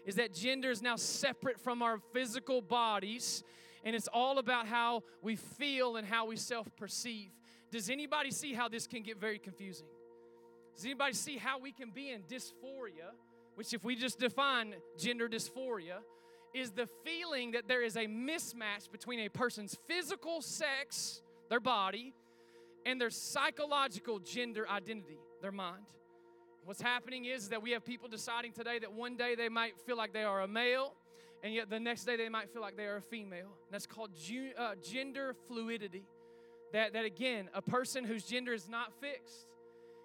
is 0.07 0.15
that 0.15 0.33
gender 0.33 0.71
is 0.71 0.81
now 0.81 0.95
separate 0.95 1.59
from 1.59 1.83
our 1.83 1.99
physical 2.11 2.63
bodies 2.63 3.43
and 3.83 3.95
it's 3.95 4.07
all 4.07 4.37
about 4.37 4.67
how 4.67 5.03
we 5.21 5.35
feel 5.35 5.97
and 5.97 6.07
how 6.07 6.27
we 6.27 6.35
self 6.35 6.67
perceive. 6.75 7.29
Does 7.71 7.89
anybody 7.89 8.31
see 8.31 8.53
how 8.53 8.67
this 8.67 8.87
can 8.87 9.01
get 9.01 9.19
very 9.19 9.39
confusing? 9.39 9.87
Does 10.75 10.85
anybody 10.85 11.13
see 11.13 11.37
how 11.37 11.59
we 11.59 11.71
can 11.71 11.91
be 11.91 12.09
in 12.11 12.21
dysphoria, 12.23 13.11
which, 13.55 13.73
if 13.73 13.83
we 13.83 13.95
just 13.95 14.19
define 14.19 14.75
gender 14.97 15.27
dysphoria, 15.27 15.99
is 16.53 16.71
the 16.71 16.87
feeling 17.05 17.51
that 17.51 17.67
there 17.67 17.81
is 17.81 17.95
a 17.95 18.05
mismatch 18.07 18.91
between 18.91 19.21
a 19.21 19.29
person's 19.29 19.77
physical 19.87 20.41
sex, 20.41 21.21
their 21.49 21.59
body, 21.59 22.13
and 22.85 22.99
their 22.99 23.09
psychological 23.09 24.19
gender 24.19 24.67
identity, 24.69 25.19
their 25.41 25.51
mind. 25.51 25.83
What's 26.63 26.81
happening 26.81 27.25
is 27.25 27.49
that 27.49 27.61
we 27.61 27.71
have 27.71 27.85
people 27.85 28.07
deciding 28.07 28.51
today 28.53 28.79
that 28.79 28.93
one 28.93 29.15
day 29.15 29.35
they 29.35 29.49
might 29.49 29.79
feel 29.79 29.97
like 29.97 30.13
they 30.13 30.23
are 30.23 30.41
a 30.41 30.47
male, 30.47 30.93
and 31.43 31.53
yet 31.53 31.69
the 31.69 31.79
next 31.79 32.05
day 32.05 32.15
they 32.15 32.29
might 32.29 32.49
feel 32.49 32.61
like 32.61 32.77
they 32.77 32.85
are 32.85 32.97
a 32.97 33.01
female. 33.01 33.49
That's 33.71 33.87
called 33.87 34.11
ju- 34.15 34.51
uh, 34.57 34.75
gender 34.81 35.35
fluidity. 35.47 36.03
That, 36.73 36.93
that 36.93 37.05
again, 37.05 37.49
a 37.53 37.61
person 37.61 38.03
whose 38.05 38.23
gender 38.23 38.53
is 38.53 38.69
not 38.69 38.93
fixed. 39.01 39.47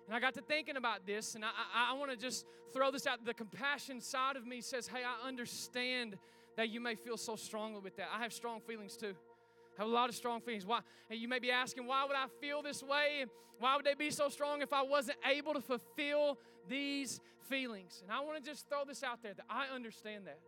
And 0.07 0.15
I 0.15 0.21
got 0.21 0.35
to 0.35 0.41
thinking 0.41 0.77
about 0.77 1.07
this, 1.07 1.35
and 1.35 1.45
I, 1.45 1.49
I, 1.75 1.93
I 1.93 1.99
want 1.99 2.11
to 2.11 2.17
just 2.17 2.47
throw 2.73 2.91
this 2.91 3.07
out. 3.07 3.25
The 3.25 3.35
compassion 3.35 4.01
side 4.01 4.37
of 4.37 4.47
me 4.47 4.61
says, 4.61 4.87
Hey, 4.87 5.03
I 5.05 5.27
understand 5.27 6.17
that 6.57 6.71
you 6.71 6.81
may 6.81 6.95
feel 6.95 7.17
so 7.17 7.37
strongly 7.37 7.81
with 7.81 7.97
that. 7.97 8.09
I 8.13 8.23
have 8.23 8.33
strong 8.33 8.61
feelings 8.61 8.97
too. 8.97 9.15
I 9.79 9.83
have 9.83 9.89
a 9.89 9.93
lot 9.93 10.09
of 10.09 10.15
strong 10.15 10.41
feelings. 10.41 10.65
Why? 10.65 10.81
And 11.11 11.21
you 11.21 11.29
may 11.29 11.39
be 11.39 11.51
asking, 11.51 11.87
why 11.87 12.05
would 12.05 12.17
I 12.17 12.27
feel 12.41 12.63
this 12.63 12.83
way? 12.83 13.27
Why 13.59 13.77
would 13.77 13.85
they 13.85 13.95
be 13.95 14.11
so 14.11 14.29
strong 14.29 14.63
if 14.63 14.73
I 14.73 14.83
wasn't 14.83 15.19
able 15.31 15.55
to 15.55 15.61
fulfill 15.61 16.39
these 16.69 17.21
feelings? 17.49 18.03
And 18.03 18.11
I 18.11 18.21
want 18.21 18.43
to 18.43 18.51
just 18.51 18.69
throw 18.69 18.85
this 18.85 19.03
out 19.03 19.23
there 19.23 19.35
that 19.35 19.45
I 19.51 19.67
understand 19.75 20.27
that. 20.27 20.39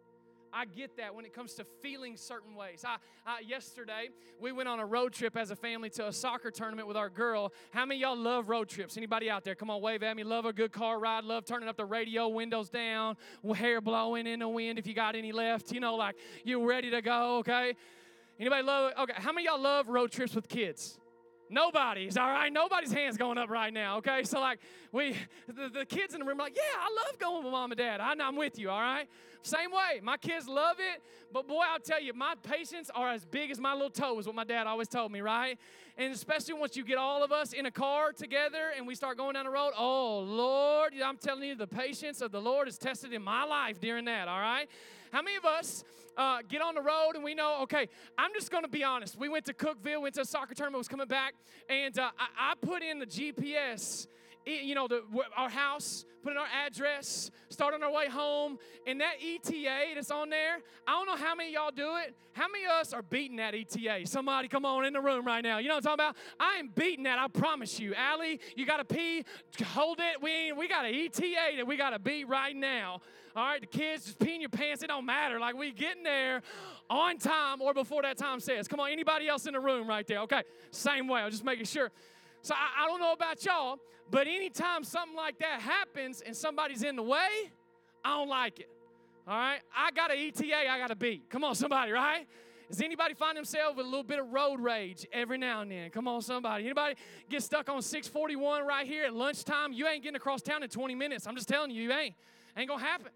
I 0.52 0.64
get 0.64 0.96
that 0.96 1.14
when 1.14 1.24
it 1.24 1.32
comes 1.32 1.54
to 1.54 1.64
feeling 1.64 2.16
certain 2.16 2.54
ways. 2.54 2.84
I, 2.86 2.96
I, 3.26 3.40
yesterday, 3.40 4.08
we 4.40 4.52
went 4.52 4.68
on 4.68 4.80
a 4.80 4.86
road 4.86 5.12
trip 5.12 5.36
as 5.36 5.50
a 5.50 5.56
family 5.56 5.90
to 5.90 6.08
a 6.08 6.12
soccer 6.12 6.50
tournament 6.50 6.88
with 6.88 6.96
our 6.96 7.10
girl. 7.10 7.52
How 7.70 7.84
many 7.86 8.00
y'all 8.00 8.16
love 8.16 8.48
road 8.48 8.68
trips? 8.68 8.96
Anybody 8.96 9.30
out 9.30 9.44
there? 9.44 9.54
Come 9.54 9.70
on, 9.70 9.80
wave 9.80 10.02
at 10.02 10.16
me. 10.16 10.24
Love 10.24 10.44
a 10.44 10.52
good 10.52 10.72
car 10.72 10.98
ride. 10.98 11.24
Love 11.24 11.44
turning 11.44 11.68
up 11.68 11.76
the 11.76 11.84
radio, 11.84 12.28
windows 12.28 12.68
down, 12.68 13.16
hair 13.54 13.80
blowing 13.80 14.26
in 14.26 14.40
the 14.40 14.48
wind 14.48 14.78
if 14.78 14.86
you 14.86 14.94
got 14.94 15.14
any 15.14 15.32
left. 15.32 15.72
You 15.72 15.80
know, 15.80 15.96
like 15.96 16.16
you're 16.44 16.66
ready 16.66 16.90
to 16.90 17.02
go, 17.02 17.38
okay? 17.38 17.74
Anybody 18.38 18.62
love 18.62 18.92
Okay, 18.98 19.14
how 19.16 19.32
many 19.32 19.46
y'all 19.46 19.60
love 19.60 19.88
road 19.88 20.12
trips 20.12 20.34
with 20.34 20.48
kids? 20.48 20.98
Nobody's, 21.50 22.16
all 22.16 22.28
right? 22.28 22.52
Nobody's 22.52 22.92
hands 22.92 23.16
going 23.16 23.38
up 23.38 23.50
right 23.50 23.72
now, 23.72 23.98
okay? 23.98 24.22
So, 24.24 24.40
like, 24.40 24.60
we, 24.92 25.16
the, 25.46 25.68
the 25.68 25.84
kids 25.84 26.14
in 26.14 26.20
the 26.20 26.26
room 26.26 26.40
are 26.40 26.44
like, 26.44 26.56
yeah, 26.56 26.78
I 26.80 27.06
love 27.06 27.18
going 27.18 27.44
with 27.44 27.52
mom 27.52 27.72
and 27.72 27.78
dad. 27.78 28.00
I, 28.00 28.12
I'm 28.20 28.36
with 28.36 28.58
you, 28.58 28.70
all 28.70 28.80
right? 28.80 29.08
Same 29.42 29.70
way. 29.70 30.00
My 30.02 30.16
kids 30.16 30.48
love 30.48 30.76
it, 30.78 31.02
but 31.32 31.46
boy, 31.46 31.62
I'll 31.72 31.78
tell 31.78 32.02
you, 32.02 32.12
my 32.12 32.34
patience 32.42 32.90
are 32.94 33.10
as 33.10 33.24
big 33.24 33.50
as 33.50 33.58
my 33.58 33.72
little 33.72 33.90
toe, 33.90 34.18
is 34.18 34.26
what 34.26 34.34
my 34.34 34.44
dad 34.44 34.66
always 34.66 34.88
told 34.88 35.12
me, 35.12 35.20
right? 35.20 35.58
And 35.96 36.12
especially 36.12 36.54
once 36.54 36.76
you 36.76 36.84
get 36.84 36.98
all 36.98 37.24
of 37.24 37.32
us 37.32 37.52
in 37.52 37.66
a 37.66 37.70
car 37.70 38.12
together 38.12 38.72
and 38.76 38.86
we 38.86 38.94
start 38.94 39.16
going 39.16 39.34
down 39.34 39.44
the 39.44 39.50
road, 39.50 39.72
oh, 39.76 40.20
Lord, 40.20 40.92
I'm 41.02 41.16
telling 41.16 41.48
you, 41.48 41.54
the 41.54 41.66
patience 41.66 42.20
of 42.20 42.30
the 42.30 42.40
Lord 42.40 42.68
is 42.68 42.78
tested 42.78 43.12
in 43.12 43.22
my 43.22 43.44
life 43.44 43.80
during 43.80 44.04
that, 44.06 44.28
all 44.28 44.40
right? 44.40 44.68
How 45.12 45.22
many 45.22 45.36
of 45.36 45.44
us 45.44 45.84
uh, 46.16 46.38
get 46.48 46.60
on 46.60 46.74
the 46.74 46.82
road 46.82 47.12
and 47.14 47.22
we 47.24 47.34
know, 47.34 47.62
okay, 47.62 47.88
I'm 48.18 48.32
just 48.34 48.50
going 48.50 48.64
to 48.64 48.68
be 48.68 48.84
honest. 48.84 49.18
We 49.18 49.28
went 49.28 49.44
to 49.46 49.54
Cookeville, 49.54 50.02
went 50.02 50.14
to 50.16 50.22
a 50.22 50.24
soccer 50.24 50.54
tournament, 50.54 50.78
was 50.78 50.88
coming 50.88 51.06
back, 51.06 51.34
and 51.68 51.98
uh, 51.98 52.10
I, 52.18 52.52
I 52.52 52.54
put 52.60 52.82
in 52.82 52.98
the 52.98 53.06
GPS 53.06 54.06
you 54.48 54.74
know, 54.74 54.88
the, 54.88 55.02
our 55.36 55.48
house, 55.48 56.04
put 56.22 56.32
in 56.32 56.38
our 56.38 56.46
address, 56.66 57.30
start 57.48 57.74
on 57.74 57.82
our 57.82 57.92
way 57.92 58.08
home, 58.08 58.58
and 58.86 59.00
that 59.00 59.14
ETA 59.22 59.94
that's 59.94 60.10
on 60.10 60.30
there, 60.30 60.58
I 60.86 60.92
don't 60.92 61.06
know 61.06 61.16
how 61.16 61.34
many 61.34 61.52
y'all 61.52 61.70
do 61.70 61.96
it. 61.96 62.14
How 62.32 62.46
many 62.48 62.64
of 62.64 62.72
us 62.72 62.92
are 62.92 63.02
beating 63.02 63.36
that 63.36 63.54
ETA? 63.54 64.06
Somebody 64.06 64.48
come 64.48 64.64
on 64.64 64.84
in 64.84 64.92
the 64.92 65.00
room 65.00 65.26
right 65.26 65.42
now. 65.42 65.58
You 65.58 65.68
know 65.68 65.74
what 65.74 65.86
I'm 65.86 65.98
talking 65.98 66.12
about? 66.12 66.16
I 66.40 66.56
am 66.56 66.70
beating 66.74 67.04
that, 67.04 67.18
I 67.18 67.28
promise 67.28 67.78
you. 67.78 67.94
Allie, 67.94 68.40
you 68.56 68.66
got 68.66 68.78
to 68.78 68.84
pee, 68.84 69.24
hold 69.64 70.00
it. 70.00 70.22
We, 70.22 70.52
we 70.52 70.68
got 70.68 70.84
an 70.84 70.94
ETA 70.94 71.56
that 71.56 71.66
we 71.66 71.76
got 71.76 71.90
to 71.90 71.98
beat 71.98 72.28
right 72.28 72.54
now. 72.54 73.00
All 73.36 73.44
right, 73.44 73.60
the 73.60 73.66
kids 73.66 74.06
just 74.06 74.18
peeing 74.18 74.40
your 74.40 74.48
pants, 74.48 74.82
it 74.82 74.88
don't 74.88 75.06
matter. 75.06 75.38
Like 75.38 75.56
we 75.56 75.70
getting 75.70 76.02
there 76.02 76.42
on 76.90 77.18
time 77.18 77.60
or 77.60 77.72
before 77.72 78.02
that 78.02 78.16
time 78.16 78.40
says. 78.40 78.66
Come 78.66 78.80
on, 78.80 78.90
anybody 78.90 79.28
else 79.28 79.46
in 79.46 79.52
the 79.52 79.60
room 79.60 79.86
right 79.86 80.06
there? 80.06 80.20
Okay, 80.20 80.42
same 80.70 81.06
way, 81.06 81.20
I'm 81.20 81.30
just 81.30 81.44
making 81.44 81.66
sure. 81.66 81.90
So 82.42 82.54
I, 82.54 82.84
I 82.84 82.86
don't 82.86 83.00
know 83.00 83.12
about 83.12 83.44
y'all, 83.44 83.78
but 84.10 84.26
anytime 84.26 84.84
something 84.84 85.16
like 85.16 85.38
that 85.38 85.60
happens 85.60 86.22
and 86.24 86.36
somebody's 86.36 86.82
in 86.82 86.96
the 86.96 87.02
way, 87.02 87.50
I 88.04 88.10
don't 88.10 88.28
like 88.28 88.60
it. 88.60 88.70
All 89.26 89.36
right? 89.36 89.60
I 89.76 89.90
got 89.90 90.10
an 90.10 90.18
ETA 90.18 90.70
I 90.70 90.78
got 90.78 90.88
to 90.88 90.96
beat. 90.96 91.28
Come 91.28 91.44
on, 91.44 91.54
somebody, 91.54 91.92
right? 91.92 92.26
Does 92.68 92.82
anybody 92.82 93.14
find 93.14 93.36
themselves 93.36 93.76
with 93.76 93.86
a 93.86 93.88
little 93.88 94.04
bit 94.04 94.18
of 94.18 94.30
road 94.30 94.60
rage 94.60 95.06
every 95.12 95.38
now 95.38 95.62
and 95.62 95.70
then? 95.70 95.90
Come 95.90 96.06
on, 96.06 96.20
somebody. 96.20 96.64
Anybody 96.64 96.96
get 97.30 97.42
stuck 97.42 97.68
on 97.70 97.80
641 97.80 98.66
right 98.66 98.86
here 98.86 99.04
at 99.04 99.14
lunchtime? 99.14 99.72
You 99.72 99.86
ain't 99.86 100.02
getting 100.02 100.16
across 100.16 100.42
town 100.42 100.62
in 100.62 100.68
20 100.68 100.94
minutes. 100.94 101.26
I'm 101.26 101.34
just 101.34 101.48
telling 101.48 101.70
you, 101.70 101.82
you 101.82 101.92
ain't. 101.92 102.14
Ain't 102.56 102.68
gonna 102.68 102.82
happen. 102.82 103.12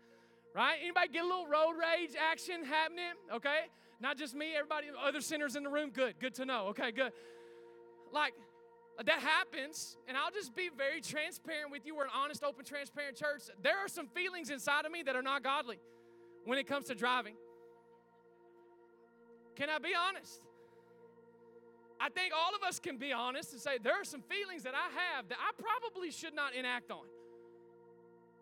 Right? 0.55 0.77
Anybody 0.83 1.09
get 1.09 1.25
a 1.25 1.27
little 1.27 1.47
road 1.47 1.75
rage 1.79 2.11
action 2.19 2.65
happening? 2.65 3.13
Okay? 3.35 3.67
Not 4.01 4.17
just 4.17 4.35
me, 4.35 4.55
everybody, 4.57 4.89
other 5.03 5.21
sinners 5.21 5.55
in 5.55 5.65
the 5.65 5.71
room. 5.71 5.91
Good, 5.91 6.15
good 6.19 6.35
to 6.35 6.45
know. 6.45 6.67
Okay, 6.69 6.91
good. 6.91 7.13
Like, 8.13 8.33
that 8.99 9.21
happens, 9.21 9.97
and 10.07 10.17
I'll 10.17 10.31
just 10.31 10.55
be 10.55 10.71
very 10.77 11.01
transparent 11.01 11.71
with 11.71 11.87
you. 11.87 11.97
We're 11.97 12.05
an 12.05 12.11
honest, 12.15 12.45
open, 12.45 12.65
transparent 12.65 13.17
church. 13.17 13.43
There 13.63 13.79
are 13.79 13.89
some 13.89 14.07
feelings 14.09 14.51
inside 14.51 14.85
of 14.85 14.93
me 14.93 15.03
that 15.05 15.17
are 15.17 15.23
not 15.23 15.43
godly 15.43 15.81
when 16.45 16.59
it 16.59 16.67
comes 16.67 16.87
to 16.87 16.95
driving. 16.95 17.35
Can 19.57 19.71
I 19.71 19.79
be 19.79 19.93
honest? 19.95 20.41
I 22.01 22.09
think 22.09 22.33
all 22.37 22.55
of 22.55 22.63
us 22.67 22.81
can 22.81 22.97
be 22.97 23.13
honest 23.13 23.53
and 23.53 23.61
say 23.61 23.79
there 23.83 24.01
are 24.01 24.05
some 24.05 24.23
feelings 24.23 24.65
that 24.65 24.75
I 24.75 24.89
have 25.15 25.29
that 25.29 25.39
I 25.39 25.53
probably 25.61 26.11
should 26.11 26.35
not 26.35 26.55
enact 26.55 26.91
on. 26.91 27.05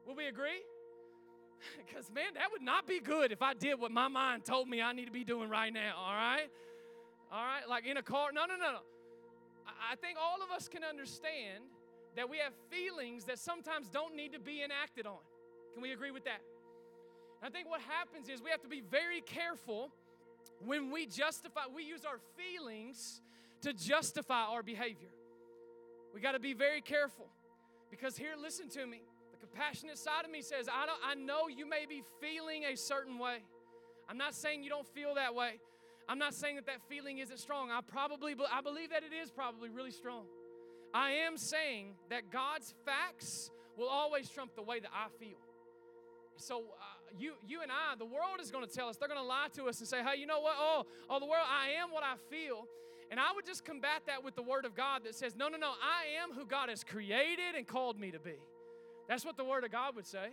Will 0.07 0.15
we 0.15 0.27
agree? 0.27 0.63
Because, 1.87 2.11
man, 2.11 2.33
that 2.35 2.51
would 2.53 2.63
not 2.63 2.87
be 2.87 3.01
good 3.01 3.33
if 3.33 3.43
I 3.43 3.53
did 3.53 3.79
what 3.79 3.93
my 3.93 4.09
mind 4.09 4.47
told 4.47 4.67
me 4.67 4.81
I 4.81 4.95
need 4.95 5.05
to 5.05 5.13
be 5.13 5.25
doing 5.25 5.51
right 5.51 5.71
now, 5.71 5.95
all 5.99 6.15
right? 6.15 6.49
All 7.31 7.45
right? 7.45 7.69
Like 7.69 7.85
in 7.85 7.99
a 7.99 8.03
car. 8.03 8.31
No, 8.33 8.47
no, 8.47 8.57
no, 8.57 8.73
no. 8.73 8.79
I 9.91 9.97
think 9.97 10.19
all 10.21 10.43
of 10.43 10.51
us 10.51 10.69
can 10.69 10.85
understand 10.85 11.65
that 12.17 12.29
we 12.29 12.39
have 12.39 12.53
feelings 12.71 13.25
that 13.25 13.39
sometimes 13.39 13.89
don't 13.89 14.17
need 14.17 14.33
to 14.33 14.41
be 14.41 14.63
enacted 14.63 15.07
on. 15.07 15.19
Can 15.73 15.83
we 15.83 15.93
agree 15.93 16.11
with 16.11 16.25
that? 16.25 16.41
I 17.43 17.49
think 17.49 17.69
what 17.71 17.81
happens 17.81 18.29
is 18.29 18.43
we 18.43 18.51
have 18.51 18.63
to 18.63 18.69
be 18.69 18.83
very 18.91 19.21
careful 19.21 19.93
when 20.65 20.91
we 20.91 21.07
justify, 21.07 21.63
we 21.75 21.85
use 21.85 22.05
our 22.05 22.19
feelings 22.37 23.23
to 23.63 23.73
justify 23.73 24.43
our 24.43 24.63
behavior. 24.63 25.09
We 26.13 26.21
got 26.21 26.33
to 26.33 26.41
be 26.41 26.53
very 26.53 26.81
careful 26.81 27.29
because 27.91 28.17
here, 28.17 28.33
listen 28.41 28.69
to 28.71 28.87
me. 28.87 29.03
The 29.33 29.47
compassionate 29.47 29.99
side 29.99 30.25
of 30.25 30.31
me 30.31 30.43
says, 30.43 30.69
I, 30.69 30.87
don't, 30.87 30.99
I 31.07 31.15
know 31.15 31.49
you 31.49 31.69
may 31.69 31.87
be 31.89 32.03
feeling 32.21 32.65
a 32.65 32.77
certain 32.77 33.19
way. 33.19 33.39
I'm 34.09 34.19
not 34.19 34.35
saying 34.35 34.63
you 34.63 34.71
don't 34.71 34.87
feel 34.89 35.15
that 35.15 35.35
way. 35.35 35.61
I'm 36.11 36.19
not 36.19 36.35
saying 36.35 36.57
that 36.57 36.67
that 36.67 36.83
feeling 36.89 37.19
isn't 37.19 37.39
strong. 37.39 37.71
I 37.71 37.79
probably, 37.87 38.35
I 38.53 38.61
believe 38.63 38.91
that 38.91 39.05
it 39.05 39.15
is 39.15 39.31
probably 39.31 39.71
really 39.71 39.93
strong. 39.93 40.25
I 40.93 41.13
am 41.13 41.37
saying 41.37 41.95
that 42.11 42.33
God's 42.33 42.75
facts 42.85 43.53
will 43.79 43.87
always 43.87 44.29
trump 44.29 44.57
the 44.57 44.63
way 44.63 44.81
that 44.81 44.91
I 44.93 45.07
feel. 45.25 45.39
So 46.35 46.65
uh, 46.81 46.83
you, 47.17 47.35
you 47.47 47.63
and 47.63 47.71
I, 47.71 47.95
the 47.97 48.07
world 48.07 48.41
is 48.41 48.51
going 48.51 48.67
to 48.67 48.75
tell 48.75 48.89
us. 48.89 48.97
They're 48.97 49.07
going 49.07 49.21
to 49.21 49.27
lie 49.27 49.47
to 49.55 49.67
us 49.67 49.79
and 49.79 49.87
say, 49.87 50.03
"Hey, 50.03 50.19
you 50.19 50.27
know 50.27 50.41
what? 50.41 50.57
Oh, 50.59 50.85
oh, 51.09 51.21
the 51.21 51.27
world. 51.27 51.47
I 51.47 51.81
am 51.81 51.93
what 51.93 52.03
I 52.03 52.15
feel." 52.29 52.67
And 53.13 53.21
I 53.21 53.33
would 53.33 53.47
just 53.47 53.65
combat 53.65 54.03
that 54.07 54.25
with 54.25 54.35
the 54.35 54.43
Word 54.43 54.65
of 54.65 54.75
God 54.75 55.05
that 55.05 55.15
says, 55.15 55.37
"No, 55.37 55.47
no, 55.47 55.59
no. 55.59 55.71
I 55.71 56.21
am 56.21 56.33
who 56.33 56.45
God 56.45 56.71
has 56.71 56.83
created 56.83 57.55
and 57.57 57.69
called 57.69 58.01
me 58.01 58.11
to 58.11 58.19
be." 58.19 58.35
That's 59.07 59.25
what 59.25 59.37
the 59.37 59.45
Word 59.45 59.63
of 59.63 59.71
God 59.71 59.95
would 59.95 60.07
say. 60.07 60.31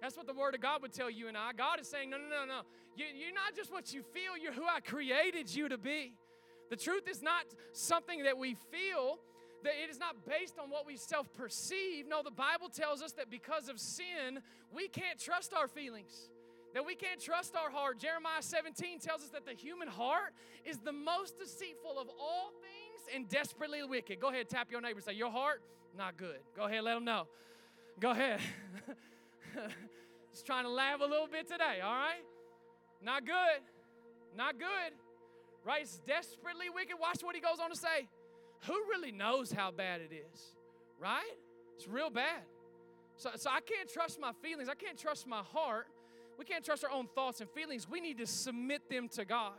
That's 0.00 0.16
what 0.16 0.26
the 0.26 0.34
Word 0.34 0.54
of 0.54 0.60
God 0.60 0.82
would 0.82 0.92
tell 0.92 1.10
you 1.10 1.28
and 1.28 1.36
I. 1.36 1.52
God 1.56 1.80
is 1.80 1.88
saying, 1.88 2.10
no, 2.10 2.18
no, 2.18 2.28
no, 2.28 2.44
no. 2.46 2.60
You, 2.98 3.04
you're 3.14 3.34
not 3.34 3.54
just 3.54 3.72
what 3.72 3.94
you 3.94 4.02
feel, 4.02 4.36
you're 4.36 4.52
who 4.52 4.64
I 4.64 4.80
created 4.80 5.54
you 5.54 5.68
to 5.68 5.78
be. 5.78 6.14
The 6.68 6.76
truth 6.76 7.06
is 7.08 7.22
not 7.22 7.44
something 7.72 8.24
that 8.24 8.36
we 8.36 8.54
feel, 8.54 9.20
that 9.62 9.72
it 9.82 9.88
is 9.88 10.00
not 10.00 10.26
based 10.26 10.58
on 10.58 10.68
what 10.68 10.84
we 10.84 10.96
self 10.96 11.32
perceive. 11.32 12.08
No, 12.08 12.22
the 12.24 12.32
Bible 12.32 12.68
tells 12.68 13.00
us 13.00 13.12
that 13.12 13.30
because 13.30 13.68
of 13.68 13.78
sin, 13.78 14.40
we 14.74 14.88
can't 14.88 15.16
trust 15.16 15.54
our 15.54 15.68
feelings, 15.68 16.28
that 16.74 16.84
we 16.84 16.96
can't 16.96 17.20
trust 17.20 17.54
our 17.54 17.70
heart. 17.70 18.00
Jeremiah 18.00 18.42
17 18.42 18.98
tells 18.98 19.22
us 19.22 19.28
that 19.28 19.46
the 19.46 19.54
human 19.54 19.86
heart 19.86 20.34
is 20.64 20.78
the 20.78 20.92
most 20.92 21.38
deceitful 21.38 22.00
of 22.00 22.08
all 22.20 22.50
things 22.60 23.14
and 23.14 23.28
desperately 23.28 23.84
wicked. 23.84 24.18
Go 24.18 24.30
ahead, 24.30 24.48
tap 24.48 24.72
your 24.72 24.80
neighbor 24.80 25.00
say, 25.00 25.12
Your 25.12 25.30
heart, 25.30 25.62
not 25.96 26.16
good. 26.16 26.40
Go 26.56 26.64
ahead, 26.64 26.82
let 26.82 26.94
them 26.94 27.04
know. 27.04 27.28
Go 28.00 28.10
ahead. 28.10 28.40
Just 30.32 30.44
trying 30.44 30.64
to 30.64 30.70
laugh 30.70 30.98
a 31.00 31.06
little 31.06 31.28
bit 31.28 31.46
today, 31.48 31.78
all 31.80 31.94
right? 31.94 32.22
Not 33.02 33.24
good. 33.24 33.62
Not 34.36 34.58
good. 34.58 34.92
Right? 35.64 35.82
It's 35.82 35.98
desperately 35.98 36.70
wicked. 36.74 36.96
Watch 37.00 37.22
what 37.22 37.34
he 37.34 37.40
goes 37.40 37.58
on 37.62 37.70
to 37.70 37.76
say. 37.76 38.08
Who 38.66 38.74
really 38.88 39.12
knows 39.12 39.52
how 39.52 39.70
bad 39.70 40.00
it 40.00 40.12
is? 40.12 40.40
Right? 40.98 41.22
It's 41.76 41.86
real 41.86 42.10
bad. 42.10 42.42
So, 43.16 43.30
so 43.36 43.50
I 43.50 43.60
can't 43.60 43.88
trust 43.92 44.20
my 44.20 44.32
feelings. 44.42 44.68
I 44.68 44.74
can't 44.74 44.98
trust 44.98 45.26
my 45.26 45.42
heart. 45.52 45.86
We 46.38 46.44
can't 46.44 46.64
trust 46.64 46.84
our 46.84 46.90
own 46.90 47.08
thoughts 47.14 47.40
and 47.40 47.50
feelings. 47.50 47.88
We 47.88 48.00
need 48.00 48.18
to 48.18 48.26
submit 48.26 48.88
them 48.88 49.08
to 49.10 49.24
God. 49.24 49.58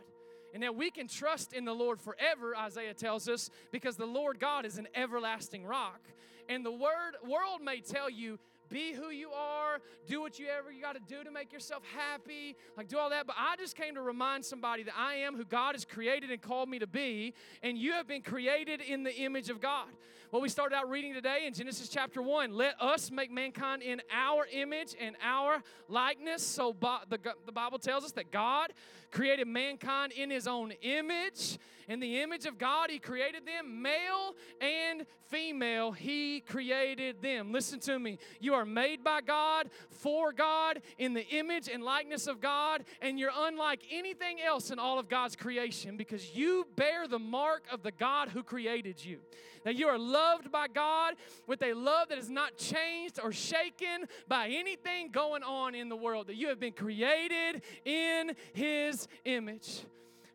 And 0.52 0.62
that 0.62 0.74
we 0.74 0.90
can 0.90 1.06
trust 1.06 1.52
in 1.52 1.64
the 1.64 1.74
Lord 1.74 2.00
forever, 2.00 2.56
Isaiah 2.56 2.94
tells 2.94 3.28
us, 3.28 3.50
because 3.70 3.96
the 3.96 4.06
Lord 4.06 4.40
God 4.40 4.66
is 4.66 4.78
an 4.78 4.88
everlasting 4.94 5.64
rock. 5.64 6.00
And 6.48 6.64
the 6.64 6.72
word 6.72 7.12
world 7.22 7.60
may 7.62 7.80
tell 7.80 8.10
you 8.10 8.38
be 8.70 8.92
who 8.92 9.10
you 9.10 9.30
are, 9.32 9.80
do 10.06 10.20
what 10.20 10.38
you 10.38 10.46
ever 10.46 10.70
you 10.70 10.80
got 10.80 10.94
to 10.94 11.14
do 11.14 11.22
to 11.24 11.30
make 11.30 11.52
yourself 11.52 11.82
happy, 11.94 12.56
like 12.76 12.88
do 12.88 12.98
all 12.98 13.10
that. 13.10 13.26
But 13.26 13.36
I 13.38 13.56
just 13.56 13.76
came 13.76 13.94
to 13.96 14.02
remind 14.02 14.44
somebody 14.44 14.84
that 14.84 14.94
I 14.96 15.16
am 15.16 15.36
who 15.36 15.44
God 15.44 15.74
has 15.74 15.84
created 15.84 16.30
and 16.30 16.40
called 16.40 16.68
me 16.68 16.78
to 16.78 16.86
be, 16.86 17.34
and 17.62 17.76
you 17.76 17.92
have 17.92 18.06
been 18.06 18.22
created 18.22 18.80
in 18.80 19.02
the 19.02 19.14
image 19.14 19.50
of 19.50 19.60
God. 19.60 19.88
Well, 20.32 20.42
we 20.42 20.48
started 20.48 20.76
out 20.76 20.88
reading 20.88 21.12
today 21.12 21.44
in 21.48 21.54
Genesis 21.54 21.88
chapter 21.88 22.22
1. 22.22 22.52
Let 22.52 22.80
us 22.80 23.10
make 23.10 23.32
mankind 23.32 23.82
in 23.82 24.00
our 24.12 24.46
image 24.52 24.94
and 25.00 25.16
our 25.20 25.60
likeness. 25.88 26.46
So 26.46 26.76
the, 26.80 27.18
the 27.44 27.50
Bible 27.50 27.80
tells 27.80 28.04
us 28.04 28.12
that 28.12 28.30
God 28.30 28.72
created 29.10 29.48
mankind 29.48 30.12
in 30.12 30.30
his 30.30 30.46
own 30.46 30.70
image. 30.82 31.58
In 31.88 31.98
the 31.98 32.20
image 32.20 32.46
of 32.46 32.58
God, 32.58 32.90
he 32.90 33.00
created 33.00 33.44
them, 33.44 33.82
male 33.82 34.36
and 34.60 35.04
female, 35.30 35.90
he 35.90 36.38
created 36.38 37.20
them. 37.20 37.50
Listen 37.50 37.80
to 37.80 37.98
me. 37.98 38.18
You 38.38 38.54
are 38.54 38.64
made 38.64 39.02
by 39.02 39.22
God, 39.22 39.68
for 39.88 40.32
God, 40.32 40.80
in 40.98 41.12
the 41.12 41.26
image 41.30 41.68
and 41.68 41.82
likeness 41.82 42.28
of 42.28 42.40
God, 42.40 42.84
and 43.02 43.18
you're 43.18 43.32
unlike 43.34 43.82
anything 43.90 44.40
else 44.40 44.70
in 44.70 44.78
all 44.78 45.00
of 45.00 45.08
God's 45.08 45.34
creation 45.34 45.96
because 45.96 46.36
you 46.36 46.68
bear 46.76 47.08
the 47.08 47.18
mark 47.18 47.64
of 47.72 47.82
the 47.82 47.90
God 47.90 48.28
who 48.28 48.44
created 48.44 49.04
you 49.04 49.18
that 49.64 49.76
you 49.76 49.88
are 49.88 49.98
loved 49.98 50.19
by 50.50 50.68
God 50.68 51.14
with 51.46 51.62
a 51.62 51.72
love 51.72 52.08
that 52.08 52.18
is 52.18 52.30
not 52.30 52.56
changed 52.56 53.18
or 53.22 53.32
shaken 53.32 54.06
by 54.28 54.48
anything 54.48 55.10
going 55.10 55.42
on 55.42 55.74
in 55.74 55.88
the 55.88 55.96
world, 55.96 56.26
that 56.28 56.36
you 56.36 56.48
have 56.48 56.60
been 56.60 56.72
created 56.72 57.62
in 57.84 58.32
His 58.52 59.08
image. 59.24 59.82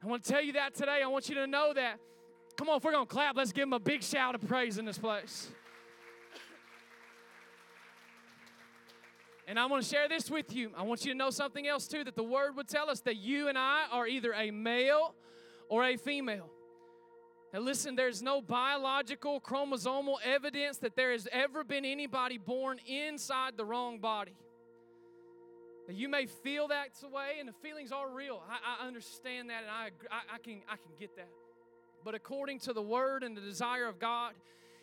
I 0.04 0.08
want 0.08 0.24
to 0.24 0.32
tell 0.32 0.41
you 0.41 0.54
that 0.54 0.76
today. 0.76 1.02
I 1.04 1.08
want 1.08 1.30
you 1.30 1.36
to 1.36 1.48
know 1.48 1.74
that. 1.74 2.00
Come 2.58 2.69
on, 2.69 2.78
if 2.78 2.84
we're 2.84 2.91
going 2.91 3.08
to 3.08 3.13
clap, 3.13 3.36
let's 3.36 3.52
give 3.52 3.63
Him 3.63 3.74
a 3.74 3.80
big 3.80 4.04
shout 4.04 4.36
of 4.36 4.48
praise 4.48 4.78
in 4.78 4.86
this 4.86 4.98
place. 4.98 5.50
And 9.48 9.60
I 9.60 9.67
want 9.67 9.84
to 9.84 9.89
share 9.89 10.08
this 10.10 10.32
with 10.32 10.56
you. 10.56 10.71
I 10.76 10.82
want 10.84 11.06
you 11.06 11.12
to 11.12 11.17
know 11.17 11.30
something 11.30 11.67
else 11.67 11.88
too 11.88 12.04
that 12.04 12.15
the 12.15 12.24
word 12.24 12.56
would 12.56 12.67
tell 12.67 12.89
us 12.89 13.02
that 13.02 13.17
you 13.17 13.48
and 13.48 13.58
I 13.58 13.86
are 13.91 14.08
either 14.08 14.34
a 14.34 14.50
male 14.50 15.13
or 15.69 15.84
a 15.84 15.98
female. 15.98 16.50
Listen, 17.60 17.96
there's 17.96 18.22
no 18.22 18.41
biological, 18.41 19.39
chromosomal 19.39 20.15
evidence 20.24 20.78
that 20.80 20.96
there 20.96 21.12
has 21.12 21.28
ever 21.32 21.63
been 21.63 21.86
anybody 21.86 22.38
born 22.38 22.80
inside 22.86 23.56
the 23.56 23.65
wrong 23.65 24.00
body. 24.00 24.36
Now, 25.88 25.94
you 25.94 26.10
may 26.10 26.26
feel 26.26 26.68
that 26.70 26.89
way, 27.12 27.34
and 27.40 27.48
the 27.48 27.54
feelings 27.54 27.92
are 27.92 28.10
real. 28.10 28.42
I, 28.50 28.84
I 28.84 28.88
understand 28.88 29.50
that, 29.50 29.62
and 29.62 29.71
I, 29.71 29.90
I, 30.12 30.36
I, 30.36 30.38
can, 30.40 30.62
I 30.67 30.75
can 30.75 30.92
get 31.00 31.15
that. 31.15 31.29
But 32.04 32.15
according 32.15 32.60
to 32.60 32.73
the 32.73 32.82
word 32.82 33.23
and 33.23 33.38
the 33.38 33.42
desire 33.42 33.86
of 33.86 34.00
God, 34.00 34.34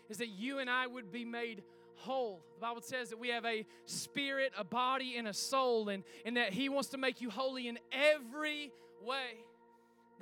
is 0.08 0.18
that 0.18 0.28
you 0.28 0.58
and 0.58 0.70
I 0.70 0.86
would 0.86 1.10
be 1.10 1.24
made 1.24 1.62
whole. 1.96 2.42
The 2.56 2.60
Bible 2.60 2.82
says 2.82 3.10
that 3.10 3.18
we 3.18 3.28
have 3.28 3.44
a 3.44 3.66
spirit, 3.86 4.52
a 4.56 4.64
body, 4.64 5.16
and 5.16 5.28
a 5.28 5.32
soul, 5.32 5.88
and, 5.88 6.04
and 6.24 6.36
that 6.36 6.52
He 6.52 6.68
wants 6.68 6.90
to 6.90 6.98
make 6.98 7.20
you 7.20 7.30
holy 7.30 7.68
in 7.68 7.78
every 7.92 8.70
way 9.04 9.44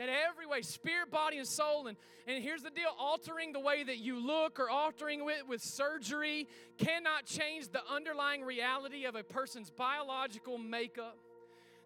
that 0.01 0.09
every 0.09 0.47
way 0.47 0.63
spirit 0.63 1.11
body 1.11 1.37
and 1.37 1.47
soul 1.47 1.87
and, 1.87 1.97
and 2.27 2.43
here's 2.43 2.63
the 2.63 2.71
deal 2.71 2.89
altering 2.99 3.53
the 3.53 3.61
way 3.61 3.85
that 3.85 3.99
you 3.99 4.19
look 4.19 4.59
or 4.59 4.71
altering 4.71 5.21
it 5.29 5.47
with 5.47 5.61
surgery 5.61 6.49
cannot 6.79 7.27
change 7.27 7.69
the 7.69 7.83
underlying 7.87 8.43
reality 8.43 9.05
of 9.05 9.15
a 9.15 9.23
person's 9.23 9.71
biological 9.71 10.57
makeup 10.57 11.19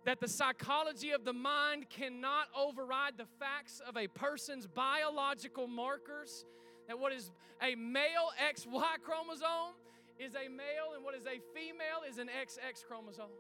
that 0.05 0.21
the 0.21 0.29
psychology 0.29 1.11
of 1.11 1.25
the 1.25 1.33
mind 1.33 1.91
cannot 1.91 2.47
override 2.57 3.15
the 3.17 3.27
facts 3.41 3.83
of 3.85 3.97
a 3.97 4.07
person's 4.07 4.69
biological 4.69 5.67
markers 5.67 6.45
that 6.87 6.97
what 6.97 7.13
is 7.13 7.33
a 7.61 7.75
male 7.75 8.31
xy 8.55 9.03
chromosome 9.03 9.75
is 10.21 10.37
a 10.37 10.49
male 10.49 10.95
and 10.95 11.05
what 11.05 11.17
is 11.17 11.27
a 11.27 11.41
female 11.53 12.09
is 12.09 12.19
an 12.19 12.29
xx 12.29 12.87
chromosome. 12.87 13.33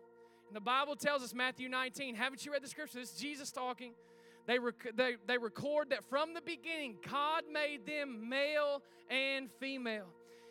And 0.48 0.56
the 0.56 0.60
bible 0.60 0.96
tells 0.96 1.22
us 1.22 1.32
matthew 1.32 1.68
19 1.68 2.16
haven't 2.16 2.44
you 2.44 2.52
read 2.52 2.64
the 2.64 2.68
scripture? 2.68 2.98
This 2.98 3.12
is 3.12 3.20
jesus 3.20 3.52
talking 3.52 3.92
they, 4.46 4.58
rec- 4.58 4.96
they, 4.96 5.16
they 5.26 5.38
record 5.38 5.90
that 5.90 6.04
from 6.04 6.34
the 6.34 6.42
beginning, 6.42 6.96
God 7.10 7.44
made 7.52 7.86
them 7.86 8.28
male 8.28 8.82
and 9.10 9.50
female. 9.58 10.06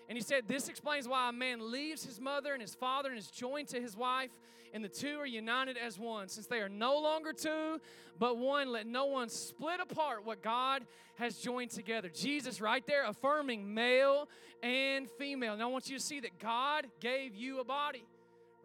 And 0.09 0.17
he 0.17 0.23
said, 0.23 0.47
This 0.47 0.67
explains 0.67 1.07
why 1.07 1.29
a 1.29 1.31
man 1.31 1.71
leaves 1.71 2.03
his 2.03 2.19
mother 2.19 2.53
and 2.53 2.61
his 2.61 2.75
father 2.75 3.09
and 3.09 3.17
is 3.17 3.27
joined 3.27 3.69
to 3.69 3.81
his 3.81 3.95
wife, 3.95 4.31
and 4.73 4.83
the 4.83 4.89
two 4.89 5.19
are 5.19 5.25
united 5.25 5.77
as 5.77 5.99
one. 5.99 6.27
Since 6.27 6.47
they 6.47 6.59
are 6.59 6.69
no 6.69 6.99
longer 6.99 7.33
two, 7.33 7.79
but 8.19 8.37
one, 8.37 8.71
let 8.71 8.87
no 8.87 9.05
one 9.05 9.29
split 9.29 9.79
apart 9.79 10.25
what 10.25 10.41
God 10.41 10.83
has 11.15 11.37
joined 11.37 11.71
together. 11.71 12.09
Jesus, 12.09 12.59
right 12.59 12.85
there, 12.87 13.05
affirming 13.05 13.73
male 13.73 14.27
and 14.63 15.09
female. 15.11 15.55
Now, 15.55 15.69
I 15.69 15.71
want 15.71 15.89
you 15.89 15.97
to 15.97 16.03
see 16.03 16.19
that 16.21 16.39
God 16.39 16.87
gave 16.99 17.35
you 17.35 17.59
a 17.59 17.63
body, 17.63 18.03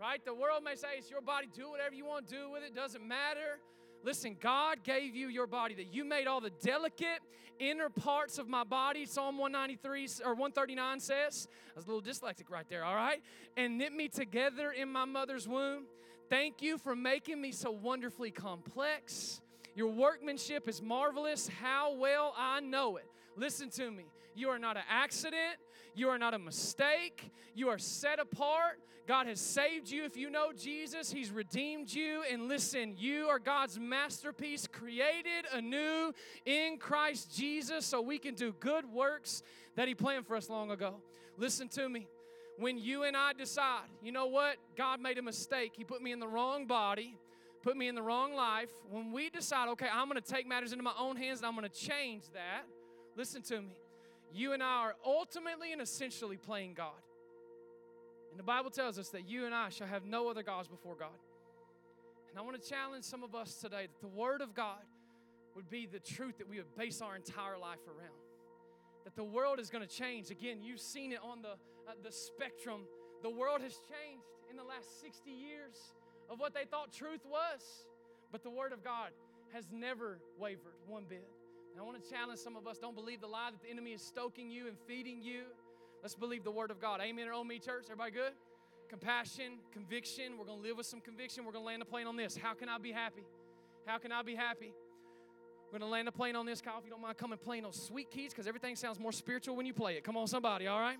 right? 0.01 0.25
The 0.25 0.35
world 0.35 0.65
may 0.65 0.75
say 0.75 0.89
it's 0.97 1.11
your 1.11 1.21
body, 1.21 1.47
do 1.55 1.71
whatever 1.71 1.95
you 1.95 2.07
want 2.07 2.27
to 2.27 2.35
do 2.35 2.51
with 2.51 2.63
it, 2.63 2.75
doesn't 2.75 3.07
matter. 3.07 3.59
Listen, 4.05 4.37
God 4.41 4.85
gave 4.85 5.15
you 5.15 5.29
your 5.29 5.47
body, 5.47 5.75
that 5.75 5.93
you 5.93 6.05
made 6.05 6.27
all 6.27 6.41
the 6.41 6.51
delicate 6.63 7.21
inner 7.59 7.89
parts 7.89 8.39
of 8.39 8.49
my 8.49 8.65
body, 8.65 9.05
Psalm 9.05 9.39
193 9.39 10.09
or 10.25 10.33
139 10.35 11.01
says. 11.01 11.49
I 11.71 11.77
was 11.77 11.87
a 11.87 11.91
little 11.91 12.03
dyslexic 12.03 12.51
right 12.51 12.69
there, 12.69 12.85
all 12.85 12.95
right? 12.95 13.23
And 13.57 13.79
knit 13.79 13.93
me 13.93 14.09
together 14.09 14.71
in 14.71 14.91
my 14.91 15.05
mother's 15.05 15.49
womb. 15.49 15.85
Thank 16.31 16.63
you 16.63 16.79
for 16.79 16.95
making 16.95 17.41
me 17.41 17.53
so 17.53 17.71
wonderfully 17.71 18.31
complex. 18.31 19.41
Your 19.75 19.91
workmanship 19.91 20.69
is 20.69 20.83
marvelous. 20.83 21.49
How 21.49 21.95
well 21.95 22.35
I 22.37 22.61
know 22.61 22.97
it. 22.97 23.07
Listen 23.37 23.71
to 23.71 23.91
me. 23.91 24.05
You 24.35 24.51
are 24.51 24.59
not 24.59 24.77
an 24.77 24.85
accident. 24.89 25.57
You 25.95 26.09
are 26.11 26.19
not 26.19 26.35
a 26.35 26.39
mistake. 26.39 27.31
You 27.55 27.69
are 27.71 27.79
set 27.79 28.21
apart. 28.21 28.79
God 29.09 29.27
has 29.27 29.41
saved 29.41 29.91
you. 29.91 30.05
If 30.05 30.19
you 30.19 30.29
know 30.29 30.53
Jesus, 30.53 31.11
He's 31.11 31.31
redeemed 31.31 31.91
you. 31.91 32.23
And 32.31 32.47
listen, 32.47 32.95
you 32.99 33.29
are 33.29 33.39
God's 33.39 33.79
masterpiece, 33.79 34.67
created 34.67 35.47
anew 35.51 36.13
in 36.45 36.77
Christ 36.77 37.35
Jesus 37.35 37.87
so 37.87 38.03
we 38.03 38.19
can 38.19 38.35
do 38.35 38.55
good 38.61 38.85
works 38.85 39.43
that 39.77 39.89
He 39.89 39.95
planned 39.95 40.27
for 40.27 40.37
us 40.37 40.51
long 40.51 40.71
ago. 40.71 40.97
Listen 41.39 41.69
to 41.71 41.89
me. 41.89 42.07
When 42.59 42.77
you 42.77 43.05
and 43.05 43.17
I 43.17 43.33
decide, 43.33 43.87
you 44.03 44.13
know 44.13 44.27
what? 44.27 44.57
God 44.77 45.01
made 45.01 45.17
a 45.17 45.23
mistake. 45.23 45.73
He 45.75 45.85
put 45.85 46.03
me 46.03 46.13
in 46.13 46.21
the 46.21 46.29
wrong 46.29 46.67
body 46.67 47.17
put 47.61 47.77
me 47.77 47.89
in 47.89 47.95
the 47.95 48.03
wrong 48.03 48.35
life, 48.35 48.71
when 48.89 49.11
we 49.13 49.29
decide, 49.31 49.69
okay, 49.69 49.89
I'm 49.93 50.09
going 50.09 50.21
to 50.21 50.33
take 50.33 50.47
matters 50.47 50.73
into 50.73 50.85
my 50.85 50.93
own 50.99 51.17
hands 51.17 51.41
and 51.41 51.47
I'm 51.47 51.57
going 51.57 51.69
to 51.69 51.77
change 51.77 52.23
that, 52.33 52.63
listen 53.17 53.43
to 53.43 53.61
me. 53.61 53.77
You 54.33 54.53
and 54.53 54.63
I 54.63 54.67
are 54.67 54.95
ultimately 55.05 55.73
and 55.73 55.83
essentially 55.83 56.37
playing 56.37 56.75
God. 56.75 56.95
And 58.31 58.39
the 58.39 58.45
Bible 58.45 58.71
tells 58.71 58.99
us 58.99 59.09
that 59.11 59.29
you 59.29 59.47
and 59.47 59.55
I 59.55 59.69
shall 59.69 59.87
have 59.87 60.05
no 60.05 60.29
other 60.29 60.43
gods 60.43 60.69
before 60.69 60.95
God. 60.95 61.17
And 62.31 62.39
I 62.39 62.43
want 62.43 62.63
to 62.63 62.69
challenge 62.69 63.05
some 63.05 63.23
of 63.23 63.35
us 63.35 63.55
today 63.55 63.87
that 63.87 64.01
the 64.01 64.09
Word 64.09 64.41
of 64.41 64.55
God 64.55 64.85
would 65.55 65.71
be 65.71 65.87
the 65.87 65.99
truth 65.99 66.39
that 66.39 66.49
we 66.49 66.57
would 66.57 66.77
base 66.77 67.01
our 67.01 67.17
entire 67.17 67.59
life 67.59 67.81
around. 67.89 68.15
That 69.05 69.17
the 69.17 69.25
world 69.25 69.59
is 69.59 69.71
going 69.71 69.87
to 69.87 69.93
change. 69.93 70.31
Again, 70.31 70.63
you've 70.63 70.81
seen 70.81 71.13
it 71.13 71.21
on 71.23 71.43
the, 71.43 71.53
uh, 71.53 71.95
the 72.03 72.13
spectrum. 72.13 72.83
The 73.23 73.31
world 73.31 73.63
has 73.63 73.73
changed 73.73 74.27
in 74.51 74.57
the 74.57 74.63
last 74.63 75.01
60 75.01 75.31
years 75.31 75.95
of 76.31 76.39
what 76.39 76.55
they 76.55 76.65
thought 76.65 76.93
truth 76.93 77.25
was. 77.25 77.87
But 78.31 78.43
the 78.43 78.51
Word 78.51 78.73
of 78.73 78.85
God 78.85 79.11
has 79.53 79.67
never 79.73 80.19
wavered 80.39 80.77
one 80.87 81.05
bit. 81.09 81.27
And 81.73 81.81
I 81.81 81.85
want 81.85 82.03
to 82.03 82.11
challenge 82.11 82.41
some 82.41 82.57
of 82.57 82.67
us 82.67 82.79
don't 82.79 82.95
believe 82.95 83.21
the 83.21 83.27
lie 83.27 83.51
that 83.51 83.63
the 83.63 83.71
enemy 83.71 83.93
is 83.93 84.03
stoking 84.03 84.51
you 84.51 84.69
and 84.69 84.77
feeding 84.87 85.23
you. 85.23 85.43
Let's 86.03 86.15
believe 86.15 86.45
the 86.45 86.51
Word 86.51 86.71
of 86.71 86.81
God. 86.81 87.01
Amen 87.01 87.29
or 87.29 87.33
oh 87.33 87.45
me, 87.45 87.59
church? 87.59 87.85
Everybody 87.87 88.13
good? 88.13 88.33
Compassion, 88.89 89.59
conviction. 89.73 90.39
We're 90.39 90.45
going 90.45 90.63
to 90.63 90.69
live 90.69 90.77
with 90.77 90.87
some 90.87 91.01
conviction. 91.01 91.45
We're 91.45 91.53
going 91.53 91.65
to 91.65 91.67
land 91.67 91.83
a 91.83 91.85
plane 91.85 92.07
on 92.07 92.17
this. 92.17 92.37
How 92.37 92.55
can 92.55 92.69
I 92.69 92.79
be 92.79 92.93
happy? 92.93 93.25
How 93.87 93.99
can 93.99 94.13
I 94.13 94.23
be 94.23 94.35
happy? 94.35 94.73
We're 95.67 95.79
going 95.81 95.89
to 95.89 95.93
land 95.93 96.09
a 96.09 96.13
plane 96.13 96.37
on 96.37 96.47
this, 96.47 96.61
Kyle. 96.61 96.79
If 96.79 96.85
you 96.85 96.91
don't 96.91 97.03
mind 97.03 97.19
coming 97.19 97.39
playing 97.39 97.65
those 97.65 97.83
sweet 97.83 98.11
keys, 98.11 98.33
because 98.33 98.47
everything 98.47 98.77
sounds 98.77 98.99
more 98.99 99.13
spiritual 99.13 99.57
when 99.57 99.67
you 99.67 99.75
play 99.75 99.97
it. 99.97 100.05
Come 100.05 100.17
on, 100.17 100.27
somebody, 100.27 100.67
all 100.67 100.81
right? 100.81 100.99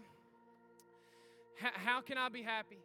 How, 1.57 1.71
how 1.75 2.01
can 2.01 2.19
I 2.19 2.29
be 2.29 2.43
happy? 2.43 2.79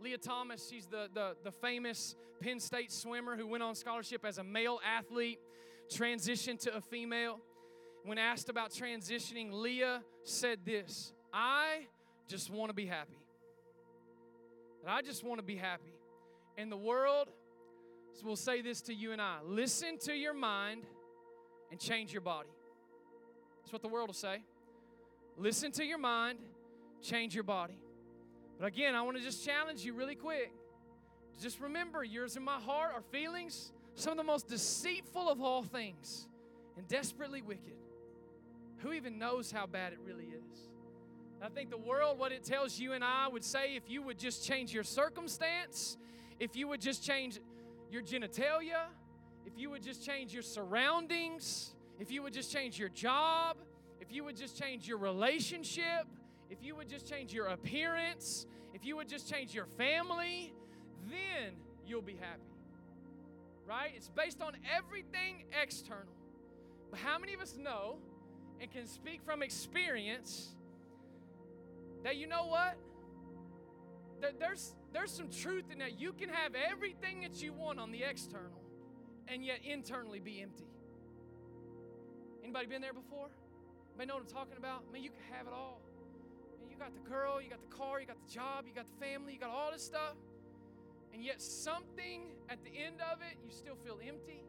Lia 0.00 0.18
Thomas, 0.18 0.66
she's 0.68 0.86
the, 0.86 1.08
the, 1.12 1.36
the 1.44 1.52
famous 1.52 2.16
Penn 2.40 2.58
State 2.58 2.90
swimmer 2.90 3.36
who 3.36 3.46
went 3.46 3.62
on 3.62 3.74
scholarship 3.74 4.24
as 4.24 4.38
a 4.38 4.44
male 4.44 4.80
athlete, 4.84 5.38
transitioned 5.92 6.58
to 6.60 6.74
a 6.74 6.80
female. 6.80 7.38
When 8.04 8.16
asked 8.16 8.48
about 8.48 8.70
transitioning, 8.70 9.52
Lia 9.52 10.02
said 10.24 10.60
this 10.64 11.12
I 11.32 11.86
just 12.28 12.50
want 12.50 12.70
to 12.70 12.74
be 12.74 12.86
happy. 12.86 13.18
And 14.82 14.90
I 14.90 15.02
just 15.02 15.24
want 15.24 15.38
to 15.38 15.44
be 15.44 15.56
happy. 15.56 15.94
And 16.56 16.70
the 16.70 16.76
world 16.76 17.28
will 18.24 18.36
say 18.36 18.60
this 18.60 18.82
to 18.82 18.94
you 18.94 19.12
and 19.12 19.22
I 19.22 19.38
listen 19.44 19.96
to 20.00 20.12
your 20.12 20.34
mind 20.34 20.82
and 21.70 21.80
change 21.80 22.12
your 22.12 22.20
body. 22.20 22.50
That's 23.60 23.72
what 23.72 23.82
the 23.82 23.88
world 23.88 24.08
will 24.08 24.14
say. 24.14 24.42
Listen 25.38 25.72
to 25.72 25.84
your 25.84 25.98
mind, 25.98 26.38
change 27.02 27.34
your 27.34 27.44
body. 27.44 27.78
But 28.58 28.66
again, 28.66 28.94
I 28.94 29.02
want 29.02 29.16
to 29.16 29.22
just 29.22 29.44
challenge 29.44 29.84
you 29.84 29.94
really 29.94 30.16
quick. 30.16 30.52
Just 31.40 31.60
remember, 31.60 32.04
yours 32.04 32.36
and 32.36 32.44
my 32.44 32.58
heart 32.60 32.92
are 32.94 33.02
feelings, 33.10 33.72
some 33.94 34.12
of 34.12 34.18
the 34.18 34.24
most 34.24 34.48
deceitful 34.48 35.30
of 35.30 35.40
all 35.40 35.62
things 35.62 36.28
and 36.76 36.86
desperately 36.86 37.40
wicked. 37.40 37.72
Who 38.78 38.92
even 38.92 39.18
knows 39.18 39.50
how 39.50 39.66
bad 39.66 39.94
it 39.94 39.98
really 40.04 40.26
is? 40.26 40.69
I 41.42 41.48
think 41.48 41.70
the 41.70 41.78
world, 41.78 42.18
what 42.18 42.32
it 42.32 42.44
tells 42.44 42.78
you 42.78 42.92
and 42.92 43.02
I, 43.02 43.26
would 43.26 43.44
say 43.44 43.74
if 43.74 43.88
you 43.88 44.02
would 44.02 44.18
just 44.18 44.44
change 44.44 44.74
your 44.74 44.84
circumstance, 44.84 45.96
if 46.38 46.54
you 46.54 46.68
would 46.68 46.82
just 46.82 47.02
change 47.02 47.40
your 47.90 48.02
genitalia, 48.02 48.84
if 49.46 49.54
you 49.56 49.70
would 49.70 49.82
just 49.82 50.04
change 50.04 50.34
your 50.34 50.42
surroundings, 50.42 51.74
if 51.98 52.10
you 52.10 52.22
would 52.22 52.34
just 52.34 52.52
change 52.52 52.78
your 52.78 52.90
job, 52.90 53.56
if 54.00 54.12
you 54.12 54.22
would 54.24 54.36
just 54.36 54.60
change 54.60 54.86
your 54.86 54.98
relationship, 54.98 56.06
if 56.50 56.62
you 56.62 56.76
would 56.76 56.88
just 56.88 57.08
change 57.08 57.32
your 57.32 57.46
appearance, 57.46 58.46
if 58.74 58.84
you 58.84 58.96
would 58.96 59.08
just 59.08 59.30
change 59.30 59.54
your 59.54 59.66
family, 59.66 60.52
then 61.08 61.52
you'll 61.86 62.02
be 62.02 62.16
happy. 62.20 62.42
Right? 63.66 63.92
It's 63.96 64.08
based 64.08 64.42
on 64.42 64.52
everything 64.76 65.44
external. 65.62 66.12
But 66.90 67.00
how 67.00 67.18
many 67.18 67.32
of 67.34 67.40
us 67.40 67.56
know 67.56 67.96
and 68.60 68.70
can 68.70 68.86
speak 68.86 69.22
from 69.24 69.42
experience 69.42 70.54
that 72.04 72.16
you 72.16 72.26
know 72.26 72.46
what? 72.46 72.76
That 74.20 74.38
there's 74.38 74.74
there's 74.92 75.10
some 75.10 75.28
truth 75.28 75.64
in 75.70 75.78
that 75.78 76.00
you 76.00 76.12
can 76.12 76.28
have 76.28 76.52
everything 76.54 77.20
that 77.22 77.42
you 77.42 77.52
want 77.52 77.78
on 77.78 77.92
the 77.92 78.02
external 78.02 78.60
and 79.28 79.44
yet 79.44 79.60
internally 79.64 80.18
be 80.18 80.42
empty. 80.42 80.66
Anybody 82.42 82.66
been 82.66 82.82
there 82.82 82.92
before? 82.92 83.28
Anybody 83.90 84.08
know 84.08 84.14
what 84.14 84.24
I'm 84.28 84.34
talking 84.34 84.56
about? 84.58 84.90
Man, 84.92 85.02
you 85.02 85.10
can 85.10 85.20
have 85.36 85.46
it 85.46 85.52
all 85.52 85.80
You 86.70 86.76
got 86.76 86.92
the 86.94 87.08
girl, 87.08 87.40
you 87.40 87.48
got 87.48 87.60
the 87.60 87.76
car, 87.76 88.00
you 88.00 88.06
got 88.06 88.16
the 88.26 88.32
job, 88.32 88.64
you 88.66 88.74
got 88.74 88.86
the 88.88 89.04
family, 89.04 89.34
you 89.34 89.38
got 89.38 89.50
all 89.50 89.70
this 89.72 89.84
stuff. 89.84 90.16
And 91.12 91.22
yet, 91.24 91.42
something 91.42 92.32
at 92.48 92.62
the 92.64 92.70
end 92.70 92.96
of 93.12 93.18
it, 93.20 93.36
you 93.44 93.50
still 93.52 93.76
feel 93.84 93.98
empty. 94.06 94.42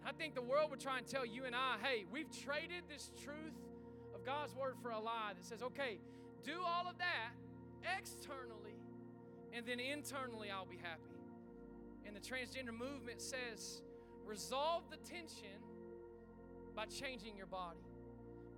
And 0.00 0.08
I 0.08 0.12
think 0.12 0.34
the 0.34 0.42
world 0.42 0.70
would 0.70 0.80
try 0.80 0.98
and 0.98 1.06
tell 1.06 1.26
you 1.26 1.44
and 1.44 1.54
I, 1.54 1.76
hey, 1.82 2.04
we've 2.10 2.30
traded 2.30 2.84
this 2.88 3.10
truth 3.22 3.54
God's 4.26 4.54
word 4.54 4.74
for 4.82 4.90
a 4.90 4.98
lie 4.98 5.32
that 5.34 5.44
says, 5.46 5.62
okay, 5.62 5.98
do 6.44 6.60
all 6.66 6.88
of 6.88 6.98
that 6.98 7.32
externally, 7.98 8.76
and 9.52 9.64
then 9.64 9.80
internally, 9.80 10.48
I'll 10.50 10.66
be 10.66 10.80
happy. 10.82 11.20
And 12.04 12.14
the 12.14 12.20
transgender 12.20 12.76
movement 12.76 13.22
says, 13.22 13.82
resolve 14.26 14.82
the 14.90 14.96
tension 15.08 15.62
by 16.74 16.86
changing 16.86 17.36
your 17.36 17.46
body. 17.46 17.80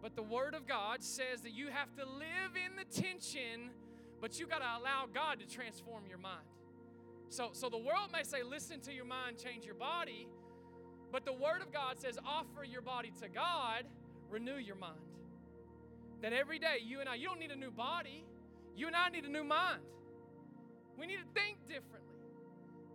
But 0.00 0.16
the 0.16 0.22
Word 0.22 0.54
of 0.54 0.66
God 0.66 1.02
says 1.02 1.42
that 1.42 1.52
you 1.52 1.68
have 1.68 1.94
to 1.96 2.04
live 2.04 2.56
in 2.56 2.76
the 2.76 2.84
tension, 3.00 3.70
but 4.20 4.40
you 4.40 4.46
got 4.46 4.58
to 4.58 4.80
allow 4.80 5.06
God 5.12 5.40
to 5.40 5.46
transform 5.46 6.04
your 6.08 6.18
mind. 6.18 6.46
So, 7.30 7.50
so 7.52 7.68
the 7.68 7.78
world 7.78 8.10
may 8.12 8.22
say, 8.22 8.42
listen 8.42 8.80
to 8.80 8.92
your 8.92 9.04
mind, 9.04 9.36
change 9.38 9.64
your 9.64 9.74
body. 9.74 10.28
But 11.12 11.24
the 11.24 11.32
Word 11.32 11.62
of 11.62 11.72
God 11.72 11.98
says, 11.98 12.18
offer 12.26 12.64
your 12.64 12.82
body 12.82 13.12
to 13.22 13.28
God, 13.28 13.84
renew 14.30 14.56
your 14.56 14.76
mind. 14.76 14.98
That 16.22 16.32
every 16.32 16.58
day, 16.58 16.78
you 16.84 17.00
and 17.00 17.08
I, 17.08 17.14
you 17.14 17.28
don't 17.28 17.38
need 17.38 17.52
a 17.52 17.56
new 17.56 17.70
body, 17.70 18.24
you 18.76 18.86
and 18.86 18.96
I 18.96 19.08
need 19.08 19.24
a 19.24 19.30
new 19.30 19.44
mind. 19.44 19.82
We 20.98 21.06
need 21.06 21.18
to 21.18 21.40
think 21.40 21.58
differently. 21.68 22.18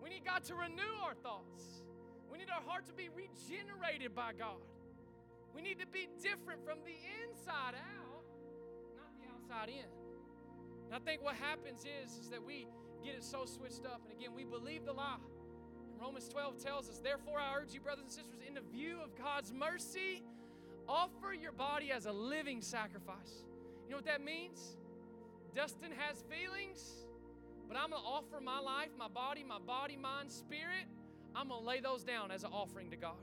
We 0.03 0.09
need 0.09 0.25
God 0.25 0.43
to 0.45 0.55
renew 0.55 0.95
our 1.03 1.13
thoughts. 1.15 1.83
We 2.29 2.37
need 2.37 2.49
our 2.49 2.61
heart 2.67 2.85
to 2.87 2.93
be 2.93 3.07
regenerated 3.07 4.13
by 4.13 4.31
God. 4.37 4.59
We 5.55 5.61
need 5.61 5.79
to 5.79 5.87
be 5.87 6.09
different 6.21 6.65
from 6.65 6.79
the 6.83 6.97
inside 7.23 7.75
out, 7.75 8.25
not 8.97 9.13
the 9.15 9.27
outside 9.31 9.69
in. 9.69 9.87
And 10.87 10.95
I 10.95 10.99
think 10.99 11.23
what 11.23 11.35
happens 11.35 11.85
is, 11.85 12.17
is 12.17 12.29
that 12.29 12.43
we 12.43 12.67
get 13.03 13.15
it 13.15 13.23
so 13.23 13.45
switched 13.45 13.85
up. 13.85 14.01
And 14.03 14.11
again, 14.11 14.33
we 14.35 14.43
believe 14.43 14.85
the 14.85 14.93
lie. 14.93 15.21
And 15.91 16.01
Romans 16.01 16.27
12 16.27 16.57
tells 16.57 16.89
us, 16.89 16.99
Therefore, 16.99 17.39
I 17.39 17.57
urge 17.57 17.73
you, 17.73 17.79
brothers 17.79 18.03
and 18.03 18.11
sisters, 18.11 18.39
in 18.45 18.55
the 18.55 18.61
view 18.61 18.97
of 19.03 19.15
God's 19.15 19.53
mercy, 19.53 20.23
offer 20.87 21.33
your 21.33 21.51
body 21.51 21.91
as 21.91 22.05
a 22.05 22.11
living 22.11 22.61
sacrifice. 22.61 23.43
You 23.85 23.91
know 23.91 23.97
what 23.97 24.05
that 24.05 24.23
means? 24.23 24.77
Dustin 25.55 25.91
has 25.97 26.23
feelings, 26.29 27.05
but 27.67 27.77
I'm 27.77 27.91
going 27.91 28.01
to 28.01 28.07
offer 28.07 28.41
my 28.41 28.59
life, 28.59 28.89
my 28.97 29.07
body, 29.07 29.43
my 29.43 29.59
body, 29.59 29.95
mind, 29.95 30.31
spirit. 30.31 30.87
I'm 31.35 31.49
going 31.49 31.61
to 31.61 31.67
lay 31.67 31.79
those 31.79 32.03
down 32.03 32.31
as 32.31 32.43
an 32.43 32.51
offering 32.51 32.89
to 32.91 32.97
God. 32.97 33.21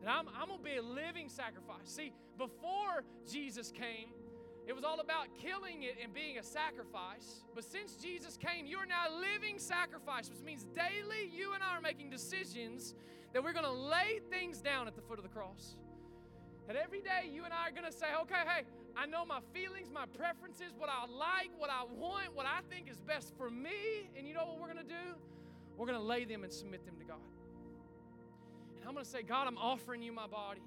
And 0.00 0.10
I'm, 0.10 0.28
I'm 0.38 0.48
going 0.48 0.58
to 0.58 0.64
be 0.64 0.76
a 0.76 0.82
living 0.82 1.28
sacrifice. 1.28 1.84
See, 1.84 2.12
before 2.38 3.04
Jesus 3.30 3.72
came, 3.72 4.10
it 4.66 4.74
was 4.74 4.84
all 4.84 5.00
about 5.00 5.28
killing 5.40 5.84
it 5.84 5.96
and 6.02 6.12
being 6.12 6.38
a 6.38 6.42
sacrifice. 6.42 7.44
But 7.54 7.64
since 7.64 7.96
Jesus 7.96 8.36
came, 8.36 8.66
you 8.66 8.78
are 8.78 8.86
now 8.86 9.04
a 9.08 9.14
living 9.14 9.58
sacrifice, 9.58 10.28
which 10.28 10.42
means 10.44 10.66
daily 10.74 11.30
you 11.32 11.54
and 11.54 11.62
I 11.62 11.76
are 11.76 11.80
making 11.80 12.10
decisions 12.10 12.94
that 13.32 13.42
we're 13.44 13.52
going 13.52 13.64
to 13.64 13.70
lay 13.70 14.20
things 14.30 14.60
down 14.60 14.88
at 14.88 14.96
the 14.96 15.02
foot 15.02 15.18
of 15.18 15.22
the 15.22 15.30
cross. 15.30 15.76
That 16.66 16.76
every 16.76 17.00
day 17.00 17.30
you 17.32 17.44
and 17.44 17.52
I 17.52 17.68
are 17.68 17.70
going 17.70 17.90
to 17.90 17.96
say, 17.96 18.06
okay, 18.22 18.42
hey, 18.46 18.62
I 18.96 19.06
know 19.06 19.24
my 19.24 19.40
feelings, 19.54 19.88
my 19.92 20.06
preferences, 20.06 20.72
what 20.76 20.88
I 20.88 21.06
like, 21.06 21.50
what 21.58 21.70
I 21.70 21.84
want, 21.84 22.34
what 22.34 22.46
I 22.46 22.60
think 22.68 22.90
is 22.90 22.98
best 22.98 23.34
for 23.36 23.50
me. 23.50 24.10
And 24.16 24.26
you 24.26 24.34
know 24.34 24.46
what 24.46 24.58
we're 24.60 24.72
going 24.72 24.84
to 24.84 24.92
do? 24.92 25.14
We're 25.76 25.86
going 25.86 25.98
to 25.98 26.04
lay 26.04 26.24
them 26.24 26.42
and 26.42 26.52
submit 26.52 26.84
them 26.84 26.96
to 26.98 27.04
God. 27.04 27.18
And 28.80 28.88
I'm 28.88 28.94
going 28.94 29.04
to 29.04 29.10
say, 29.10 29.22
God, 29.22 29.46
I'm 29.46 29.58
offering 29.58 30.02
you 30.02 30.12
my 30.12 30.26
body. 30.26 30.62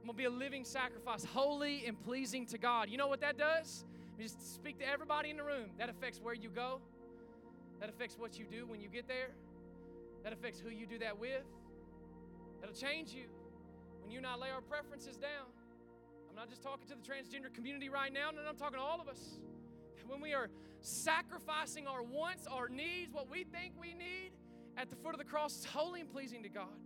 I'm 0.00 0.06
going 0.06 0.16
to 0.16 0.18
be 0.18 0.24
a 0.24 0.30
living 0.30 0.64
sacrifice, 0.64 1.24
holy 1.24 1.86
and 1.86 2.02
pleasing 2.04 2.46
to 2.46 2.58
God. 2.58 2.90
You 2.90 2.98
know 2.98 3.08
what 3.08 3.20
that 3.20 3.38
does? 3.38 3.84
Just 4.20 4.54
speak 4.54 4.78
to 4.78 4.88
everybody 4.88 5.30
in 5.30 5.36
the 5.36 5.44
room. 5.44 5.70
That 5.78 5.88
affects 5.88 6.20
where 6.20 6.34
you 6.34 6.48
go, 6.48 6.80
that 7.80 7.88
affects 7.88 8.16
what 8.18 8.38
you 8.38 8.46
do 8.50 8.66
when 8.66 8.80
you 8.80 8.88
get 8.88 9.08
there, 9.08 9.30
that 10.22 10.32
affects 10.32 10.60
who 10.60 10.70
you 10.70 10.86
do 10.86 10.98
that 10.98 11.18
with. 11.18 11.42
That'll 12.60 12.76
change 12.76 13.12
you 13.12 13.24
when 14.04 14.12
you 14.12 14.18
and 14.18 14.26
I 14.26 14.36
lay 14.36 14.50
our 14.50 14.60
preferences 14.60 15.16
down. 15.16 15.48
I'm 16.28 16.36
not 16.36 16.50
just 16.50 16.62
talking 16.62 16.86
to 16.88 16.94
the 16.94 17.00
transgender 17.00 17.52
community 17.52 17.88
right 17.88 18.12
now, 18.12 18.30
no, 18.30 18.42
I'm 18.46 18.56
talking 18.56 18.78
to 18.78 18.84
all 18.84 19.00
of 19.00 19.08
us. 19.08 19.38
When 20.06 20.20
we 20.20 20.34
are 20.34 20.50
sacrificing 20.82 21.86
our 21.86 22.02
wants, 22.02 22.46
our 22.46 22.68
needs, 22.68 23.10
what 23.10 23.30
we 23.30 23.44
think 23.44 23.72
we 23.80 23.94
need 23.94 24.32
at 24.76 24.90
the 24.90 24.96
foot 24.96 25.14
of 25.14 25.18
the 25.18 25.24
cross, 25.24 25.56
it's 25.56 25.64
holy 25.64 26.02
and 26.02 26.10
pleasing 26.10 26.42
to 26.42 26.50
God. 26.50 26.76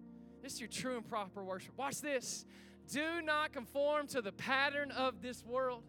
This 0.40 0.52
is 0.52 0.60
your 0.60 0.68
true 0.68 0.96
and 0.98 1.04
proper 1.04 1.42
worship. 1.42 1.72
Watch 1.76 2.00
this. 2.00 2.46
Do 2.92 3.20
not 3.20 3.52
conform 3.52 4.06
to 4.08 4.22
the 4.22 4.30
pattern 4.30 4.92
of 4.92 5.20
this 5.20 5.44
world. 5.44 5.82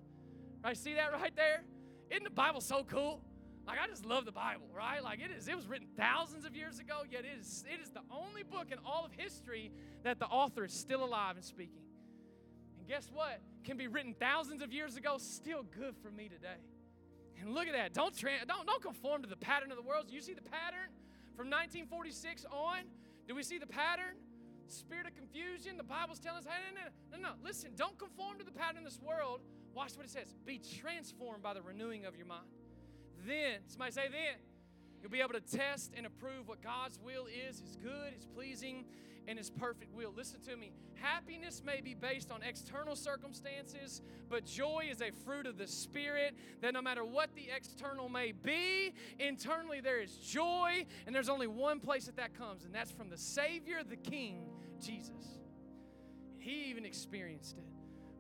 Right? 0.63 0.75
See 0.75 0.95
that 0.95 1.13
right 1.13 1.35
there? 1.35 1.63
Isn't 2.09 2.23
the 2.23 2.31
Bible 2.31 2.61
so 2.61 2.83
cool? 2.83 3.21
Like 3.69 3.77
I 3.77 3.85
just 3.85 4.03
love 4.03 4.25
the 4.25 4.31
Bible, 4.31 4.65
right? 4.75 5.03
Like 5.03 5.19
it 5.19 5.29
is, 5.29 5.47
it 5.47 5.55
was 5.55 5.67
written 5.67 5.85
thousands 5.95 6.43
of 6.43 6.55
years 6.55 6.79
ago, 6.79 7.03
yet 7.07 7.21
it 7.21 7.39
is, 7.39 7.63
it 7.71 7.79
is 7.79 7.91
the 7.91 8.01
only 8.09 8.41
book 8.41 8.71
in 8.71 8.79
all 8.83 9.05
of 9.05 9.11
history 9.11 9.71
that 10.01 10.17
the 10.17 10.25
author 10.25 10.65
is 10.65 10.73
still 10.73 11.03
alive 11.03 11.35
and 11.35 11.45
speaking. 11.45 11.83
And 12.79 12.87
guess 12.87 13.11
what? 13.13 13.39
Can 13.63 13.77
be 13.77 13.85
written 13.85 14.15
thousands 14.19 14.63
of 14.63 14.73
years 14.73 14.97
ago, 14.97 15.17
still 15.19 15.61
good 15.77 15.95
for 16.01 16.09
me 16.09 16.29
today. 16.29 16.57
And 17.39 17.53
look 17.53 17.67
at 17.67 17.73
that. 17.73 17.93
Don't 17.93 18.17
tra- 18.17 18.43
don't 18.47 18.65
don't 18.65 18.81
conform 18.81 19.21
to 19.21 19.29
the 19.29 19.37
pattern 19.37 19.69
of 19.69 19.77
the 19.77 19.83
world. 19.83 20.07
Do 20.07 20.15
you 20.15 20.21
see 20.21 20.33
the 20.33 20.41
pattern 20.41 20.89
from 21.37 21.51
1946 21.51 22.45
on? 22.51 22.79
Do 23.27 23.35
we 23.35 23.43
see 23.43 23.59
the 23.59 23.67
pattern? 23.67 24.15
spirit 24.71 25.07
of 25.07 25.15
confusion. 25.15 25.77
The 25.77 25.83
Bible's 25.83 26.19
telling 26.19 26.39
us, 26.39 26.45
hey, 26.45 26.73
no, 26.75 26.81
no, 27.11 27.17
no, 27.17 27.29
no. 27.29 27.35
Listen, 27.43 27.71
don't 27.75 27.97
conform 27.97 28.37
to 28.37 28.43
the 28.45 28.51
pattern 28.51 28.79
of 28.79 28.83
this 28.83 28.99
world. 29.01 29.41
Watch 29.73 29.95
what 29.95 30.05
it 30.05 30.11
says. 30.11 30.35
Be 30.45 30.59
transformed 30.79 31.41
by 31.41 31.55
the 31.55 31.61
renewing 31.61 32.05
of 32.05 32.15
your 32.15 32.27
mind. 32.27 32.45
Then, 33.27 33.59
somebody 33.67 33.91
say, 33.91 34.07
then, 34.09 34.37
you'll 35.01 35.11
be 35.11 35.21
able 35.21 35.33
to 35.33 35.41
test 35.41 35.91
and 35.95 36.05
approve 36.05 36.47
what 36.47 36.61
God's 36.61 36.99
will 36.99 37.27
is, 37.27 37.59
His 37.59 37.75
good, 37.75 38.13
His 38.13 38.25
pleasing, 38.25 38.85
and 39.27 39.37
His 39.37 39.49
perfect 39.49 39.93
will. 39.93 40.11
Listen 40.15 40.39
to 40.41 40.55
me. 40.55 40.71
Happiness 40.95 41.61
may 41.63 41.81
be 41.81 41.93
based 41.93 42.31
on 42.31 42.41
external 42.41 42.95
circumstances, 42.95 44.01
but 44.29 44.45
joy 44.45 44.87
is 44.89 45.01
a 45.01 45.11
fruit 45.11 45.45
of 45.45 45.57
the 45.57 45.67
Spirit 45.67 46.35
that 46.61 46.73
no 46.73 46.81
matter 46.81 47.05
what 47.05 47.33
the 47.35 47.47
external 47.55 48.09
may 48.09 48.31
be, 48.31 48.93
internally 49.19 49.79
there 49.81 50.01
is 50.01 50.15
joy, 50.15 50.85
and 51.05 51.15
there's 51.15 51.29
only 51.29 51.47
one 51.47 51.79
place 51.79 52.05
that 52.07 52.17
that 52.17 52.37
comes, 52.37 52.65
and 52.65 52.73
that's 52.73 52.91
from 52.91 53.09
the 53.09 53.17
Savior, 53.17 53.81
the 53.87 53.95
King, 53.95 54.49
Jesus. 54.81 55.39
He 56.39 56.69
even 56.69 56.85
experienced 56.85 57.57
it. 57.57 57.65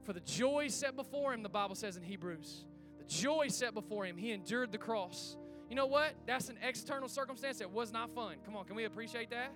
For 0.03 0.13
the 0.13 0.19
joy 0.21 0.67
set 0.69 0.95
before 0.95 1.33
him, 1.33 1.43
the 1.43 1.49
Bible 1.49 1.75
says 1.75 1.97
in 1.97 2.03
Hebrews, 2.03 2.65
joy 3.09 3.47
set 3.49 3.73
before 3.73 4.05
him, 4.05 4.15
he 4.15 4.31
endured 4.31 4.71
the 4.71 4.77
cross. 4.77 5.35
You 5.69 5.75
know 5.75 5.87
what? 5.87 6.13
That's 6.25 6.49
an 6.49 6.57
external 6.63 7.09
circumstance 7.09 7.57
that 7.59 7.71
was 7.71 7.91
not 7.91 8.13
fun. 8.15 8.35
Come 8.45 8.55
on, 8.55 8.65
can 8.65 8.75
we 8.75 8.85
appreciate 8.85 9.29
that? 9.31 9.53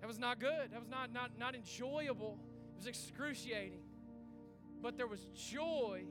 That 0.00 0.06
was 0.06 0.18
not 0.18 0.38
good. 0.38 0.70
That 0.72 0.78
was 0.78 0.88
not, 0.88 1.12
not, 1.12 1.30
not 1.38 1.54
enjoyable. 1.54 2.38
It 2.72 2.76
was 2.76 2.86
excruciating. 2.86 3.80
But 4.80 4.96
there 4.96 5.06
was 5.06 5.26
joy 5.34 6.02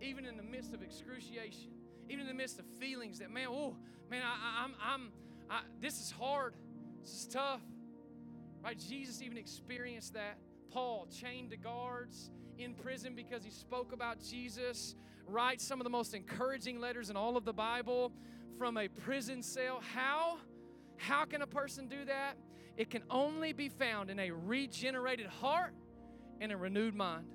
even 0.00 0.26
in 0.26 0.36
the 0.36 0.42
midst 0.42 0.74
of 0.74 0.82
excruciation, 0.82 1.70
even 2.08 2.22
in 2.22 2.26
the 2.26 2.34
midst 2.34 2.58
of 2.58 2.66
feelings 2.78 3.20
that, 3.20 3.30
man, 3.30 3.46
oh, 3.48 3.76
man, 4.10 4.22
I, 4.22 4.64
I'm, 4.64 4.74
I'm, 4.82 5.12
I, 5.48 5.60
this 5.80 6.00
is 6.00 6.10
hard. 6.10 6.54
This 7.02 7.12
is 7.12 7.26
tough. 7.26 7.62
Right? 8.62 8.78
Jesus 8.78 9.22
even 9.22 9.38
experienced 9.38 10.14
that. 10.14 10.38
Paul, 10.70 11.06
chained 11.10 11.50
to 11.50 11.56
guards 11.56 12.30
in 12.64 12.74
prison 12.74 13.14
because 13.14 13.44
he 13.44 13.50
spoke 13.50 13.92
about 13.92 14.20
Jesus, 14.20 14.94
writes 15.26 15.66
some 15.66 15.80
of 15.80 15.84
the 15.84 15.90
most 15.90 16.14
encouraging 16.14 16.80
letters 16.80 17.10
in 17.10 17.16
all 17.16 17.36
of 17.36 17.44
the 17.44 17.52
Bible 17.52 18.12
from 18.58 18.76
a 18.76 18.88
prison 18.88 19.42
cell. 19.42 19.80
How? 19.94 20.38
How 20.96 21.24
can 21.24 21.42
a 21.42 21.46
person 21.46 21.88
do 21.88 22.04
that? 22.04 22.34
It 22.76 22.90
can 22.90 23.02
only 23.10 23.52
be 23.52 23.68
found 23.68 24.10
in 24.10 24.18
a 24.18 24.30
regenerated 24.30 25.26
heart 25.26 25.74
and 26.40 26.52
a 26.52 26.56
renewed 26.56 26.94
mind. 26.94 27.26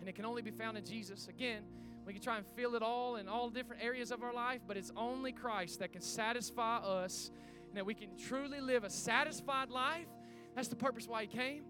And 0.00 0.08
it 0.08 0.14
can 0.14 0.24
only 0.24 0.42
be 0.42 0.50
found 0.50 0.76
in 0.76 0.84
Jesus. 0.84 1.28
Again, 1.28 1.62
we 2.04 2.12
can 2.12 2.22
try 2.22 2.36
and 2.36 2.46
feel 2.56 2.74
it 2.74 2.82
all 2.82 3.16
in 3.16 3.28
all 3.28 3.50
different 3.50 3.82
areas 3.82 4.10
of 4.10 4.22
our 4.22 4.32
life, 4.34 4.60
but 4.66 4.76
it's 4.76 4.92
only 4.96 5.32
Christ 5.32 5.78
that 5.78 5.92
can 5.92 6.02
satisfy 6.02 6.78
us 6.78 7.30
and 7.68 7.76
that 7.76 7.86
we 7.86 7.94
can 7.94 8.16
truly 8.16 8.60
live 8.60 8.84
a 8.84 8.90
satisfied 8.90 9.70
life 9.70 10.08
that's 10.54 10.68
the 10.68 10.76
purpose 10.76 11.08
why 11.08 11.22
he 11.22 11.26
came. 11.28 11.64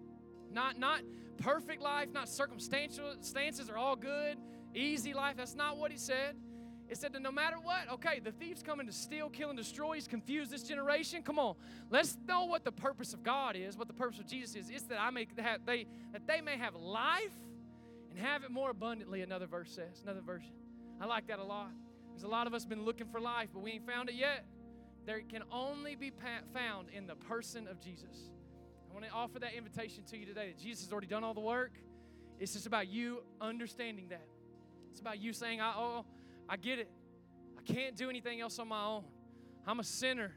Not, 0.51 0.79
not 0.79 1.01
perfect 1.39 1.83
life, 1.83 2.09
not 2.13 2.29
circumstantial 2.29 3.15
stances 3.21 3.69
are 3.69 3.77
all 3.77 3.97
good, 3.97 4.39
easy 4.75 5.15
life. 5.15 5.37
That's 5.37 5.55
not 5.55 5.77
what 5.77 5.91
he 5.91 5.99
said. 5.99 6.37
It 6.89 6.99
said 6.99 7.15
that 7.15 7.23
no 7.23 7.33
matter 7.33 7.57
what, 7.57 7.91
okay, 7.95 8.21
the 8.23 8.33
thief's 8.33 8.63
coming 8.63 8.87
to 8.87 8.93
steal, 8.93 9.31
kill, 9.31 9.49
and 9.49 9.57
destroy. 9.57 9.95
He's 9.95 10.07
confused 10.07 10.51
this 10.51 10.63
generation. 10.63 11.23
Come 11.23 11.39
on, 11.39 11.55
let's 11.91 12.19
know 12.29 12.45
what 12.45 12.65
the 12.65 12.73
purpose 12.73 13.15
of 13.15 13.23
God 13.23 13.57
is, 13.57 13.79
what 13.79 13.89
the 13.89 13.95
purpose 13.95 14.19
of 14.19 14.27
Jesus 14.27 14.55
is. 14.57 14.71
It's 14.71 14.83
that 14.85 15.01
I 15.01 15.11
may 15.11 15.27
have 15.39 15.65
they 15.65 15.87
that 16.13 16.27
they 16.27 16.41
may 16.41 16.59
have 16.59 16.75
life 16.75 17.33
and 18.11 18.19
have 18.19 18.45
it 18.45 18.51
more 18.51 18.71
abundantly. 18.71 19.23
Another 19.23 19.47
verse 19.47 19.71
says, 19.71 20.03
another 20.03 20.21
version. 20.21 20.53
I 21.01 21.07
like 21.07 21.29
that 21.29 21.39
a 21.39 21.45
lot. 21.45 21.71
There's 22.11 22.25
a 22.25 22.29
lot 22.29 22.47
of 22.47 22.53
us 22.53 22.67
been 22.67 22.85
looking 22.85 23.07
for 23.07 23.21
life, 23.21 23.49
but 23.55 23.63
we 23.63 23.73
ain't 23.73 23.87
found 23.87 24.11
it 24.11 24.15
yet. 24.15 24.45
There 25.07 25.21
can 25.23 25.43
only 25.51 25.97
be 25.97 26.13
found 26.53 26.89
in 26.91 27.07
the 27.07 27.15
person 27.15 27.67
of 27.67 27.81
Jesus. 27.81 28.31
I 28.93 28.95
want 28.95 29.07
to 29.07 29.13
offer 29.13 29.39
that 29.39 29.55
invitation 29.55 30.05
to 30.11 30.19
you 30.19 30.27
today 30.27 30.49
that 30.49 30.59
Jesus 30.59 30.85
has 30.85 30.93
already 30.93 31.07
done 31.07 31.25
all 31.25 31.33
the 31.33 31.41
work. 31.41 31.73
It's 32.39 32.53
just 32.53 32.67
about 32.67 32.89
you 32.89 33.23
understanding 33.41 34.09
that. 34.11 34.27
It's 34.91 35.01
about 35.01 35.19
you 35.19 35.33
saying, 35.33 35.63
I, 35.63 35.73
oh, 35.75 36.05
I 36.47 36.59
get 36.59 36.79
it. 36.79 36.91
I 37.59 37.63
can't 37.73 37.97
do 37.97 38.11
anything 38.11 38.43
else 38.43 38.59
on 38.59 38.69
my 38.69 38.85
own. 38.85 39.05
I'm 39.67 39.81
a 39.81 39.85
sinner. 39.85 40.33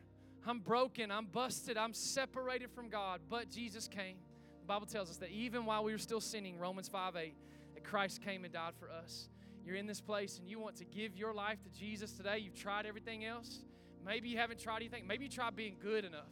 I'm 0.48 0.60
broken. 0.60 1.12
I'm 1.12 1.26
busted. 1.26 1.76
I'm 1.76 1.94
separated 1.94 2.72
from 2.72 2.88
God. 2.88 3.20
But 3.30 3.50
Jesus 3.50 3.90
came. 3.90 4.16
The 4.62 4.68
Bible 4.68 4.88
tells 4.88 5.10
us 5.10 5.18
that 5.18 5.32
even 5.32 5.66
while 5.66 5.84
we 5.84 5.92
were 5.92 5.98
still 5.98 6.22
sinning, 6.22 6.58
Romans 6.58 6.88
5 6.88 7.18
8, 7.18 7.36
that 7.74 7.84
Christ 7.84 8.22
came 8.22 8.46
and 8.46 8.54
died 8.54 8.76
for 8.80 8.90
us. 8.90 9.28
You're 9.66 9.76
in 9.76 9.86
this 9.86 10.00
place 10.00 10.40
and 10.40 10.48
you 10.48 10.60
want 10.60 10.78
to 10.78 10.86
give 10.86 11.18
your 11.18 11.34
life 11.34 11.62
to 11.64 11.70
Jesus 11.78 12.14
today. 12.14 12.38
You've 12.38 12.56
tried 12.56 12.86
everything 12.86 13.26
else. 13.26 13.60
Maybe 14.06 14.30
you 14.30 14.38
haven't 14.38 14.62
tried 14.62 14.78
anything. 14.78 15.06
Maybe 15.06 15.26
you 15.26 15.30
tried 15.30 15.58
being 15.58 15.76
good 15.82 16.06
enough. 16.06 16.30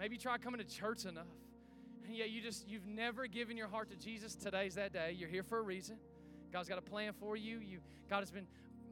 Maybe 0.00 0.16
you 0.16 0.20
tried 0.20 0.42
coming 0.42 0.58
to 0.58 0.66
church 0.66 1.04
enough. 1.04 1.26
And 2.08 2.14
yet 2.14 2.30
you 2.30 2.42
just 2.42 2.68
you've 2.68 2.86
never 2.86 3.26
given 3.26 3.56
your 3.56 3.68
heart 3.68 3.90
to 3.90 3.96
Jesus, 3.96 4.34
today's 4.34 4.74
that 4.74 4.92
day. 4.92 5.14
You're 5.18 5.28
here 5.28 5.42
for 5.42 5.58
a 5.58 5.62
reason. 5.62 5.96
God's 6.52 6.68
got 6.68 6.78
a 6.78 6.82
plan 6.82 7.12
for 7.12 7.36
you. 7.36 7.58
You 7.58 7.78
God 8.10 8.20
has 8.20 8.30
been 8.30 8.46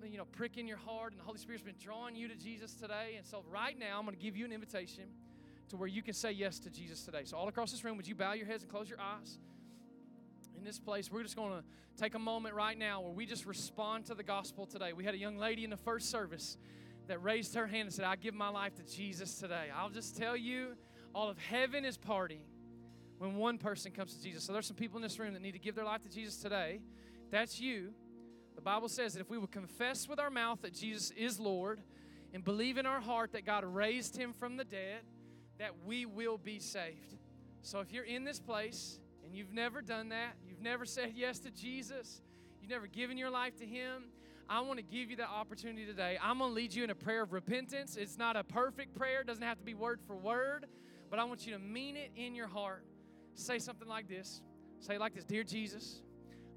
you 0.04 0.18
know 0.18 0.24
pricking 0.32 0.66
your 0.66 0.78
heart 0.78 1.12
and 1.12 1.20
the 1.20 1.24
Holy 1.24 1.38
Spirit's 1.38 1.62
been 1.62 1.74
drawing 1.78 2.16
you 2.16 2.28
to 2.28 2.34
Jesus 2.34 2.74
today. 2.74 3.14
And 3.16 3.26
so 3.26 3.44
right 3.50 3.78
now 3.78 3.98
I'm 3.98 4.06
going 4.06 4.16
to 4.16 4.22
give 4.22 4.36
you 4.36 4.44
an 4.44 4.52
invitation 4.52 5.04
to 5.68 5.76
where 5.76 5.88
you 5.88 6.02
can 6.02 6.14
say 6.14 6.32
yes 6.32 6.58
to 6.60 6.70
Jesus 6.70 7.04
today. 7.04 7.22
So 7.24 7.36
all 7.36 7.48
across 7.48 7.70
this 7.70 7.84
room, 7.84 7.96
would 7.96 8.08
you 8.08 8.14
bow 8.14 8.32
your 8.32 8.46
heads 8.46 8.62
and 8.62 8.72
close 8.72 8.88
your 8.88 9.00
eyes? 9.00 9.38
In 10.56 10.64
this 10.64 10.78
place, 10.78 11.10
we're 11.10 11.22
just 11.22 11.36
going 11.36 11.50
to 11.50 11.64
take 11.96 12.14
a 12.14 12.18
moment 12.18 12.54
right 12.54 12.78
now 12.78 13.00
where 13.00 13.12
we 13.12 13.26
just 13.26 13.46
respond 13.46 14.06
to 14.06 14.14
the 14.14 14.22
gospel 14.22 14.64
today. 14.64 14.92
We 14.92 15.04
had 15.04 15.14
a 15.14 15.18
young 15.18 15.36
lady 15.36 15.64
in 15.64 15.70
the 15.70 15.76
first 15.76 16.10
service 16.10 16.56
that 17.08 17.22
raised 17.22 17.54
her 17.54 17.66
hand 17.66 17.86
and 17.86 17.92
said, 17.92 18.04
I 18.04 18.16
give 18.16 18.34
my 18.34 18.48
life 18.48 18.74
to 18.76 18.82
Jesus 18.84 19.38
today. 19.38 19.68
I'll 19.74 19.90
just 19.90 20.16
tell 20.16 20.36
you, 20.36 20.76
all 21.14 21.28
of 21.28 21.38
heaven 21.38 21.84
is 21.84 21.98
partying 21.98 22.44
when 23.22 23.36
one 23.36 23.56
person 23.56 23.92
comes 23.92 24.14
to 24.14 24.20
Jesus. 24.20 24.42
So 24.42 24.52
there's 24.52 24.66
some 24.66 24.74
people 24.74 24.96
in 24.96 25.02
this 25.04 25.16
room 25.16 25.32
that 25.34 25.40
need 25.40 25.52
to 25.52 25.60
give 25.60 25.76
their 25.76 25.84
life 25.84 26.02
to 26.02 26.08
Jesus 26.08 26.38
today. 26.38 26.80
That's 27.30 27.60
you. 27.60 27.92
The 28.56 28.60
Bible 28.60 28.88
says 28.88 29.14
that 29.14 29.20
if 29.20 29.30
we 29.30 29.38
will 29.38 29.46
confess 29.46 30.08
with 30.08 30.18
our 30.18 30.28
mouth 30.28 30.60
that 30.62 30.74
Jesus 30.74 31.12
is 31.12 31.38
Lord 31.38 31.80
and 32.34 32.44
believe 32.44 32.78
in 32.78 32.84
our 32.84 33.00
heart 33.00 33.30
that 33.34 33.46
God 33.46 33.64
raised 33.64 34.16
him 34.16 34.32
from 34.32 34.56
the 34.56 34.64
dead, 34.64 35.02
that 35.60 35.70
we 35.86 36.04
will 36.04 36.36
be 36.36 36.58
saved. 36.58 37.16
So 37.62 37.78
if 37.78 37.92
you're 37.92 38.02
in 38.02 38.24
this 38.24 38.40
place 38.40 38.98
and 39.24 39.32
you've 39.32 39.52
never 39.52 39.82
done 39.82 40.08
that, 40.08 40.34
you've 40.44 40.60
never 40.60 40.84
said 40.84 41.12
yes 41.14 41.38
to 41.40 41.52
Jesus, 41.52 42.22
you've 42.60 42.72
never 42.72 42.88
given 42.88 43.16
your 43.16 43.30
life 43.30 43.56
to 43.58 43.64
him, 43.64 44.06
I 44.48 44.62
want 44.62 44.80
to 44.80 44.84
give 44.84 45.10
you 45.10 45.16
that 45.18 45.30
opportunity 45.30 45.86
today. 45.86 46.18
I'm 46.20 46.38
going 46.38 46.50
to 46.50 46.54
lead 46.56 46.74
you 46.74 46.82
in 46.82 46.90
a 46.90 46.96
prayer 46.96 47.22
of 47.22 47.32
repentance. 47.32 47.96
It's 47.96 48.18
not 48.18 48.34
a 48.34 48.42
perfect 48.42 48.96
prayer, 48.96 49.20
it 49.20 49.28
doesn't 49.28 49.44
have 49.44 49.58
to 49.58 49.64
be 49.64 49.74
word 49.74 50.00
for 50.08 50.16
word, 50.16 50.66
but 51.08 51.20
I 51.20 51.24
want 51.24 51.46
you 51.46 51.52
to 51.52 51.60
mean 51.60 51.96
it 51.96 52.10
in 52.16 52.34
your 52.34 52.48
heart. 52.48 52.84
Say 53.34 53.58
something 53.58 53.88
like 53.88 54.08
this. 54.08 54.40
Say 54.80 54.98
like 54.98 55.14
this 55.14 55.24
Dear 55.24 55.44
Jesus, 55.44 56.02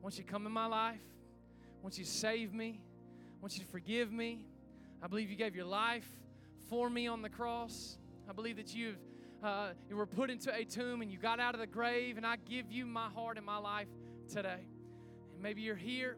want 0.02 0.18
you 0.18 0.24
come 0.24 0.46
in 0.46 0.52
my 0.52 0.66
life. 0.66 1.02
Want 1.82 1.98
you 1.98 2.06
save 2.06 2.54
me. 2.54 2.82
Want 3.42 3.58
you 3.58 3.66
forgive 3.66 4.12
me. 4.12 4.46
I 5.04 5.08
believe 5.08 5.30
you 5.30 5.36
gave 5.36 5.56
your 5.56 5.66
life 5.66 6.08
for 6.70 6.90
me 6.90 7.08
on 7.08 7.22
the 7.22 7.30
cross. 7.30 7.98
I 8.30 8.34
believe 8.34 8.58
that 8.58 8.74
you've 8.74 8.98
uh, 9.44 9.70
you 9.88 9.96
were 9.96 10.08
put 10.08 10.32
into 10.32 10.54
a 10.54 10.64
tomb 10.64 11.04
and 11.04 11.12
you 11.12 11.20
got 11.20 11.40
out 11.40 11.54
of 11.54 11.60
the 11.60 11.68
grave, 11.68 12.18
and 12.18 12.26
I 12.26 12.38
give 12.38 12.72
you 12.72 12.86
my 12.88 13.10
heart 13.10 13.38
and 13.38 13.46
my 13.46 13.58
life 13.58 13.88
today. 14.28 14.66
And 15.34 15.44
maybe 15.44 15.62
you're 15.62 15.76
here, 15.76 16.18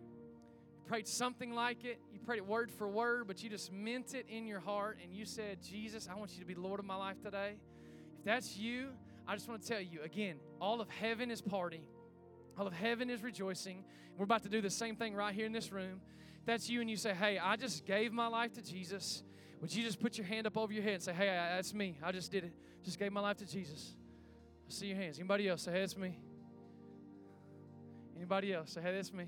you 0.78 0.84
prayed 0.86 1.08
something 1.08 1.52
like 1.52 1.84
it, 1.84 2.00
you 2.14 2.20
prayed 2.20 2.38
it 2.38 2.46
word 2.46 2.72
for 2.72 2.88
word, 2.88 3.28
but 3.28 3.44
you 3.44 3.50
just 3.50 3.72
meant 3.72 4.14
it 4.14 4.28
in 4.30 4.48
your 4.48 4.62
heart, 4.62 5.00
and 5.04 5.14
you 5.14 5.26
said, 5.26 5.62
Jesus, 5.62 6.08
I 6.10 6.16
want 6.16 6.36
you 6.36 6.40
to 6.40 6.46
be 6.46 6.56
Lord 6.56 6.80
of 6.80 6.86
my 6.86 6.96
life 6.96 7.22
today. 7.22 7.58
If 8.20 8.24
that's 8.24 8.56
you, 8.56 8.90
I 9.28 9.36
just 9.36 9.48
want 9.50 9.62
to 9.62 9.68
tell 9.68 9.82
you 9.82 10.02
again, 10.04 10.38
all 10.62 10.80
of 10.80 10.90
heaven 10.90 11.30
is 11.30 11.42
partying. 11.42 11.84
All 12.58 12.66
of 12.66 12.74
heaven 12.74 13.10
is 13.10 13.22
rejoicing. 13.22 13.84
We're 14.18 14.24
about 14.24 14.44
to 14.44 14.50
do 14.50 14.62
the 14.62 14.70
same 14.70 14.96
thing 14.96 15.14
right 15.14 15.36
here 15.36 15.46
in 15.46 15.52
this 15.52 15.72
room. 15.72 16.02
If 16.40 16.46
that's 16.46 16.70
you 16.70 16.82
and 16.82 16.90
you 16.90 16.96
say, 16.96 17.14
Hey, 17.14 17.38
I 17.38 17.56
just 17.56 17.86
gave 17.86 18.14
my 18.14 18.28
life 18.28 18.54
to 18.54 18.62
Jesus. 18.62 19.24
Would 19.62 19.74
you 19.74 19.84
just 19.84 20.00
put 20.00 20.18
your 20.18 20.26
hand 20.26 20.48
up 20.48 20.58
over 20.58 20.72
your 20.72 20.84
head 20.84 20.94
and 20.94 21.04
say, 21.04 21.14
Hey, 21.14 21.26
that's 21.26 21.74
me. 21.74 21.98
I 22.02 22.12
just 22.12 22.32
did 22.32 22.46
it. 22.46 22.54
Just 22.84 22.98
gave 22.98 23.12
my 23.12 23.22
life 23.22 23.38
to 23.38 23.46
Jesus. 23.46 23.96
I 24.68 24.72
see 24.72 24.88
your 24.88 24.98
hands. 24.98 25.20
Anybody 25.20 25.50
else 25.50 25.64
say, 25.64 25.72
Hey, 25.72 25.82
that's 25.82 25.98
me. 25.98 26.18
Anybody 28.16 28.54
else 28.54 28.72
say, 28.72 28.82
Hey, 28.82 28.96
that's 28.96 29.14
me. 29.14 29.26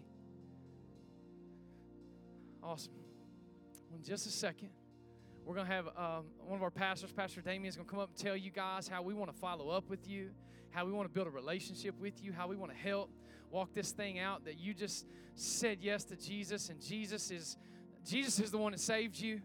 Awesome. 2.64 2.93
In 3.93 4.04
just 4.04 4.28
a 4.28 4.32
second, 4.32 4.70
we're 5.50 5.56
going 5.56 5.66
to 5.66 5.74
have 5.74 5.88
um, 5.97 6.26
one 6.45 6.58
of 6.58 6.62
our 6.62 6.70
pastors, 6.70 7.12
Pastor 7.12 7.41
Damien, 7.41 7.66
is 7.66 7.76
going 7.76 7.88
to 7.88 7.89
come 7.89 8.00
up 8.00 8.10
and 8.10 8.18
tell 8.20 8.38
you 8.38 8.52
guys 8.52 8.88
how 8.88 9.02
we 9.02 9.16
want 9.16 9.34
to 9.34 9.36
follow 9.39 9.70
up 9.70 9.89
with 9.89 10.08
you, 10.08 10.30
how 10.70 10.86
we 10.86 10.91
want 10.91 11.10
to 11.10 11.12
build 11.12 11.26
a 11.26 11.32
relationship 11.32 12.00
with 12.00 12.24
you, 12.24 12.32
how 12.32 12.47
we 12.47 12.56
want 12.56 12.72
to 12.72 12.78
help 12.78 13.10
walk 13.50 13.74
this 13.74 13.91
thing 13.91 14.20
out 14.20 14.45
that 14.45 14.60
you 14.60 14.76
just 14.76 15.08
said 15.34 15.80
yes 15.82 16.04
to 16.04 16.16
Jesus, 16.16 16.70
and 16.70 16.80
Jesus 16.80 17.32
is 17.32 17.58
Jesus 18.08 18.39
is 18.39 18.52
the 18.52 18.60
one 18.60 18.74
that 18.74 18.80
saved 18.80 19.20
you. 19.20 19.41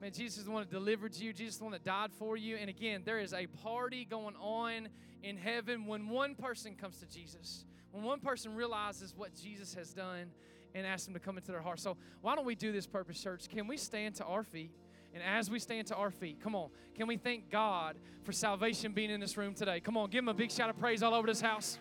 Man, 0.00 0.12
Jesus 0.12 0.38
is 0.38 0.44
the 0.44 0.52
one 0.52 0.62
that 0.62 0.70
delivered 0.70 1.16
you. 1.16 1.32
Jesus 1.32 1.54
is 1.54 1.58
the 1.58 1.64
one 1.64 1.72
that 1.72 1.84
died 1.84 2.12
for 2.12 2.36
you. 2.36 2.54
And 2.54 2.70
again, 2.70 3.02
there 3.04 3.18
is 3.18 3.34
a 3.34 3.48
party 3.48 4.04
going 4.04 4.36
on 4.36 4.88
in 5.24 5.36
heaven 5.36 5.84
when 5.84 6.08
one 6.08 6.36
person 6.36 6.76
comes 6.76 6.98
to 6.98 7.06
Jesus, 7.06 7.64
when 7.90 8.04
one 8.04 8.20
person 8.20 8.54
realizes 8.54 9.14
what 9.16 9.34
Jesus 9.34 9.74
has 9.74 9.92
done 9.92 10.30
and 10.76 10.86
asks 10.86 11.06
them 11.06 11.14
to 11.14 11.20
come 11.20 11.36
into 11.36 11.50
their 11.50 11.60
heart. 11.60 11.80
So, 11.80 11.96
why 12.20 12.36
don't 12.36 12.46
we 12.46 12.54
do 12.54 12.70
this, 12.70 12.86
Purpose 12.86 13.20
Church? 13.20 13.48
Can 13.48 13.66
we 13.66 13.76
stand 13.76 14.14
to 14.14 14.24
our 14.24 14.44
feet? 14.44 14.70
And 15.14 15.22
as 15.22 15.50
we 15.50 15.58
stand 15.58 15.86
to 15.88 15.96
our 15.96 16.10
feet, 16.10 16.40
come 16.40 16.54
on, 16.54 16.70
can 16.94 17.06
we 17.06 17.16
thank 17.16 17.50
God 17.50 17.96
for 18.22 18.32
salvation 18.32 18.92
being 18.92 19.10
in 19.10 19.20
this 19.20 19.36
room 19.36 19.54
today? 19.54 19.80
Come 19.80 19.96
on, 19.96 20.10
give 20.10 20.22
him 20.22 20.28
a 20.28 20.34
big 20.34 20.50
shout 20.50 20.70
of 20.70 20.78
praise 20.78 21.02
all 21.02 21.14
over 21.14 21.26
this 21.26 21.40
house. 21.40 21.78